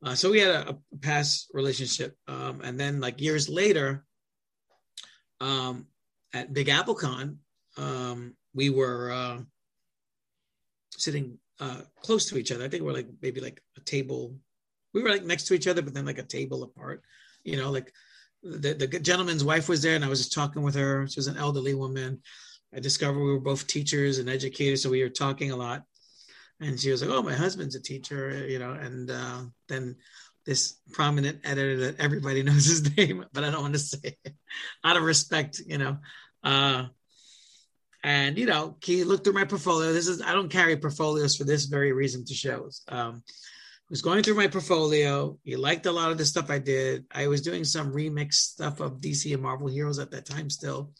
Uh, 0.03 0.13
so 0.13 0.31
we 0.31 0.39
had 0.39 0.51
a, 0.51 0.69
a 0.69 0.77
past 1.01 1.49
relationship, 1.53 2.15
um, 2.27 2.61
and 2.63 2.79
then 2.79 2.99
like 2.99 3.21
years 3.21 3.49
later, 3.49 4.05
um, 5.41 5.87
at 6.33 6.53
Big 6.53 6.69
Apple 6.69 6.95
Con, 6.95 7.39
um, 7.77 8.35
we 8.53 8.69
were 8.69 9.11
uh, 9.11 9.39
sitting 10.91 11.37
uh, 11.59 11.81
close 12.01 12.27
to 12.27 12.37
each 12.37 12.51
other. 12.51 12.65
I 12.65 12.67
think 12.67 12.83
we're 12.83 12.93
like 12.93 13.09
maybe 13.21 13.41
like 13.41 13.61
a 13.77 13.81
table. 13.81 14.35
We 14.93 15.01
were 15.01 15.09
like 15.09 15.23
next 15.23 15.45
to 15.45 15.53
each 15.53 15.67
other, 15.67 15.81
but 15.81 15.93
then 15.93 16.05
like 16.05 16.19
a 16.19 16.23
table 16.23 16.63
apart. 16.63 17.03
You 17.43 17.57
know, 17.57 17.71
like 17.71 17.91
the 18.45 18.73
the 18.73 18.87
gentleman's 18.99 19.43
wife 19.43 19.67
was 19.67 19.81
there, 19.81 19.95
and 19.95 20.05
I 20.05 20.09
was 20.09 20.19
just 20.19 20.33
talking 20.33 20.61
with 20.61 20.75
her. 20.75 21.07
She 21.07 21.19
was 21.19 21.27
an 21.27 21.37
elderly 21.37 21.73
woman. 21.73 22.21
I 22.73 22.79
discovered 22.79 23.19
we 23.19 23.31
were 23.31 23.39
both 23.39 23.67
teachers 23.67 24.19
and 24.19 24.29
educators, 24.29 24.83
so 24.83 24.89
we 24.89 25.01
were 25.01 25.09
talking 25.09 25.51
a 25.51 25.55
lot. 25.55 25.83
And 26.61 26.79
she 26.79 26.91
was 26.91 27.01
like, 27.01 27.11
"Oh, 27.11 27.23
my 27.23 27.33
husband's 27.33 27.75
a 27.75 27.81
teacher," 27.81 28.47
you 28.47 28.59
know. 28.59 28.73
And 28.73 29.09
uh, 29.09 29.41
then 29.67 29.95
this 30.45 30.75
prominent 30.91 31.39
editor 31.43 31.77
that 31.77 31.99
everybody 31.99 32.43
knows 32.43 32.65
his 32.65 32.95
name, 32.95 33.25
but 33.33 33.43
I 33.43 33.49
don't 33.49 33.63
want 33.63 33.73
to 33.73 33.79
say 33.79 34.15
it 34.23 34.35
out 34.83 34.97
of 34.97 35.03
respect, 35.03 35.61
you 35.65 35.79
know. 35.79 35.97
Uh, 36.43 36.85
and 38.03 38.37
you 38.37 38.45
know, 38.45 38.77
he 38.83 39.03
looked 39.03 39.23
through 39.23 39.33
my 39.33 39.45
portfolio. 39.45 39.91
This 39.91 40.07
is 40.07 40.21
I 40.21 40.33
don't 40.33 40.49
carry 40.49 40.77
portfolios 40.77 41.35
for 41.35 41.45
this 41.45 41.65
very 41.65 41.91
reason 41.91 42.23
to 42.25 42.33
shows. 42.35 42.83
Um, 42.87 43.23
was 43.89 44.01
going 44.01 44.23
through 44.23 44.35
my 44.35 44.47
portfolio. 44.47 45.37
He 45.43 45.55
liked 45.55 45.85
a 45.85 45.91
lot 45.91 46.11
of 46.11 46.17
the 46.17 46.25
stuff 46.25 46.49
I 46.49 46.59
did. 46.59 47.05
I 47.13 47.27
was 47.27 47.41
doing 47.41 47.63
some 47.63 47.93
remix 47.93 48.33
stuff 48.33 48.79
of 48.79 48.99
DC 48.99 49.33
and 49.33 49.43
Marvel 49.43 49.67
heroes 49.67 49.99
at 49.99 50.11
that 50.11 50.25
time 50.25 50.49
still, 50.49 50.91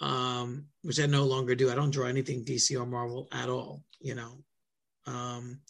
um, 0.00 0.66
which 0.82 1.00
I 1.00 1.06
no 1.06 1.24
longer 1.24 1.54
do. 1.54 1.70
I 1.70 1.74
don't 1.74 1.90
draw 1.90 2.06
anything 2.06 2.44
DC 2.44 2.78
or 2.80 2.86
Marvel 2.86 3.28
at 3.32 3.48
all, 3.48 3.82
you 4.00 4.14
know. 4.14 4.38
Um, 5.06 5.60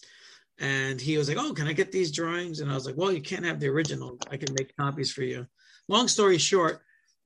and 0.59 1.01
he 1.01 1.19
was 1.19 1.29
like, 1.29 1.39
"Oh, 1.39 1.53
can 1.53 1.67
I 1.67 1.73
get 1.73 1.93
these 1.93 2.13
drawings?" 2.13 2.61
And 2.61 2.71
I 2.71 2.75
was 2.75 2.87
like, 2.87 2.97
"Well, 2.97 3.13
you 3.13 3.21
can't 3.21 3.45
have 3.45 3.61
the 3.61 3.69
original. 3.69 4.19
I 4.31 4.37
can 4.37 4.55
make 4.55 4.77
copies 4.77 5.13
for 5.13 5.23
you." 5.23 5.47
Long 5.89 6.09
story 6.09 6.39
short, 6.39 6.83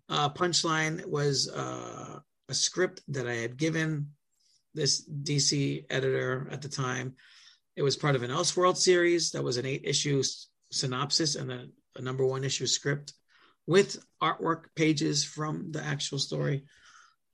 uh, 0.09 0.29
Punchline 0.31 1.05
was 1.07 1.49
uh, 1.49 2.19
a 2.49 2.55
script 2.55 3.03
that 3.09 3.29
I 3.29 3.35
had 3.35 3.57
given 3.57 4.11
this 4.75 5.09
DC 5.09 5.85
editor 5.91 6.49
at 6.51 6.63
the 6.63 6.69
time. 6.69 7.15
It 7.77 7.83
was 7.83 7.97
part 7.97 8.17
of 8.17 8.23
an 8.23 8.31
Elseworld 8.31 8.77
series 8.77 9.31
that 9.31 9.45
was 9.45 9.57
an 9.57 9.67
eight 9.67 9.83
issue 9.85 10.23
synopsis 10.71 11.37
and 11.37 11.51
a, 11.51 11.67
a 11.97 12.03
number 12.03 12.25
one 12.25 12.45
issue 12.45 12.67
script 12.67 13.15
with 13.67 14.03
artwork 14.23 14.65
pages 14.75 15.25
from 15.25 15.71
the 15.73 15.83
actual 15.83 16.19
story. 16.19 16.65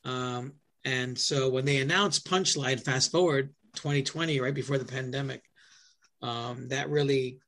Um, 0.05 0.55
and 0.85 1.19
so 1.19 1.49
when 1.49 1.65
they 1.65 1.79
announced 1.79 2.29
Punchline, 2.29 2.81
fast 2.81 3.11
forward 3.11 3.55
2020, 3.75 4.41
right 4.41 4.55
before 4.55 4.79
the 4.79 4.85
pandemic, 4.85 5.43
um, 6.23 6.69
that 6.69 6.91
really 6.91 7.41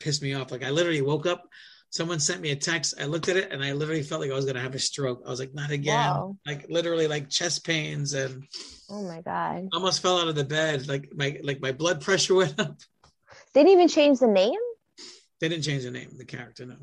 pissed 0.00 0.22
me 0.22 0.34
off. 0.34 0.50
Like 0.50 0.64
I 0.64 0.70
literally 0.70 1.02
woke 1.02 1.26
up, 1.26 1.44
someone 1.90 2.20
sent 2.20 2.40
me 2.40 2.50
a 2.50 2.56
text. 2.56 2.94
I 3.00 3.04
looked 3.04 3.28
at 3.28 3.36
it 3.36 3.52
and 3.52 3.62
I 3.64 3.72
literally 3.72 4.02
felt 4.02 4.20
like 4.20 4.30
I 4.30 4.34
was 4.34 4.44
going 4.44 4.56
to 4.56 4.62
have 4.62 4.74
a 4.74 4.78
stroke. 4.78 5.22
I 5.26 5.30
was 5.30 5.40
like, 5.40 5.54
not 5.54 5.70
again. 5.70 5.94
Wow. 5.94 6.36
Like 6.46 6.66
literally 6.68 7.08
like 7.08 7.30
chest 7.30 7.64
pains 7.64 8.14
and 8.14 8.44
Oh 8.90 9.02
my 9.02 9.20
god. 9.20 9.68
almost 9.72 10.00
fell 10.02 10.18
out 10.18 10.28
of 10.28 10.34
the 10.34 10.44
bed. 10.44 10.88
Like 10.88 11.08
my, 11.14 11.38
like 11.42 11.60
my 11.60 11.72
blood 11.72 12.00
pressure 12.06 12.34
went 12.34 12.58
up. 12.58 12.78
They 13.54 13.62
didn't 13.62 13.72
even 13.72 13.88
change 13.88 14.18
the 14.20 14.28
name? 14.28 14.58
They 15.40 15.48
didn't 15.48 15.64
change 15.64 15.84
the 15.84 15.90
name 15.90 16.10
the 16.16 16.24
character. 16.24 16.66
No, 16.66 16.76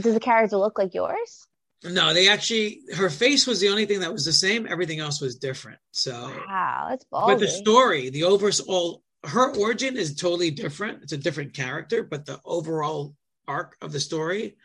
Does 0.00 0.14
the 0.14 0.20
character 0.20 0.56
look 0.56 0.78
like 0.78 0.94
yours? 0.94 1.46
no, 1.82 2.12
they 2.12 2.28
actually, 2.28 2.82
her 2.94 3.08
face 3.08 3.46
was 3.46 3.58
the 3.60 3.70
only 3.70 3.86
thing 3.86 4.00
that 4.00 4.12
was 4.12 4.24
the 4.26 4.32
same. 4.32 4.66
Everything 4.68 5.00
else 5.00 5.20
was 5.20 5.36
different. 5.36 5.78
So, 5.92 6.12
Wow, 6.12 6.88
that's 6.90 7.04
but 7.10 7.38
the 7.38 7.48
story, 7.48 8.10
the 8.10 8.24
overall, 8.24 9.02
her 9.24 9.54
origin 9.56 9.96
is 9.96 10.14
totally 10.14 10.50
different. 10.50 11.02
It's 11.02 11.12
a 11.12 11.16
different 11.16 11.54
character, 11.54 12.02
but 12.02 12.26
the 12.26 12.38
overall 12.44 13.14
arc 13.48 13.76
of 13.82 13.92
the 13.92 14.00
story 14.00 14.56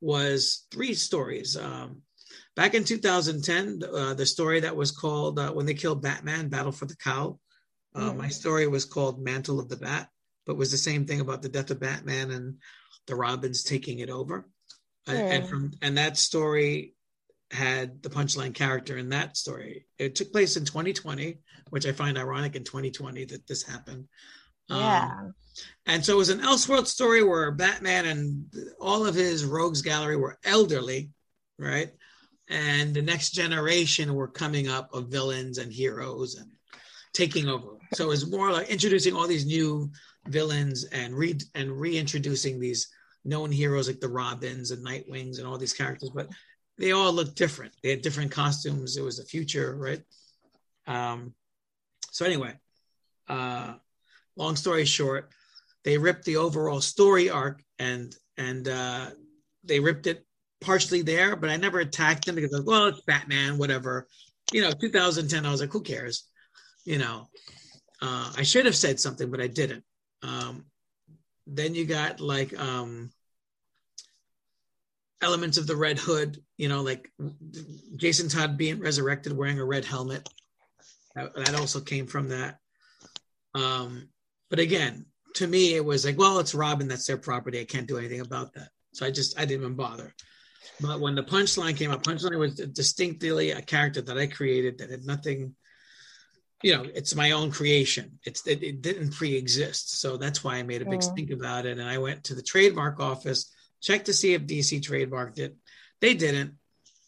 was 0.00 0.66
three 0.70 0.94
stories. 0.94 1.56
Um, 1.56 2.02
back 2.56 2.74
in 2.74 2.84
2010, 2.84 3.82
uh, 3.94 4.14
the 4.14 4.26
story 4.26 4.60
that 4.60 4.74
was 4.76 4.90
called 4.90 5.38
uh, 5.38 5.52
when 5.52 5.66
they 5.66 5.74
killed 5.74 6.02
Batman, 6.02 6.48
Battle 6.48 6.72
for 6.72 6.86
the 6.86 6.96
Cowl. 6.96 7.40
Uh, 7.94 8.10
Hmm. 8.10 8.18
My 8.18 8.28
story 8.28 8.66
was 8.66 8.84
called 8.84 9.22
Mantle 9.22 9.60
of 9.60 9.68
the 9.68 9.76
Bat. 9.76 10.08
but 10.44 10.56
was 10.56 10.72
the 10.72 10.76
same 10.76 11.06
thing 11.06 11.20
about 11.20 11.40
the 11.40 11.48
death 11.48 11.70
of 11.70 11.78
Batman 11.78 12.32
and 12.32 12.56
the 13.06 13.14
Robins 13.14 13.62
taking 13.62 14.00
it 14.00 14.10
over. 14.10 14.48
And- 15.06 15.16
And 15.34 15.48
from 15.48 15.72
and 15.82 15.96
that 15.98 16.16
story 16.18 16.94
had 17.52 18.02
the 18.02 18.10
punchline 18.10 18.52
character 18.52 18.96
in 18.98 19.10
that 19.10 19.36
story. 19.36 19.86
It 19.98 20.16
took 20.16 20.32
place 20.32 20.56
in 20.56 20.64
2020, 20.64 21.38
which 21.70 21.86
I 21.86 21.92
find 21.92 22.18
ironic 22.18 22.56
in 22.56 22.64
2020 22.64 23.24
that 23.26 23.46
this 23.46 23.62
happened. 23.62 24.08
Um, 24.72 24.80
Yeah. 24.80 25.30
and 25.86 26.04
so 26.04 26.14
it 26.14 26.16
was 26.16 26.30
an 26.30 26.40
Elseworld 26.40 26.86
story 26.86 27.22
where 27.22 27.50
Batman 27.50 28.06
and 28.06 28.54
all 28.80 29.06
of 29.06 29.14
his 29.14 29.44
rogues 29.44 29.82
gallery 29.82 30.16
were 30.16 30.38
elderly, 30.44 31.10
right? 31.58 31.92
And 32.48 32.94
the 32.94 33.02
next 33.02 33.30
generation 33.30 34.14
were 34.14 34.28
coming 34.28 34.68
up 34.68 34.92
of 34.94 35.08
villains 35.08 35.58
and 35.58 35.72
heroes 35.72 36.36
and 36.36 36.50
taking 37.12 37.48
over. 37.48 37.76
So 37.92 38.04
it 38.04 38.08
was 38.08 38.30
more 38.30 38.50
like 38.50 38.70
introducing 38.70 39.14
all 39.14 39.26
these 39.26 39.46
new 39.46 39.90
villains 40.28 40.84
and 40.84 41.14
re 41.14 41.38
and 41.54 41.70
reintroducing 41.70 42.58
these 42.58 42.88
known 43.24 43.52
heroes 43.52 43.88
like 43.88 44.00
the 44.00 44.08
Robins 44.08 44.70
and 44.70 44.84
Nightwings 44.84 45.38
and 45.38 45.46
all 45.46 45.58
these 45.58 45.74
characters, 45.74 46.10
but 46.10 46.28
they 46.78 46.92
all 46.92 47.12
looked 47.12 47.36
different. 47.36 47.72
They 47.82 47.90
had 47.90 48.02
different 48.02 48.32
costumes. 48.32 48.96
It 48.96 49.04
was 49.04 49.18
the 49.18 49.24
future, 49.24 49.76
right? 49.76 50.02
Um, 50.86 51.34
so 52.10 52.24
anyway, 52.24 52.54
uh, 53.28 53.74
long 54.36 54.56
story 54.56 54.84
short, 54.84 55.30
they 55.84 55.98
ripped 55.98 56.24
the 56.24 56.36
overall 56.36 56.80
story 56.80 57.30
arc 57.30 57.62
and 57.78 58.14
and 58.38 58.68
uh, 58.68 59.10
they 59.64 59.80
ripped 59.80 60.06
it 60.06 60.24
partially 60.60 61.02
there, 61.02 61.36
but 61.36 61.50
I 61.50 61.56
never 61.56 61.80
attacked 61.80 62.24
them 62.24 62.36
because 62.36 62.62
well, 62.64 62.86
it's 62.86 63.00
Batman, 63.02 63.58
whatever. 63.58 64.06
You 64.52 64.62
know, 64.62 64.70
2010, 64.70 65.44
I 65.44 65.50
was 65.50 65.60
like, 65.60 65.72
who 65.72 65.82
cares? 65.82 66.28
You 66.84 66.98
know, 66.98 67.28
uh, 68.00 68.32
I 68.36 68.42
should 68.42 68.66
have 68.66 68.76
said 68.76 68.98
something, 68.98 69.30
but 69.30 69.40
I 69.40 69.46
didn't. 69.46 69.84
Um, 70.22 70.66
then 71.46 71.74
you 71.74 71.84
got 71.84 72.20
like 72.20 72.58
um, 72.58 73.10
elements 75.20 75.58
of 75.58 75.66
the 75.66 75.76
Red 75.76 75.98
Hood, 75.98 76.42
you 76.56 76.68
know, 76.68 76.82
like 76.82 77.10
Jason 77.96 78.28
Todd 78.28 78.56
being 78.56 78.80
resurrected 78.80 79.36
wearing 79.36 79.58
a 79.58 79.64
red 79.64 79.84
helmet. 79.84 80.28
That, 81.14 81.34
that 81.34 81.54
also 81.54 81.80
came 81.80 82.06
from 82.06 82.28
that. 82.28 82.58
Um, 83.54 84.08
but 84.52 84.60
again, 84.60 85.06
to 85.36 85.46
me, 85.46 85.74
it 85.76 85.82
was 85.82 86.04
like, 86.04 86.18
well, 86.18 86.38
it's 86.38 86.54
Robin, 86.54 86.86
that's 86.86 87.06
their 87.06 87.16
property. 87.16 87.58
I 87.58 87.64
can't 87.64 87.88
do 87.88 87.96
anything 87.96 88.20
about 88.20 88.52
that. 88.52 88.68
So 88.92 89.06
I 89.06 89.10
just, 89.10 89.38
I 89.38 89.46
didn't 89.46 89.62
even 89.62 89.76
bother. 89.76 90.12
But 90.78 91.00
when 91.00 91.14
the 91.14 91.22
punchline 91.22 91.74
came 91.74 91.90
up, 91.90 92.02
punchline 92.02 92.38
was 92.38 92.56
distinctly 92.56 93.52
a 93.52 93.62
character 93.62 94.02
that 94.02 94.18
I 94.18 94.26
created 94.26 94.76
that 94.76 94.90
had 94.90 95.06
nothing, 95.06 95.54
you 96.62 96.74
know, 96.76 96.84
it's 96.94 97.14
my 97.14 97.30
own 97.30 97.50
creation. 97.50 98.18
It's 98.26 98.46
it, 98.46 98.62
it 98.62 98.82
didn't 98.82 99.12
pre-exist, 99.12 100.00
so 100.02 100.18
that's 100.18 100.44
why 100.44 100.56
I 100.56 100.62
made 100.64 100.82
a 100.82 100.84
big 100.84 101.00
Mm. 101.00 101.04
stink 101.04 101.30
about 101.30 101.64
it. 101.64 101.78
And 101.78 101.88
I 101.88 101.96
went 101.96 102.24
to 102.24 102.34
the 102.34 102.42
trademark 102.42 103.00
office, 103.00 103.50
checked 103.80 104.04
to 104.06 104.12
see 104.12 104.34
if 104.34 104.42
DC 104.42 104.82
trademarked 104.82 105.38
it. 105.38 105.56
They 106.02 106.12
didn't 106.12 106.58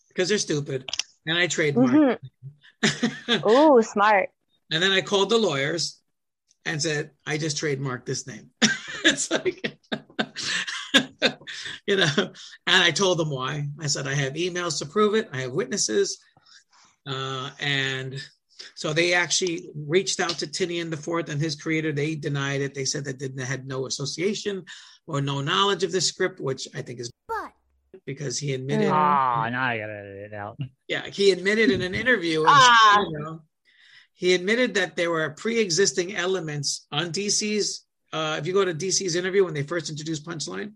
because 0.08 0.30
they're 0.30 0.38
stupid, 0.38 0.90
and 1.26 1.36
I 1.36 1.46
trademarked. 1.46 2.18
it. 2.82 3.42
Oh, 3.44 3.82
smart. 3.82 4.30
And 4.72 4.82
then 4.82 4.92
I 4.92 5.02
called 5.02 5.28
the 5.28 5.36
lawyers 5.36 6.00
and 6.66 6.80
said, 6.80 7.10
I 7.26 7.38
just 7.38 7.56
trademarked 7.56 8.06
this 8.06 8.26
name. 8.26 8.50
it's 9.04 9.30
like, 9.30 9.78
you 11.86 11.96
know, 11.96 12.08
and 12.16 12.32
I 12.66 12.90
told 12.90 13.18
them 13.18 13.30
why. 13.30 13.68
I 13.80 13.86
said, 13.86 14.06
I 14.06 14.14
have 14.14 14.34
emails 14.34 14.78
to 14.78 14.86
prove 14.86 15.14
it, 15.14 15.28
I 15.32 15.42
have 15.42 15.52
witnesses. 15.52 16.18
Uh, 17.06 17.50
and 17.60 18.20
so 18.74 18.92
they 18.92 19.12
actually 19.14 19.68
reached 19.74 20.20
out 20.20 20.38
to 20.38 20.46
Tynion 20.46 20.90
the 20.90 20.96
Fourth 20.96 21.28
and 21.28 21.40
his 21.40 21.54
creator. 21.54 21.92
They 21.92 22.14
denied 22.14 22.62
it. 22.62 22.74
They 22.74 22.86
said 22.86 23.04
that 23.04 23.18
they 23.18 23.44
had 23.44 23.66
no 23.66 23.86
association 23.86 24.64
or 25.06 25.20
no 25.20 25.42
knowledge 25.42 25.84
of 25.84 25.92
the 25.92 26.00
script, 26.00 26.40
which 26.40 26.66
I 26.74 26.80
think 26.80 27.00
is 27.00 27.10
but 27.28 27.52
because 28.06 28.38
he 28.38 28.54
admitted. 28.54 28.88
Ah, 28.90 29.48
now 29.50 29.64
I 29.64 29.78
gotta 29.78 29.92
edit 29.92 30.32
it 30.32 30.34
out. 30.34 30.58
Yeah, 30.88 31.06
he 31.06 31.30
admitted 31.30 31.70
in 31.70 31.82
an 31.82 31.94
interview. 31.94 32.40
in 32.40 32.46
Ah. 32.48 33.04
Chicago, 33.04 33.42
he 34.14 34.34
admitted 34.34 34.74
that 34.74 34.96
there 34.96 35.10
were 35.10 35.30
pre-existing 35.30 36.14
elements 36.14 36.86
on 36.92 37.10
DC's. 37.12 37.84
Uh, 38.12 38.36
if 38.38 38.46
you 38.46 38.52
go 38.52 38.64
to 38.64 38.72
DC's 38.74 39.16
interview 39.16 39.44
when 39.44 39.54
they 39.54 39.62
first 39.64 39.90
introduced 39.90 40.24
Punchline, 40.24 40.72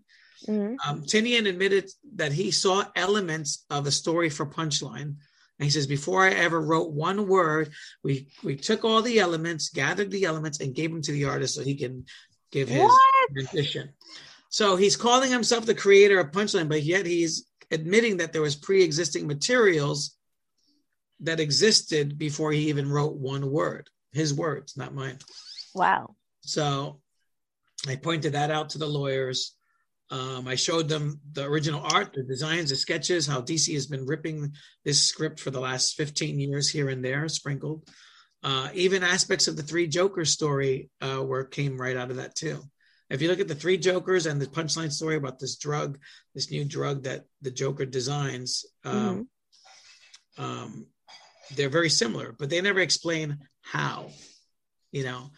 Mhm. 0.47 0.75
um, 0.85 1.03
Tynion 1.03 1.47
admitted 1.47 1.89
that 2.15 2.31
he 2.31 2.51
saw 2.51 2.85
elements 2.95 3.65
of 3.69 3.87
a 3.87 3.91
story 3.91 4.29
for 4.29 4.45
Punchline. 4.45 5.15
And 5.57 5.65
he 5.65 5.69
says, 5.69 5.87
before 5.87 6.25
I 6.25 6.31
ever 6.31 6.61
wrote 6.61 6.91
one 6.91 7.27
word, 7.27 7.71
we 8.03 8.27
we 8.43 8.55
took 8.55 8.85
all 8.85 9.01
the 9.01 9.19
elements, 9.19 9.69
gathered 9.69 10.11
the 10.11 10.23
elements, 10.25 10.59
and 10.61 10.73
gave 10.75 10.91
them 10.91 11.01
to 11.01 11.11
the 11.11 11.25
artist 11.25 11.55
so 11.55 11.61
he 11.63 11.75
can 11.75 12.05
give 12.51 12.69
his 12.69 12.81
What? 12.81 13.29
rendition. 13.31 13.89
So 14.49 14.75
he's 14.77 14.95
calling 14.95 15.31
himself 15.31 15.65
the 15.65 15.75
creator 15.75 16.19
of 16.19 16.31
Punchline, 16.31 16.69
but 16.69 16.83
yet 16.83 17.05
he's 17.05 17.45
admitting 17.71 18.17
that 18.17 18.31
there 18.33 18.41
was 18.41 18.55
pre-existing 18.55 19.27
materials 19.27 20.15
that 21.21 21.39
existed 21.39 22.17
before 22.17 22.51
he 22.51 22.69
even 22.69 22.89
wrote 22.89 23.15
one 23.15 23.49
word. 23.49 23.89
His 24.11 24.33
words, 24.33 24.75
not 24.75 24.93
mine. 24.93 25.19
Wow. 25.75 26.15
So 26.41 27.01
I 27.87 27.95
pointed 27.95 28.33
that 28.33 28.51
out 28.51 28.71
to 28.71 28.77
the 28.77 28.87
lawyers. 28.87 29.55
Um, 30.11 30.47
I 30.47 30.55
showed 30.55 30.89
them 30.89 31.19
the 31.33 31.45
original 31.45 31.81
art, 31.83 32.13
the 32.13 32.23
designs, 32.23 32.71
the 32.71 32.75
sketches, 32.75 33.27
how 33.27 33.41
DC 33.41 33.73
has 33.73 33.85
been 33.85 34.07
ripping 34.07 34.53
this 34.83 35.05
script 35.05 35.39
for 35.39 35.51
the 35.51 35.59
last 35.59 35.95
15 35.95 36.39
years 36.39 36.69
here 36.69 36.89
and 36.89 37.05
there, 37.05 37.27
sprinkled. 37.27 37.87
Uh, 38.41 38.69
even 38.73 39.03
aspects 39.03 39.47
of 39.47 39.55
the 39.55 39.63
Three 39.63 39.85
Jokers 39.85 40.31
story 40.31 40.89
uh, 41.01 41.23
were 41.23 41.43
came 41.43 41.79
right 41.79 41.97
out 41.97 42.09
of 42.09 42.17
that 42.17 42.35
too. 42.35 42.63
If 43.09 43.21
you 43.21 43.27
look 43.27 43.39
at 43.39 43.47
the 43.47 43.55
Three 43.55 43.77
Jokers 43.77 44.25
and 44.25 44.41
the 44.41 44.45
punchline 44.45 44.91
story 44.91 45.15
about 45.15 45.39
this 45.39 45.57
drug, 45.57 45.99
this 46.33 46.49
new 46.49 46.63
drug 46.63 47.03
that 47.03 47.25
the 47.41 47.51
Joker 47.51 47.85
designs, 47.85 48.65
um, 48.83 49.27
um, 50.37 50.87
they're 51.55 51.69
very 51.69 51.89
similar, 51.89 52.35
but 52.37 52.49
they 52.49 52.61
never 52.61 52.79
explain 52.79 53.37
how. 53.61 54.09
You 54.91 55.03
know, 55.03 55.29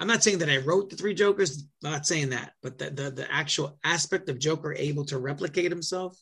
I'm 0.00 0.08
not 0.08 0.22
saying 0.22 0.38
that 0.38 0.50
I 0.50 0.58
wrote 0.58 0.90
the 0.90 0.96
Three 0.96 1.14
Jokers, 1.14 1.66
I'm 1.84 1.92
not 1.92 2.06
saying 2.06 2.30
that, 2.30 2.52
but 2.62 2.78
the 2.78 2.90
the, 2.90 3.10
the 3.10 3.32
actual 3.32 3.78
aspect 3.84 4.28
of 4.28 4.38
Joker 4.38 4.74
able 4.74 5.04
to 5.06 5.18
replicate 5.18 5.70
himself 5.70 6.16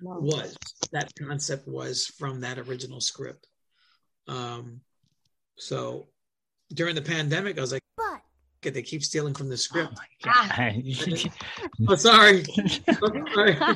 was 0.00 0.56
that 0.92 1.12
concept 1.18 1.68
was 1.68 2.06
from 2.06 2.40
that 2.40 2.58
original 2.58 3.00
script. 3.00 3.46
Um, 4.26 4.80
so 5.58 6.08
during 6.72 6.94
the 6.94 7.02
pandemic, 7.02 7.58
I 7.58 7.60
was 7.60 7.72
like, 7.72 7.81
"Okay, 7.81 7.81
they 8.70 8.82
keep 8.82 9.02
stealing 9.02 9.34
from 9.34 9.48
the 9.48 9.54
Oh 9.54 9.56
script." 9.56 9.92
my 10.24 10.82
Oh, 11.88 11.94
sorry. 11.96 12.44
sorry. 12.44 13.56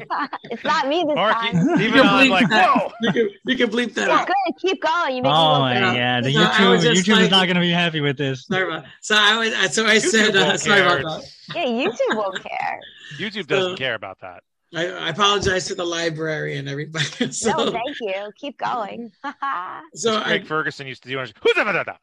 it's 0.50 0.64
not 0.64 0.86
me 0.88 1.04
this 1.06 1.14
Mark, 1.16 1.34
time. 1.34 1.80
even 1.80 2.00
I'm 2.00 2.28
like, 2.28 2.50
whoa. 2.50 2.92
You 3.02 3.12
can, 3.12 3.28
you 3.46 3.56
can 3.56 3.68
bleep 3.70 3.94
that 3.94 4.08
It's 4.08 4.10
out. 4.10 4.26
good. 4.26 4.54
Keep 4.60 4.82
going. 4.82 5.16
You 5.16 5.22
make 5.22 5.32
oh 5.32 5.54
me 5.54 5.60
my 5.60 5.74
look 6.14 6.24
the 6.24 6.32
No, 6.34 6.50
I 6.52 6.68
was 6.70 6.84
YouTube 6.84 6.94
just 6.94 7.06
YouTube 7.08 7.20
is 7.22 7.30
not 7.30 7.46
gonna 7.48 7.60
be 7.60 7.70
happy 7.70 8.00
with 8.00 8.16
this. 8.16 8.46
Sorry 8.46 8.62
about. 8.66 8.84
So 9.00 9.16
I 9.18 9.36
was. 9.38 9.74
So 9.74 9.86
I 9.86 9.98
said. 9.98 10.36
Uh, 10.36 10.56
sorry 10.56 10.80
care. 10.82 10.98
about 11.00 11.22
that. 11.22 11.30
Yeah, 11.54 11.64
YouTube 11.66 12.16
won't 12.16 12.42
care. 12.42 12.80
YouTube 13.18 13.46
doesn't 13.46 13.72
So- 13.72 13.76
care 13.76 13.94
about 13.94 14.20
that. 14.20 14.42
I, 14.74 14.88
I 14.88 15.08
apologize 15.10 15.66
to 15.68 15.74
the 15.76 15.84
library 15.84 16.56
and 16.56 16.68
everybody. 16.68 17.06
So, 17.32 17.50
No, 17.50 17.70
thank 17.70 17.96
you. 18.00 18.30
Keep 18.36 18.58
going. 18.58 19.12
so 19.94 20.18
I, 20.18 20.42
Ferguson 20.44 20.86
used 20.88 21.04
to 21.04 21.08
do. 21.08 21.18
Who's 21.18 21.32
that? 21.54 21.96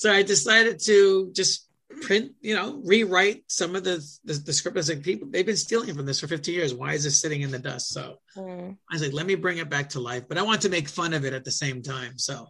So 0.00 0.10
I 0.10 0.22
decided 0.22 0.80
to 0.84 1.30
just 1.34 1.68
print, 2.00 2.32
you 2.40 2.54
know, 2.54 2.80
rewrite 2.86 3.42
some 3.48 3.76
of 3.76 3.84
the 3.84 4.02
the, 4.24 4.32
the 4.32 4.52
script. 4.54 4.78
I 4.78 4.80
was 4.80 4.88
like, 4.88 5.02
people, 5.02 5.28
they've 5.30 5.44
been 5.44 5.56
stealing 5.56 5.94
from 5.94 6.06
this 6.06 6.20
for 6.20 6.26
50 6.26 6.52
years. 6.52 6.72
Why 6.72 6.94
is 6.94 7.04
this 7.04 7.20
sitting 7.20 7.42
in 7.42 7.50
the 7.50 7.58
dust? 7.58 7.90
So 7.90 8.16
Mm. 8.34 8.78
I 8.90 8.94
was 8.94 9.02
like, 9.02 9.12
let 9.12 9.26
me 9.26 9.34
bring 9.34 9.58
it 9.58 9.68
back 9.68 9.90
to 9.90 10.00
life. 10.00 10.24
But 10.26 10.38
I 10.38 10.42
want 10.42 10.62
to 10.62 10.70
make 10.70 10.88
fun 10.88 11.12
of 11.12 11.26
it 11.26 11.34
at 11.34 11.44
the 11.44 11.50
same 11.50 11.82
time. 11.82 12.16
So 12.16 12.46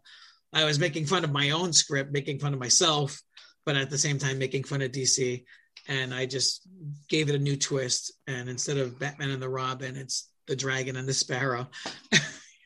I 0.53 0.65
was 0.65 0.79
making 0.79 1.07
fun 1.07 1.25
of 1.25 1.33
my 1.33 1.51
own 1.51 1.73
script, 1.73 2.13
making 2.13 2.39
fun 2.39 2.55
of 2.55 2.61
myself, 2.61 3.21
but 3.67 3.77
at 3.77 3.91
the 3.91 3.99
same 3.99 4.19
time 4.19 4.39
making 4.39 4.63
fun 4.65 4.83
of 4.83 4.93
DC. 4.93 5.43
And 5.89 6.15
I 6.15 6.27
just 6.27 6.69
gave 7.09 7.29
it 7.31 7.35
a 7.35 7.39
new 7.39 7.57
twist. 7.57 8.13
And 8.29 8.49
instead 8.49 8.77
of 8.77 9.01
Batman 9.01 9.31
and 9.31 9.43
the 9.43 9.49
Robin, 9.49 9.97
it's 9.97 10.31
the 10.47 10.55
Dragon 10.55 10.97
and 10.97 11.09
the 11.09 11.15
Sparrow. 11.15 11.67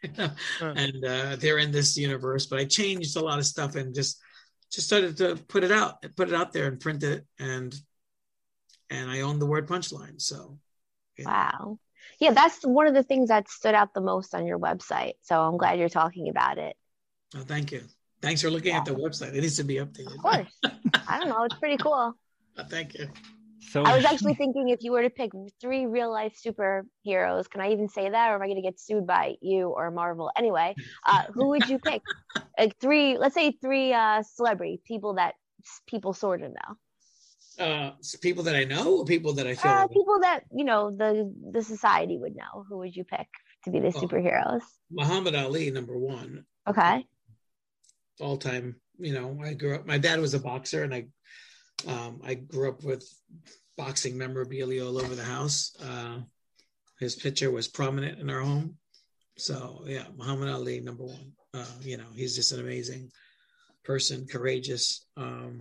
You 0.04 0.10
know? 0.18 0.30
Huh. 0.58 0.74
And 0.76 1.02
uh, 1.02 1.36
they're 1.36 1.56
in 1.56 1.72
this 1.72 1.96
universe. 1.96 2.44
But 2.44 2.58
I 2.58 2.66
changed 2.66 3.16
a 3.16 3.24
lot 3.24 3.38
of 3.38 3.46
stuff 3.46 3.74
and 3.76 3.94
just 3.94 4.20
just 4.74 4.86
started 4.86 5.16
to 5.18 5.36
put 5.36 5.64
it 5.64 5.72
out, 5.72 6.04
put 6.16 6.28
it 6.28 6.34
out 6.34 6.52
there 6.52 6.66
and 6.66 6.80
print 6.80 7.02
it. 7.02 7.26
And 7.38 7.74
and 8.90 9.10
I 9.10 9.22
own 9.22 9.38
the 9.38 9.46
word 9.46 9.68
punchline. 9.68 10.20
So 10.20 10.58
yeah. 11.18 11.26
Wow. 11.26 11.78
Yeah, 12.18 12.32
that's 12.32 12.62
one 12.62 12.86
of 12.86 12.94
the 12.94 13.02
things 13.02 13.28
that 13.28 13.48
stood 13.48 13.74
out 13.74 13.94
the 13.94 14.00
most 14.00 14.34
on 14.34 14.46
your 14.46 14.58
website. 14.58 15.14
So 15.22 15.40
I'm 15.40 15.56
glad 15.56 15.78
you're 15.78 15.88
talking 15.88 16.28
about 16.28 16.58
it. 16.58 16.76
Oh, 17.34 17.40
thank 17.40 17.72
you. 17.72 17.82
Thanks 18.20 18.42
for 18.42 18.50
looking 18.50 18.74
at 18.74 18.84
the 18.84 18.94
website. 18.94 19.34
It 19.34 19.40
needs 19.40 19.56
to 19.56 19.64
be 19.64 19.76
updated. 19.76 20.14
Of 20.14 20.22
course. 20.22 20.60
I 21.08 21.18
don't 21.18 21.28
know. 21.28 21.44
It's 21.44 21.56
pretty 21.56 21.76
cool. 21.76 22.14
Thank 22.68 22.94
you. 22.94 23.08
So 23.70 23.84
I 23.84 23.96
was 23.96 24.04
actually 24.04 24.34
thinking 24.38 24.68
if 24.68 24.82
you 24.82 24.92
were 24.92 25.02
to 25.02 25.10
pick 25.10 25.32
three 25.60 25.86
real 25.86 26.10
life 26.10 26.36
superheroes, 26.44 27.48
can 27.50 27.60
I 27.60 27.72
even 27.72 27.88
say 27.88 28.10
that, 28.10 28.30
or 28.30 28.34
am 28.36 28.42
I 28.42 28.46
going 28.46 28.56
to 28.56 28.62
get 28.62 28.78
sued 28.80 29.06
by 29.06 29.34
you 29.40 29.68
or 29.68 29.90
Marvel? 29.90 30.30
Anyway, 30.36 30.76
uh, 31.06 31.22
who 31.32 31.48
would 31.50 31.68
you 31.68 31.78
pick? 31.78 32.02
Like 32.56 32.78
three, 32.78 33.18
let's 33.18 33.34
say 33.34 33.50
three 33.60 33.92
uh, 33.92 34.22
celebrity 34.22 34.80
people 34.86 35.14
that 35.14 35.34
people 35.88 36.12
sort 36.12 36.40
of 36.40 36.52
know. 36.52 37.64
Uh, 37.64 37.90
people 38.20 38.44
that 38.44 38.54
I 38.54 38.62
know, 38.62 38.98
or 38.98 39.04
people 39.04 39.32
that 39.34 39.46
I 39.48 39.54
feel. 39.56 39.72
Uh, 39.72 39.88
people 39.88 40.20
that 40.20 40.44
you 40.56 40.64
know 40.64 40.90
the 40.96 41.32
the 41.50 41.62
society 41.64 42.16
would 42.16 42.36
know. 42.36 42.64
Who 42.68 42.78
would 42.78 42.94
you 42.94 43.02
pick 43.02 43.26
to 43.64 43.70
be 43.70 43.80
the 43.80 43.88
Oh. 43.88 44.00
superheroes? 44.00 44.62
Muhammad 44.90 45.34
Ali, 45.34 45.70
number 45.70 45.98
one, 45.98 46.44
Okay. 46.68 47.04
all 48.20 48.36
time. 48.36 48.76
You 48.98 49.14
know, 49.14 49.40
I 49.42 49.54
grew 49.54 49.74
up. 49.74 49.86
My 49.86 49.98
dad 49.98 50.20
was 50.20 50.34
a 50.34 50.38
boxer, 50.38 50.84
and 50.84 50.94
I, 50.94 51.06
um, 51.86 52.20
I 52.24 52.34
grew 52.34 52.68
up 52.68 52.82
with 52.82 53.06
boxing 53.76 54.16
memorabilia 54.16 54.84
all 54.86 54.98
over 54.98 55.14
the 55.14 55.24
house. 55.24 55.76
Uh, 55.82 56.20
his 57.00 57.16
picture 57.16 57.50
was 57.50 57.68
prominent 57.68 58.20
in 58.20 58.30
our 58.30 58.40
home. 58.40 58.76
So 59.36 59.82
yeah, 59.86 60.04
Muhammad 60.16 60.48
Ali, 60.48 60.80
number 60.80 61.04
one. 61.04 61.32
Uh, 61.52 61.64
you 61.82 61.96
know, 61.96 62.06
he's 62.14 62.34
just 62.34 62.52
an 62.52 62.60
amazing 62.60 63.10
person, 63.84 64.26
courageous. 64.26 65.06
Um, 65.16 65.60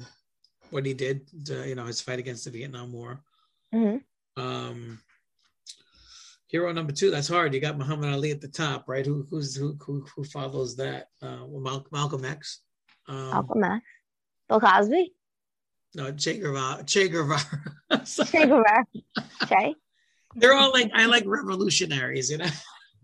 what 0.69 0.85
he 0.85 0.93
did, 0.93 1.27
to, 1.45 1.67
you 1.67 1.75
know, 1.75 1.85
his 1.85 2.01
fight 2.01 2.19
against 2.19 2.45
the 2.45 2.51
Vietnam 2.51 2.91
War. 2.91 3.21
hmm 3.71 3.97
Um, 4.37 4.99
hero 6.47 6.71
number 6.71 6.93
two, 6.93 7.11
that's 7.11 7.27
hard. 7.27 7.53
You 7.53 7.59
got 7.59 7.77
Muhammad 7.77 8.13
Ali 8.13 8.31
at 8.31 8.41
the 8.41 8.47
top, 8.47 8.85
right? 8.87 9.05
Who 9.05 9.25
who's 9.29 9.55
who 9.55 9.75
who, 9.79 10.05
who 10.15 10.23
follows 10.23 10.75
that? 10.77 11.09
Uh, 11.21 11.45
well, 11.45 11.61
Mal- 11.61 11.87
Malcolm 11.91 12.25
X. 12.25 12.61
Um, 13.07 13.29
Malcolm 13.29 13.63
X. 13.63 13.85
Bill 14.49 14.59
Cosby. 14.59 15.13
No, 15.95 16.11
Che 16.13 16.39
Guevara. 16.39 16.83
Che 16.83 17.07
Guevara. 17.09 17.43
Che 18.05 18.45
Guevara. 18.47 18.83
Che. 19.47 19.75
They're 20.35 20.53
all 20.53 20.71
like 20.71 20.91
I 20.93 21.05
like 21.05 21.25
revolutionaries, 21.27 22.31
you 22.31 22.37
know. 22.37 22.49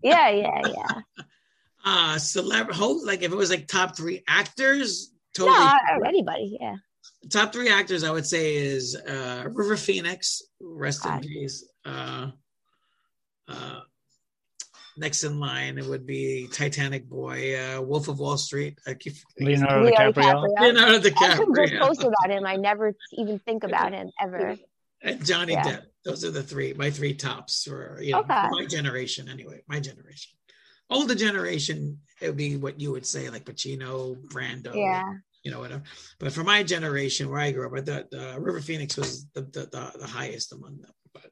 Yeah, 0.02 0.30
yeah, 0.30 0.60
yeah. 0.66 1.24
Uh 1.82 2.18
celebrity 2.18 2.78
like 3.04 3.22
if 3.22 3.32
it 3.32 3.36
was 3.36 3.48
like 3.48 3.66
top 3.66 3.96
three 3.96 4.22
actors, 4.28 5.12
No, 5.38 5.46
totally 5.46 5.66
uh, 5.66 6.00
anybody. 6.06 6.58
Yeah. 6.60 6.76
top 7.30 7.54
three 7.54 7.70
actors 7.70 8.04
I 8.04 8.10
would 8.10 8.26
say 8.26 8.54
is 8.56 8.94
uh 8.96 9.44
River 9.50 9.78
Phoenix, 9.78 10.42
rest 10.60 11.06
in 11.06 11.20
peace. 11.20 11.64
Uh 11.86 12.32
uh 13.48 13.80
next 15.00 15.24
in 15.24 15.40
line 15.40 15.78
it 15.78 15.86
would 15.86 16.06
be 16.06 16.46
Titanic 16.52 17.08
Boy, 17.08 17.58
uh 17.58 17.80
Wolf 17.80 18.06
of 18.08 18.18
Wall 18.20 18.36
Street. 18.36 18.78
I 18.86 18.94
keep 18.94 19.14
Leonardo 19.40 19.84
Leo 19.86 19.94
DiCaprio. 20.12 20.60
Leonardo 20.60 20.98
I 20.98 21.00
can 21.00 21.02
just 21.02 21.14
DiCaprio 21.40 21.78
post 21.80 22.02
about 22.04 22.30
him. 22.30 22.46
I 22.46 22.56
never 22.56 22.94
even 23.14 23.38
think 23.40 23.64
about 23.64 23.92
him 23.92 24.10
ever. 24.20 24.56
and 25.02 25.24
Johnny 25.24 25.54
Yeah. 25.54 25.64
Depp. 25.64 25.82
Those 26.04 26.24
are 26.24 26.30
the 26.30 26.42
three, 26.42 26.72
my 26.74 26.90
three 26.90 27.14
tops 27.14 27.64
for 27.64 27.98
you 28.02 28.12
know 28.12 28.20
Okay. 28.20 28.48
my 28.50 28.66
generation 28.66 29.28
anyway. 29.28 29.62
My 29.68 29.80
generation. 29.80 30.32
Older 30.90 31.14
generation, 31.14 32.00
it 32.20 32.26
would 32.28 32.36
be 32.36 32.56
what 32.56 32.80
you 32.80 32.90
would 32.92 33.06
say, 33.06 33.30
like 33.30 33.44
Pacino, 33.44 34.16
Brando, 34.32 34.74
Yeah. 34.74 35.04
you 35.44 35.50
know, 35.52 35.60
whatever. 35.60 35.84
But 36.18 36.32
for 36.32 36.42
my 36.42 36.62
generation, 36.64 37.30
where 37.30 37.38
I 37.40 37.52
grew 37.52 37.66
up, 37.68 37.74
I 37.78 37.82
thought 37.82 38.06
uh, 38.12 38.40
River 38.40 38.60
Phoenix 38.60 38.96
was 38.96 39.26
the, 39.34 39.42
the 39.42 39.62
the 39.74 39.82
the 40.00 40.06
highest 40.06 40.52
among 40.52 40.74
them. 40.82 40.90
But 41.14 41.30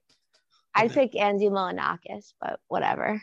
I'd 0.75 0.93
pick 0.93 1.17
Andy 1.17 1.49
Milonakis, 1.49 2.35
but 2.41 2.61
whatever. 2.69 3.21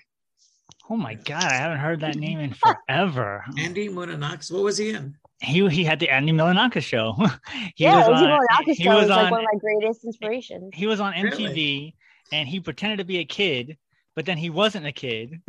Oh 0.89 0.95
my 0.97 1.15
god, 1.15 1.43
I 1.43 1.53
haven't 1.55 1.79
heard 1.79 1.99
that 2.01 2.15
name 2.15 2.39
in 2.39 2.53
forever. 2.53 3.43
Andy 3.57 3.89
Milonakis, 3.89 4.51
what 4.51 4.63
was 4.63 4.77
he 4.77 4.89
in? 4.91 5.15
He 5.41 5.67
he 5.69 5.83
had 5.83 5.99
the 5.99 6.09
Andy 6.09 6.31
Milonakis 6.31 6.83
show. 6.83 7.13
he 7.75 7.83
yeah, 7.85 8.07
was 8.07 8.21
Andy 8.21 8.71
on, 8.71 8.75
show 8.75 8.95
was 8.95 9.03
is 9.05 9.09
like 9.09 9.31
one 9.31 9.41
of 9.41 9.47
my 9.51 9.59
greatest 9.59 10.05
inspirations. 10.05 10.71
he 10.73 10.85
was 10.87 10.99
on 10.99 11.13
Really? 11.13 11.45
MTV 11.45 11.93
and 12.33 12.47
he 12.47 12.59
pretended 12.59 12.97
to 12.99 13.03
be 13.05 13.17
a 13.17 13.25
kid, 13.25 13.77
but 14.15 14.25
then 14.25 14.37
he 14.37 14.49
wasn't 14.49 14.85
a 14.85 14.91
kid. 14.91 15.41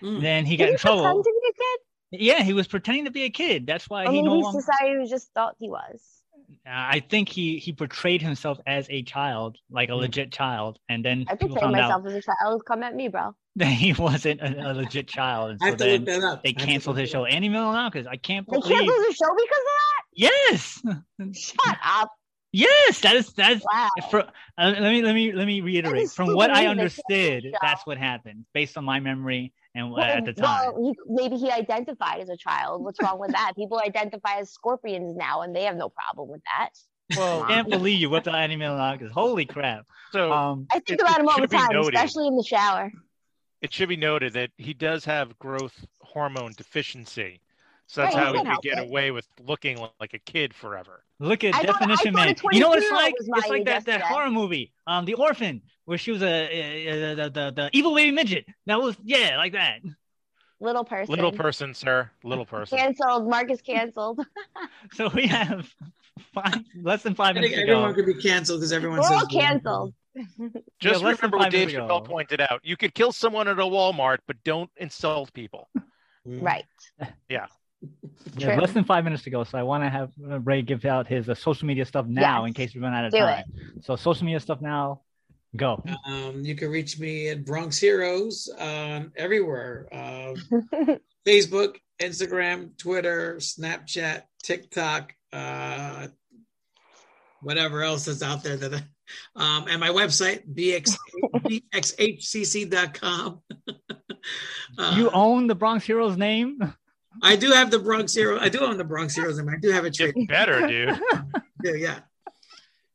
Hmm. 0.00 0.20
Then 0.20 0.44
he 0.46 0.56
Did 0.56 0.58
got 0.58 0.68
in 0.68 0.74
he 0.74 0.78
pretend 0.78 1.02
trouble. 1.02 1.22
to 1.24 1.40
be 1.42 1.48
a 1.50 1.52
kid? 1.52 1.80
Yeah, 2.22 2.42
he 2.42 2.52
was 2.52 2.66
pretending 2.66 3.04
to 3.04 3.10
be 3.10 3.24
a 3.24 3.30
kid. 3.30 3.66
That's 3.66 3.88
why 3.90 4.06
Or 4.06 4.12
he 4.12 4.22
no 4.22 4.34
longer. 4.34 4.60
society 4.60 5.06
just 5.08 5.32
thought 5.34 5.56
he 5.58 5.68
was. 5.68 6.02
I 6.66 7.00
think 7.00 7.28
he 7.28 7.58
he 7.58 7.72
portrayed 7.72 8.22
himself 8.22 8.58
as 8.66 8.88
a 8.90 9.02
child, 9.02 9.58
like 9.70 9.88
a 9.90 9.92
Hmm. 9.94 10.00
legit 10.00 10.32
child, 10.32 10.78
and 10.88 11.04
then 11.04 11.26
I 11.28 11.34
portrayed 11.36 11.70
myself 11.70 12.02
out 12.04 12.06
as 12.06 12.14
a 12.14 12.22
child. 12.22 12.64
Come 12.64 12.82
at 12.82 12.94
me, 12.94 13.08
bro. 13.08 13.34
That 13.60 13.66
he 13.68 13.92
wasn't 13.92 14.40
a, 14.40 14.70
a 14.70 14.74
legit 14.74 15.08
child, 15.08 15.50
and 15.52 15.58
I 15.62 15.66
so 15.66 15.70
have 15.70 15.78
to 15.78 15.84
look 15.86 16.04
then 16.06 16.20
that 16.20 16.26
up. 16.26 16.42
they 16.42 16.48
I 16.50 16.52
have 16.52 16.60
to 16.60 16.66
canceled 16.66 16.98
his 16.98 17.10
show. 17.10 17.24
up. 17.24 17.32
Andy 17.32 17.48
Milonakis, 17.48 18.06
I 18.06 18.16
can't 18.16 18.46
believe 18.46 18.64
They 18.64 18.68
believe. 18.74 18.88
canceled 18.88 19.06
the 19.08 19.14
show 19.14 19.34
because 19.36 19.58
of 19.58 19.80
Yes, 20.12 20.82
that. 21.18 21.36
Shut 21.36 21.76
up! 21.84 22.10
yes, 22.52 23.00
that 23.00 23.14
is 23.16 23.32
that's 23.32 23.64
Wow. 23.72 23.88
For, 24.10 24.20
uh, 24.22 24.30
let 24.58 24.82
me 24.82 25.02
let 25.02 25.14
me 25.14 25.32
let 25.32 25.46
me 25.46 25.60
reiterate. 25.60 26.10
From 26.10 26.34
what 26.34 26.50
I 26.50 26.62
reason 26.62 26.76
they 26.76 26.82
canceled 26.82 27.04
the 27.08 27.14
understood, 27.22 27.54
that's 27.62 27.86
what 27.86 27.96
happened, 27.98 28.44
based 28.52 28.76
on 28.76 28.84
my 28.84 28.98
memory 29.00 29.52
and 29.74 29.92
Well, 29.92 30.00
at 30.02 30.24
the 30.24 30.32
time. 30.32 30.72
well, 30.74 30.84
he, 30.84 30.98
maybe 31.08 31.36
he 31.36 31.48
identified 31.50 32.20
as 32.20 32.28
a 32.28 32.36
child. 32.36 32.82
What's 32.82 33.00
wrong 33.00 33.20
with 33.20 33.30
that? 33.32 33.52
People 33.56 33.78
identify 33.78 34.38
as 34.40 34.50
scorpions 34.50 35.16
now, 35.16 35.42
and 35.42 35.54
they 35.54 35.62
have 35.64 35.76
no 35.76 35.88
problem 35.88 36.28
with 36.28 36.42
that. 36.58 36.70
Well, 37.16 37.44
Can't 37.46 37.68
believe 37.68 38.00
you 38.00 38.10
whipped 38.10 38.26
out 38.28 38.34
Andy 38.34 38.56
Milonakis. 38.56 39.10
Holy 39.10 39.46
crap! 39.46 39.84
so 40.12 40.32
Um, 40.32 40.66
I 40.72 40.80
think 40.80 41.00
about 41.00 41.20
him 41.20 41.28
all 41.28 41.40
the 41.40 41.46
time, 41.46 41.68
noted. 41.72 41.94
especially 41.94 42.26
in 42.26 42.36
the 42.36 42.44
shower. 42.44 42.90
It 43.62 43.72
should 43.72 43.88
be 43.88 43.96
noted 43.96 44.32
that 44.34 44.50
he 44.56 44.74
does 44.74 45.04
have 45.04 45.38
growth 45.38 45.84
hormone 46.00 46.52
deficiency. 46.56 47.40
So 47.86 48.02
that's 48.02 48.14
Right, 48.14 48.24
how 48.24 48.32
he 48.32 48.38
he 48.38 48.44
can't 48.44 48.62
could 48.62 48.62
get 48.62 48.78
it. 48.78 48.88
away 48.88 49.10
with 49.10 49.26
looking 49.40 49.78
like 50.00 50.14
a 50.14 50.18
kid 50.20 50.54
forever. 50.54 51.04
look 51.18 51.42
at 51.44 51.54
I 51.54 51.62
Definition 51.62 52.12
thought 52.14 52.26
Man. 52.26 52.34
You 52.52 52.60
know 52.60 52.68
what 52.68 52.78
it's 52.78 52.90
like? 52.90 53.14
It's 53.18 53.48
like 53.48 53.64
that, 53.64 53.84
that 53.86 54.02
horror 54.02 54.30
movie, 54.30 54.72
um, 54.86 55.04
The 55.04 55.14
Orphan, 55.14 55.62
where 55.86 55.98
she 55.98 56.12
was 56.12 56.22
a, 56.22 56.26
a, 56.26 56.86
a- 57.12 57.14
the, 57.16 57.30
the 57.30 57.50
the 57.50 57.70
evil 57.72 57.94
baby 57.94 58.12
midget. 58.12 58.46
That 58.66 58.80
was 58.80 58.96
yeah, 59.04 59.36
like 59.38 59.52
that. 59.52 59.80
Little 60.60 60.84
person. 60.84 61.14
Little 61.14 61.32
person, 61.32 61.74
sir. 61.74 62.10
Little 62.22 62.44
person. 62.56 62.78
Canceled. 62.78 63.28
Marcus 63.28 63.60
canceled. 63.62 64.20
So 64.92 65.08
we 65.14 65.26
have 65.26 65.68
five, 66.34 66.54
less 66.82 67.02
than 67.02 67.14
five 67.14 67.36
I 67.36 67.40
think 67.40 67.52
minutes 67.52 67.56
to 67.56 67.62
everyone 67.62 67.90
go. 67.90 67.94
could 67.96 68.06
be 68.06 68.14
canceled 68.22 68.60
because 68.60 68.72
everyone 68.72 69.00
We're 69.00 69.08
all 69.14 69.26
canceled. 69.26 69.94
Just 70.80 71.02
Yeah, 71.02 71.10
remember 71.10 71.38
what 71.38 71.50
Dave 71.50 71.68
minutes 71.68 71.90
Chappelle 71.90 72.04
pointed 72.04 72.40
out. 72.40 72.60
You 72.62 72.76
could 72.76 72.94
kill 72.94 73.12
someone 73.12 73.48
at 73.48 73.58
a 73.58 73.62
Walmart, 73.62 74.18
but 74.26 74.36
don't 74.44 74.70
insult 74.76 75.32
people. 75.32 75.68
Mm. 76.28 76.42
Right. 76.42 76.66
Yeah, 77.30 77.46
True. 78.38 78.56
less 78.60 78.72
than 78.72 78.84
five 78.84 79.04
minutes 79.04 79.22
to 79.22 79.30
go. 79.30 79.42
So 79.42 79.56
I 79.56 79.62
want 79.62 79.84
to 79.84 79.88
have 79.88 80.10
uh, 80.30 80.38
Ray 80.40 80.60
give 80.60 80.84
out 80.84 81.06
his 81.06 81.30
uh, 81.30 81.34
social 81.34 81.66
media 81.66 81.86
stuff 81.86 82.04
now 82.06 82.42
Yes. 82.44 82.48
in 82.48 82.52
case 82.52 82.74
we 82.74 82.82
run 82.82 82.92
out 82.92 83.06
of 83.06 83.12
Do 83.12 83.18
time. 83.20 83.44
So 83.80 83.96
social 83.96 84.26
media 84.26 84.38
stuff 84.38 84.60
now. 84.60 85.00
Go. 85.56 85.82
Um, 86.06 86.42
you 86.44 86.54
can 86.56 86.68
reach 86.70 86.98
me 86.98 87.30
at 87.30 87.46
Bronx 87.46 87.78
Heroes 87.78 88.50
um, 88.58 89.12
everywhere. 89.16 89.88
Uh, 89.90 90.34
Facebook, 91.26 91.76
Instagram, 92.02 92.76
Twitter, 92.76 93.36
Snapchat, 93.38 94.24
TikTok, 94.42 95.14
uh, 95.32 96.08
whatever 97.42 97.82
else 97.82 98.08
is 98.08 98.22
out 98.22 98.42
there 98.42 98.56
that 98.56 98.72
um, 99.36 99.66
and 99.68 99.80
my 99.80 99.88
website 99.88 100.42
bx 100.54 100.96
bxhcc.com. 101.34 103.40
uh, 104.78 104.94
you 104.96 105.10
own 105.10 105.46
the 105.46 105.54
Bronx 105.54 105.84
Heroes 105.84 106.16
name? 106.16 106.74
I 107.22 107.36
do 107.36 107.50
have 107.50 107.70
the 107.70 107.78
Bronx 107.78 108.14
Hero. 108.14 108.38
I 108.38 108.48
do 108.48 108.60
own 108.60 108.78
the 108.78 108.84
Bronx 108.84 109.14
Heroes, 109.16 109.38
and 109.38 109.50
I 109.50 109.54
do 109.60 109.70
have 109.70 109.84
a 109.84 109.90
trade. 109.90 110.14
Better, 110.28 110.66
dude. 110.66 110.98
Yeah, 111.64 111.72
yeah. 111.74 111.98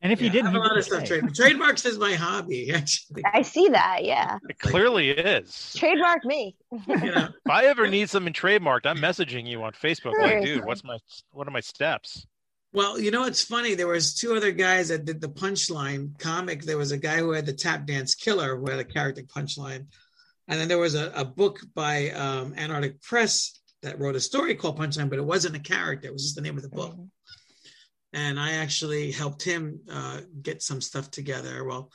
And 0.01 0.13
if 0.13 0.21
you 0.21 0.27
Yeah, 0.27 0.31
I 0.31 0.33
didn't, 0.33 0.45
have 0.47 0.55
a 0.55 0.59
lot 0.59 0.69
could 0.69 0.77
of 0.77 0.83
stuff 0.85 1.07
say. 1.07 1.19
trade. 1.19 1.35
Trademarks 1.35 1.85
is 1.85 1.97
my 1.97 2.13
hobby, 2.13 2.71
actually. 2.71 3.23
I 3.33 3.41
see 3.41 3.67
that. 3.69 4.05
Yeah. 4.05 4.37
It 4.49 4.59
clearly 4.59 5.09
is. 5.09 5.73
Trademark 5.75 6.23
me. 6.25 6.55
You 6.87 6.95
know, 6.95 7.29
If 7.45 7.49
I 7.51 7.65
ever 7.65 7.87
need 7.87 8.09
something 8.09 8.33
trademarked, 8.33 8.85
I'm 8.85 8.97
messaging 8.97 9.45
you 9.47 9.63
on 9.63 9.73
Facebook. 9.73 10.13
Like, 10.13 10.29
Seriously. 10.29 10.55
dude, 10.55 10.65
what's 10.65 10.83
my 10.83 10.97
what 11.31 11.47
are 11.47 11.51
my 11.51 11.59
steps? 11.59 12.25
Well, 12.75 12.99
you 12.99 13.09
know 13.09 13.21
what's 13.21 13.41
funny? 13.41 13.73
There 13.73 13.87
was 13.87 14.13
two 14.13 14.35
other 14.35 14.51
guys 14.51 14.89
that 14.89 15.05
did 15.05 15.21
the 15.21 15.29
punchline 15.29 16.19
comic. 16.19 16.61
There 16.61 16.77
was 16.77 16.91
a 16.91 16.97
guy 16.97 17.19
who 17.19 17.31
had 17.31 17.45
the 17.45 17.53
tap 17.53 17.85
dance 17.85 18.15
killer 18.15 18.57
who 18.57 18.69
had 18.69 18.79
a 18.79 18.83
character 18.83 19.23
punchline, 19.23 19.85
and 20.49 20.59
then 20.59 20.67
there 20.67 20.77
was 20.77 20.93
a, 20.93 21.09
a 21.15 21.23
book 21.23 21.61
by 21.73 22.09
um, 22.09 22.53
Antarctic 22.57 23.01
Press 23.01 23.61
that 23.81 23.97
wrote 23.97 24.17
a 24.17 24.19
story 24.19 24.55
called 24.55 24.77
Punchline, 24.77 25.09
but 25.09 25.19
it 25.19 25.25
wasn't 25.25 25.55
a 25.55 25.59
character; 25.59 26.09
it 26.09 26.11
was 26.11 26.23
just 26.23 26.35
the 26.35 26.41
name 26.41 26.57
of 26.57 26.63
the 26.63 26.69
book. 26.69 26.97
And 28.11 28.37
I 28.37 28.55
actually 28.55 29.13
helped 29.13 29.41
him 29.41 29.79
uh, 29.89 30.19
get 30.41 30.61
some 30.61 30.81
stuff 30.81 31.09
together. 31.09 31.63
Well, 31.63 31.89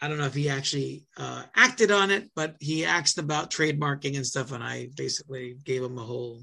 I 0.00 0.08
don't 0.08 0.16
know 0.16 0.24
if 0.24 0.34
he 0.34 0.48
actually 0.48 1.04
uh, 1.18 1.42
acted 1.54 1.90
on 1.90 2.10
it, 2.10 2.30
but 2.34 2.56
he 2.58 2.86
asked 2.86 3.18
about 3.18 3.50
trademarking 3.50 4.16
and 4.16 4.26
stuff, 4.26 4.50
and 4.50 4.64
I 4.64 4.88
basically 4.96 5.58
gave 5.62 5.82
him 5.82 5.98
a 5.98 6.04
whole 6.04 6.42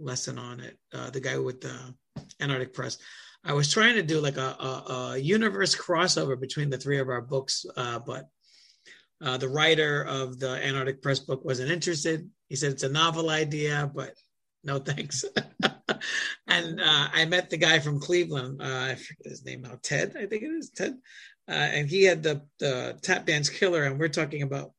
lesson 0.00 0.40
on 0.40 0.58
it. 0.58 0.76
Uh, 0.92 1.10
the 1.10 1.20
guy 1.20 1.38
with 1.38 1.60
the 1.60 1.94
Antarctic 2.40 2.74
Press. 2.74 2.98
I 3.44 3.52
was 3.52 3.70
trying 3.70 3.96
to 3.96 4.02
do 4.02 4.20
like 4.20 4.38
a, 4.38 4.40
a, 4.40 5.12
a 5.12 5.18
universe 5.18 5.76
crossover 5.76 6.40
between 6.40 6.70
the 6.70 6.78
three 6.78 6.98
of 6.98 7.08
our 7.08 7.20
books, 7.20 7.66
uh, 7.76 7.98
but 7.98 8.28
uh, 9.22 9.36
the 9.36 9.48
writer 9.48 10.02
of 10.02 10.38
the 10.38 10.50
Antarctic 10.64 11.02
Press 11.02 11.18
book 11.20 11.44
wasn't 11.44 11.70
interested. 11.70 12.28
He 12.48 12.56
said 12.56 12.72
it's 12.72 12.82
a 12.82 12.88
novel 12.88 13.30
idea, 13.30 13.90
but 13.94 14.14
no 14.64 14.78
thanks. 14.78 15.24
and 16.46 16.80
uh, 16.80 17.08
I 17.12 17.26
met 17.26 17.50
the 17.50 17.58
guy 17.58 17.80
from 17.80 18.00
Cleveland. 18.00 18.62
Uh, 18.62 18.64
I 18.64 18.94
forget 18.94 19.30
his 19.30 19.44
name 19.44 19.62
now. 19.62 19.78
Ted, 19.82 20.14
I 20.16 20.26
think 20.26 20.42
it 20.42 20.50
is 20.50 20.70
Ted. 20.70 20.94
Uh, 21.46 21.52
and 21.52 21.88
he 21.88 22.04
had 22.04 22.22
the 22.22 22.42
the 22.58 22.98
tap 23.02 23.26
dance 23.26 23.50
killer, 23.50 23.84
and 23.84 24.00
we're 24.00 24.08
talking 24.08 24.40
about 24.40 24.72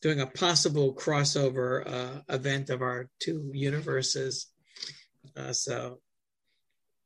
doing 0.00 0.20
a 0.20 0.26
possible 0.26 0.94
crossover 0.94 1.86
uh, 1.86 2.20
event 2.30 2.70
of 2.70 2.80
our 2.80 3.10
two 3.20 3.50
universes. 3.52 4.46
So 5.52 5.98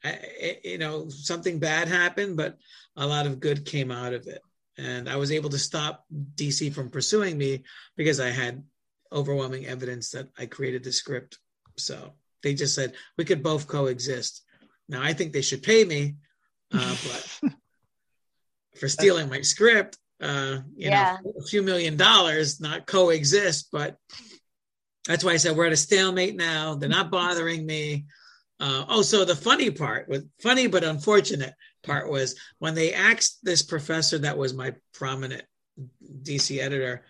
I, 0.02 0.58
you 0.64 0.78
know, 0.78 1.08
something 1.08 1.58
bad 1.58 1.88
happened, 1.88 2.36
but 2.36 2.56
a 2.96 3.06
lot 3.06 3.26
of 3.26 3.40
good 3.40 3.64
came 3.64 3.90
out 3.90 4.14
of 4.14 4.26
it. 4.26 4.40
And 4.78 5.08
I 5.08 5.16
was 5.16 5.30
able 5.32 5.50
to 5.50 5.58
stop 5.58 6.06
DC 6.36 6.72
from 6.72 6.90
pursuing 6.90 7.36
me 7.36 7.64
because 7.96 8.18
I 8.20 8.30
had 8.30 8.64
overwhelming 9.12 9.66
evidence 9.66 10.10
that 10.12 10.28
I 10.38 10.46
created 10.46 10.84
the 10.84 10.92
script. 10.92 11.38
So 11.76 12.12
they 12.42 12.54
just 12.54 12.74
said 12.74 12.94
we 13.18 13.24
could 13.24 13.42
both 13.42 13.66
coexist. 13.66 14.42
Now 14.88 15.02
I 15.02 15.12
think 15.12 15.32
they 15.32 15.42
should 15.42 15.62
pay 15.62 15.84
me, 15.84 16.16
uh, 16.72 16.96
but 17.04 17.52
for 18.80 18.88
stealing 18.88 19.28
my 19.28 19.42
script, 19.42 19.98
uh, 20.22 20.58
you 20.74 20.90
Yeah. 20.90 21.18
know, 21.22 21.32
a 21.38 21.46
few 21.46 21.62
million 21.62 21.96
dollars, 21.96 22.60
not 22.60 22.86
coexist. 22.86 23.68
But 23.70 23.96
that's 25.06 25.24
why 25.24 25.32
I 25.32 25.36
said 25.36 25.56
we're 25.56 25.66
at 25.66 25.72
a 25.72 25.76
stalemate 25.76 26.36
now. 26.36 26.74
They're 26.74 26.88
not 26.88 27.10
bothering 27.10 27.66
me. 27.66 28.06
Uh, 28.60 28.84
oh, 28.88 29.02
so 29.02 29.24
the 29.24 29.34
funny 29.34 29.70
part 29.70 30.06
was 30.08 30.22
funny 30.42 30.66
but 30.66 30.84
unfortunate 30.84 31.54
part 31.82 32.10
was 32.10 32.34
when 32.58 32.74
they 32.74 32.92
asked 32.92 33.38
this 33.42 33.62
professor 33.62 34.18
that 34.18 34.36
was 34.36 34.52
my 34.52 34.74
prominent 34.92 35.42
DC 36.22 36.60
editor, 36.60 37.02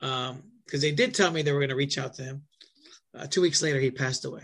because 0.00 0.80
they 0.80 0.92
did 0.92 1.12
tell 1.12 1.30
me 1.30 1.42
they 1.42 1.52
were 1.52 1.58
going 1.58 1.70
to 1.70 1.76
reach 1.76 1.98
out 1.98 2.14
to 2.14 2.22
him. 2.22 2.42
Uh, 3.16 3.26
two 3.26 3.40
weeks 3.40 3.62
later, 3.62 3.80
he 3.80 3.90
passed 3.90 4.24
away. 4.24 4.42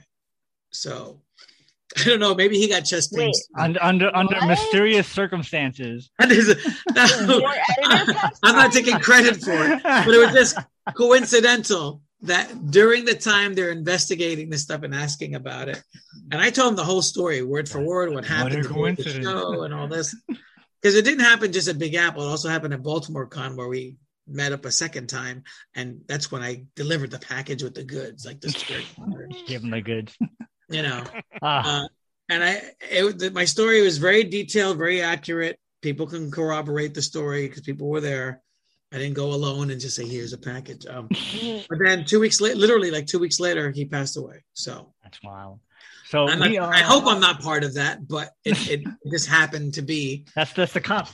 So 0.70 1.22
I 1.96 2.04
don't 2.04 2.20
know. 2.20 2.34
Maybe 2.34 2.58
he 2.58 2.68
got 2.68 2.80
chest 2.80 3.14
pains. 3.14 3.48
Under 3.56 3.82
under 3.82 4.16
under 4.16 4.44
mysterious 4.46 5.06
circumstances. 5.06 6.10
And 6.18 6.30
no, 7.26 7.38
Your 7.38 7.50
editor 7.50 8.14
passed 8.14 8.40
I'm 8.42 8.56
not 8.56 8.72
taking 8.72 8.98
credit 8.98 9.36
for 9.36 9.52
it, 9.52 9.82
but 9.82 10.08
it 10.08 10.18
was 10.18 10.32
just 10.32 10.58
coincidental 10.96 12.00
that 12.22 12.70
during 12.70 13.04
the 13.04 13.14
time 13.14 13.54
they're 13.54 13.70
investigating 13.72 14.48
this 14.50 14.62
stuff 14.62 14.82
and 14.82 14.94
asking 14.94 15.34
about 15.34 15.68
it, 15.68 15.82
and 16.30 16.40
I 16.40 16.50
told 16.50 16.68
them 16.68 16.76
the 16.76 16.84
whole 16.84 17.02
story, 17.02 17.42
word 17.42 17.68
for 17.68 17.80
word, 17.80 18.12
what 18.12 18.24
happened 18.24 18.62
during 18.64 18.94
the 18.94 19.02
show 19.22 19.62
and 19.62 19.74
all 19.74 19.88
this, 19.88 20.14
because 20.80 20.94
it 20.94 21.04
didn't 21.04 21.24
happen 21.24 21.52
just 21.52 21.68
at 21.68 21.78
Big 21.78 21.94
Apple. 21.94 22.22
It 22.22 22.30
also 22.30 22.48
happened 22.48 22.74
at 22.74 22.82
Baltimore 22.82 23.26
Con 23.26 23.56
where 23.56 23.68
we 23.68 23.96
met 24.28 24.52
up 24.52 24.64
a 24.64 24.70
second 24.70 25.08
time, 25.08 25.42
and 25.74 26.00
that's 26.06 26.30
when 26.30 26.42
I 26.42 26.64
delivered 26.76 27.10
the 27.10 27.18
package 27.18 27.62
with 27.62 27.74
the 27.74 27.84
goods, 27.84 28.24
like 28.24 28.40
this 28.40 28.54
Give 29.46 29.60
them 29.62 29.70
the 29.70 29.80
goods. 29.80 30.16
you 30.68 30.82
know. 30.82 31.02
Ah, 31.42 31.82
Uh, 31.82 31.88
and 32.28 32.44
I, 32.44 32.62
it, 32.80 33.32
my 33.34 33.44
story 33.44 33.82
was 33.82 33.98
very 33.98 34.22
detailed, 34.22 34.78
very 34.78 35.02
accurate. 35.02 35.58
People 35.82 36.06
can 36.06 36.30
corroborate 36.30 36.94
the 36.94 37.02
story 37.02 37.48
because 37.48 37.62
people 37.62 37.88
were 37.88 38.00
there. 38.00 38.40
I 38.92 38.98
didn't 38.98 39.14
go 39.14 39.32
alone 39.32 39.70
and 39.70 39.80
just 39.80 39.96
say, 39.96 40.06
"Here's 40.06 40.32
a 40.32 40.38
package." 40.38 40.86
Um, 40.86 41.08
but 41.68 41.78
then 41.84 42.04
two 42.04 42.20
weeks 42.20 42.40
later, 42.40 42.56
literally 42.56 42.90
like 42.90 43.06
two 43.06 43.18
weeks 43.18 43.40
later, 43.40 43.70
he 43.70 43.84
passed 43.84 44.16
away. 44.16 44.44
So 44.52 44.92
that's 45.02 45.22
wild. 45.22 45.60
So 46.06 46.28
I'm 46.28 46.38
not- 46.38 46.54
are, 46.56 46.74
I 46.74 46.80
hope 46.80 47.06
I'm 47.06 47.20
not 47.20 47.40
part 47.40 47.64
of 47.64 47.72
that, 47.74 48.06
but 48.06 48.30
it, 48.44 48.70
it 48.70 48.80
just 49.10 49.28
happened 49.28 49.72
to 49.74 49.82
be. 49.82 50.26
That's 50.34 50.52
that's 50.52 50.74
the 50.74 50.80
cop 50.80 51.08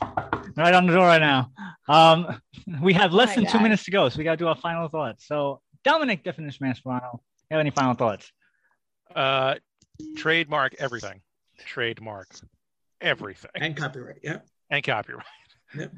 right 0.57 0.75
on 0.75 0.87
the 0.87 0.93
door 0.93 1.07
right 1.07 1.21
now. 1.21 1.53
Um, 1.89 2.41
we 2.83 2.95
have 2.95 3.13
less 3.13 3.37
my 3.37 3.43
than 3.43 3.53
two 3.53 3.61
minutes 3.61 3.85
to 3.85 3.93
go, 3.93 4.09
so 4.09 4.19
we 4.19 4.25
got 4.25 4.33
to 4.33 4.37
do 4.37 4.49
our 4.49 4.57
final 4.57 4.89
thoughts. 4.89 5.27
So, 5.27 5.61
Dominic, 5.85 6.25
definition 6.25 6.67
Masperano, 6.67 7.13
you 7.13 7.21
have 7.53 7.61
any 7.61 7.71
final 7.71 7.95
thoughts? 7.95 8.33
Uh, 9.15 9.55
trademark 10.17 10.75
everything. 10.81 11.21
Trademark 11.61 12.29
everything 13.01 13.51
And 13.55 13.77
copyright, 13.77 14.19
yeah. 14.23 14.39
and 14.71 14.83
copyright. 14.83 15.25
Yep. 15.77 15.93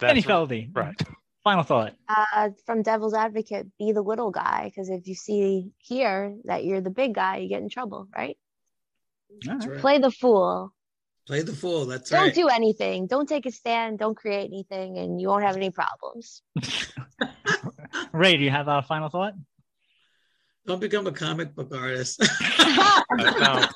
That's 0.00 0.12
Jenny 0.12 0.20
right. 0.20 0.48
Feldy, 0.48 0.76
right. 0.76 1.02
final 1.44 1.62
thought. 1.62 1.94
Uh, 2.08 2.50
from 2.66 2.82
Devil's 2.82 3.14
Advocate, 3.14 3.66
be 3.78 3.92
the 3.92 4.02
little 4.02 4.30
guy 4.30 4.64
because 4.64 4.88
if 4.88 5.06
you 5.06 5.14
see 5.14 5.70
here 5.78 6.36
that 6.44 6.64
you're 6.64 6.80
the 6.80 6.90
big 6.90 7.14
guy, 7.14 7.38
you 7.38 7.48
get 7.48 7.62
in 7.62 7.68
trouble, 7.68 8.08
right? 8.16 8.36
That's 9.44 9.66
right. 9.66 9.74
right. 9.74 9.80
Play 9.80 9.98
the 9.98 10.10
fool. 10.10 10.72
Play 11.26 11.42
the 11.42 11.52
fool. 11.52 11.86
That's 11.86 12.10
Don't 12.10 12.20
right. 12.20 12.34
do 12.34 12.48
anything. 12.48 13.06
Don't 13.06 13.28
take 13.28 13.46
a 13.46 13.52
stand. 13.52 13.98
Don't 13.98 14.16
create 14.16 14.46
anything, 14.46 14.98
and 14.98 15.20
you 15.20 15.28
won't 15.28 15.44
have 15.44 15.56
any 15.56 15.70
problems. 15.70 16.42
Ray, 18.12 18.36
do 18.36 18.42
you 18.42 18.50
have 18.50 18.66
a 18.66 18.82
final 18.82 19.08
thought? 19.08 19.34
Don't 20.66 20.80
become 20.80 21.06
a 21.06 21.12
comic 21.12 21.54
book 21.54 21.74
artist. 21.74 22.22
Uh, 23.12 23.32
no. 23.40 23.66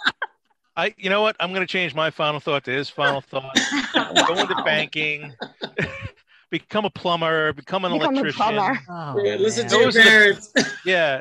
I, 0.77 0.95
you 0.97 1.11
know 1.11 1.20
what? 1.20 1.35
I'm 1.41 1.51
going 1.51 1.61
to 1.61 1.70
change 1.70 1.95
my 1.95 2.11
final 2.11 2.39
thought 2.39 2.64
to 2.64 2.70
his 2.70 2.89
final 2.89 3.20
thought. 3.20 3.59
Go 4.29 4.35
into 4.35 4.55
banking, 4.64 5.33
become 6.59 6.85
a 6.85 6.91
plumber, 6.91 7.53
become 7.53 7.85
an 7.85 7.93
Become 7.93 8.15
a 8.17 8.21
electrician. 8.21 8.37
plumber. 8.55 8.81
Oh, 8.89 9.21
Yeah, 9.25 9.35
Listen 9.37 9.63
man. 9.67 9.71
to 9.71 9.77
your 9.77 9.85
Those 9.93 9.97
are 9.97 10.35
the- 10.35 10.71
Yeah, 10.85 11.21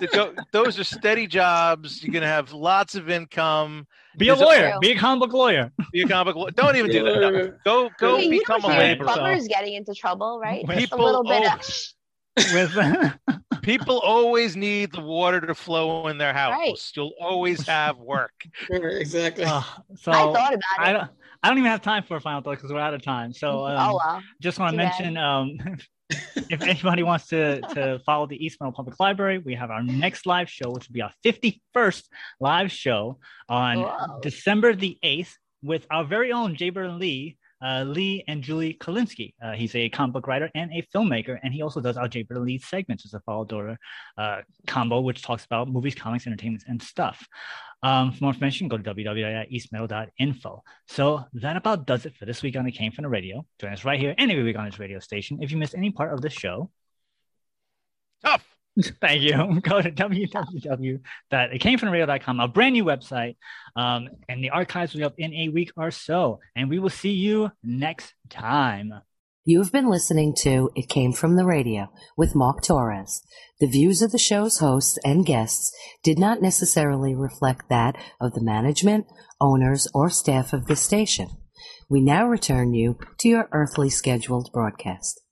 The 0.00 0.06
go- 0.12 0.34
those 0.52 0.78
are 0.78 0.84
steady 0.84 1.26
jobs. 1.26 2.02
You're 2.02 2.12
going 2.12 2.22
to 2.22 2.28
have 2.28 2.52
lots 2.52 2.94
of 2.94 3.10
income. 3.10 3.86
Be 4.16 4.28
a 4.28 4.34
Is 4.34 4.40
lawyer. 4.40 4.70
True. 4.70 4.80
Be 4.80 4.92
a 4.92 4.98
comic 4.98 5.20
book 5.28 5.32
lawyer. 5.32 5.72
Be 5.92 6.02
a 6.02 6.08
comic. 6.08 6.34
book- 6.34 6.54
Don't 6.54 6.76
even 6.76 6.90
do 6.90 7.02
that. 7.04 7.20
No. 7.20 7.52
Go, 7.64 7.90
go, 7.98 8.16
Hey, 8.16 8.24
you 8.24 8.30
become 8.38 8.64
a 8.64 8.68
don't 8.68 8.78
laborer. 8.78 9.04
plumbers 9.06 9.48
getting 9.48 9.74
into 9.74 9.94
trouble, 9.94 10.38
right? 10.38 10.64
Just 10.66 10.76
a 10.76 10.80
People 10.80 11.04
little 11.04 11.24
bit 11.24 11.42
oh, 11.44 11.54
of 11.56 12.52
With 12.54 13.18
People 13.62 13.98
always 13.98 14.56
need 14.56 14.92
the 14.92 15.00
water 15.00 15.40
to 15.42 15.54
flow 15.54 16.06
in 16.06 16.16
their 16.16 16.32
house. 16.32 16.52
Right. 16.52 16.90
You'll 16.94 17.12
always 17.20 17.66
have 17.66 17.98
work. 17.98 18.32
exactly. 18.70 19.44
uh, 19.44 19.60
so 19.96 20.10
I 20.12 20.32
thought 20.32 20.54
about 20.54 20.78
I 20.78 20.90
it. 21.04 21.08
I 21.42 21.48
don't 21.48 21.58
even 21.58 21.70
have 21.70 21.82
time 21.82 22.02
for 22.02 22.16
a 22.16 22.20
final 22.20 22.40
thought 22.40 22.56
because 22.56 22.72
we're 22.72 22.80
out 22.80 22.94
of 22.94 23.02
time. 23.02 23.32
So 23.32 23.66
um, 23.66 23.76
oh 23.78 24.20
just 24.40 24.58
want 24.58 24.72
to 24.72 24.76
mention 24.76 25.16
um, 25.16 25.56
if 26.50 26.62
anybody 26.62 27.02
wants 27.02 27.28
to 27.28 27.60
to 27.60 28.00
follow 28.06 28.26
the 28.26 28.44
East 28.44 28.58
Meadow 28.60 28.72
Public 28.72 28.98
Library, 29.00 29.38
we 29.38 29.54
have 29.54 29.70
our 29.70 29.82
next 29.82 30.26
live 30.26 30.50
show, 30.50 30.70
which 30.70 30.88
will 30.88 30.94
be 30.94 31.02
our 31.02 31.12
51st 31.24 32.04
live 32.40 32.70
show 32.70 33.18
on 33.48 33.80
Whoa. 33.80 34.20
December 34.20 34.74
the 34.74 34.98
8th 35.02 35.32
with 35.62 35.86
our 35.90 36.04
very 36.04 36.32
own 36.32 36.56
Jay 36.56 36.70
Burton 36.70 36.98
Lee. 36.98 37.36
Uh, 37.60 37.84
Lee 37.86 38.24
and 38.28 38.42
Julie 38.42 38.74
Kalinsky. 38.80 39.34
Uh, 39.42 39.52
he's 39.52 39.74
a 39.74 39.88
comic 39.88 40.14
book 40.14 40.26
writer 40.26 40.50
and 40.54 40.70
a 40.72 40.86
filmmaker, 40.94 41.38
and 41.42 41.52
he 41.52 41.62
also 41.62 41.80
does 41.80 41.96
Burton 41.96 42.44
Lee 42.44 42.58
segments 42.58 43.04
as 43.04 43.14
a 43.14 43.20
follow 43.20 43.44
daughter 43.44 43.78
uh, 44.16 44.42
combo, 44.66 45.00
which 45.00 45.22
talks 45.22 45.44
about 45.44 45.68
movies, 45.68 45.94
comics, 45.94 46.26
entertainment, 46.26 46.64
and 46.68 46.82
stuff. 46.82 47.26
Um, 47.82 48.12
for 48.12 48.24
more 48.24 48.32
information, 48.32 48.68
go 48.68 48.76
to 48.76 48.94
www.eastmeadow.info. 48.94 50.62
So 50.88 51.24
that 51.34 51.56
about 51.56 51.86
does 51.86 52.06
it 52.06 52.16
for 52.16 52.26
this 52.26 52.42
week 52.42 52.56
on 52.56 52.64
the 52.64 52.72
Came 52.72 52.92
from 52.92 53.02
the 53.02 53.08
Radio. 53.08 53.44
Join 53.60 53.72
us 53.72 53.84
right 53.84 54.00
here 54.00 54.14
any 54.18 54.40
week 54.42 54.58
on 54.58 54.64
this 54.64 54.78
radio 54.78 54.98
station. 54.98 55.38
If 55.42 55.52
you 55.52 55.58
missed 55.58 55.74
any 55.76 55.90
part 55.90 56.12
of 56.12 56.20
the 56.20 56.30
show, 56.30 56.70
Tough. 58.24 58.57
thank 59.00 59.22
you. 59.22 59.60
Go 59.62 59.80
to 59.82 59.90
www.itcamefromtheradio.com, 59.90 62.40
our 62.40 62.48
brand 62.48 62.74
new 62.74 62.84
website, 62.84 63.36
um, 63.76 64.08
and 64.28 64.42
the 64.42 64.50
archives 64.50 64.92
will 64.92 64.98
be 65.00 65.04
up 65.04 65.14
in 65.18 65.32
a 65.34 65.48
week 65.48 65.70
or 65.76 65.90
so. 65.90 66.38
And 66.54 66.70
we 66.70 66.78
will 66.78 66.90
see 66.90 67.12
you 67.12 67.50
next 67.62 68.14
time. 68.30 68.92
You 69.44 69.62
have 69.62 69.70
been 69.72 69.88
listening 69.88 70.34
to 70.40 70.70
It 70.76 70.90
Came 70.90 71.12
From 71.12 71.36
the 71.36 71.46
Radio 71.46 71.88
with 72.18 72.34
Mark 72.34 72.62
Torres. 72.62 73.22
The 73.60 73.66
views 73.66 74.02
of 74.02 74.12
the 74.12 74.18
show's 74.18 74.58
hosts 74.58 74.98
and 75.04 75.24
guests 75.24 75.74
did 76.04 76.18
not 76.18 76.42
necessarily 76.42 77.14
reflect 77.14 77.70
that 77.70 77.96
of 78.20 78.34
the 78.34 78.44
management, 78.44 79.06
owners, 79.40 79.88
or 79.94 80.10
staff 80.10 80.52
of 80.52 80.66
this 80.66 80.82
station. 80.82 81.28
We 81.88 82.02
now 82.02 82.26
return 82.26 82.74
you 82.74 82.98
to 83.20 83.28
your 83.28 83.48
earthly 83.50 83.88
scheduled 83.88 84.52
broadcast. 84.52 85.22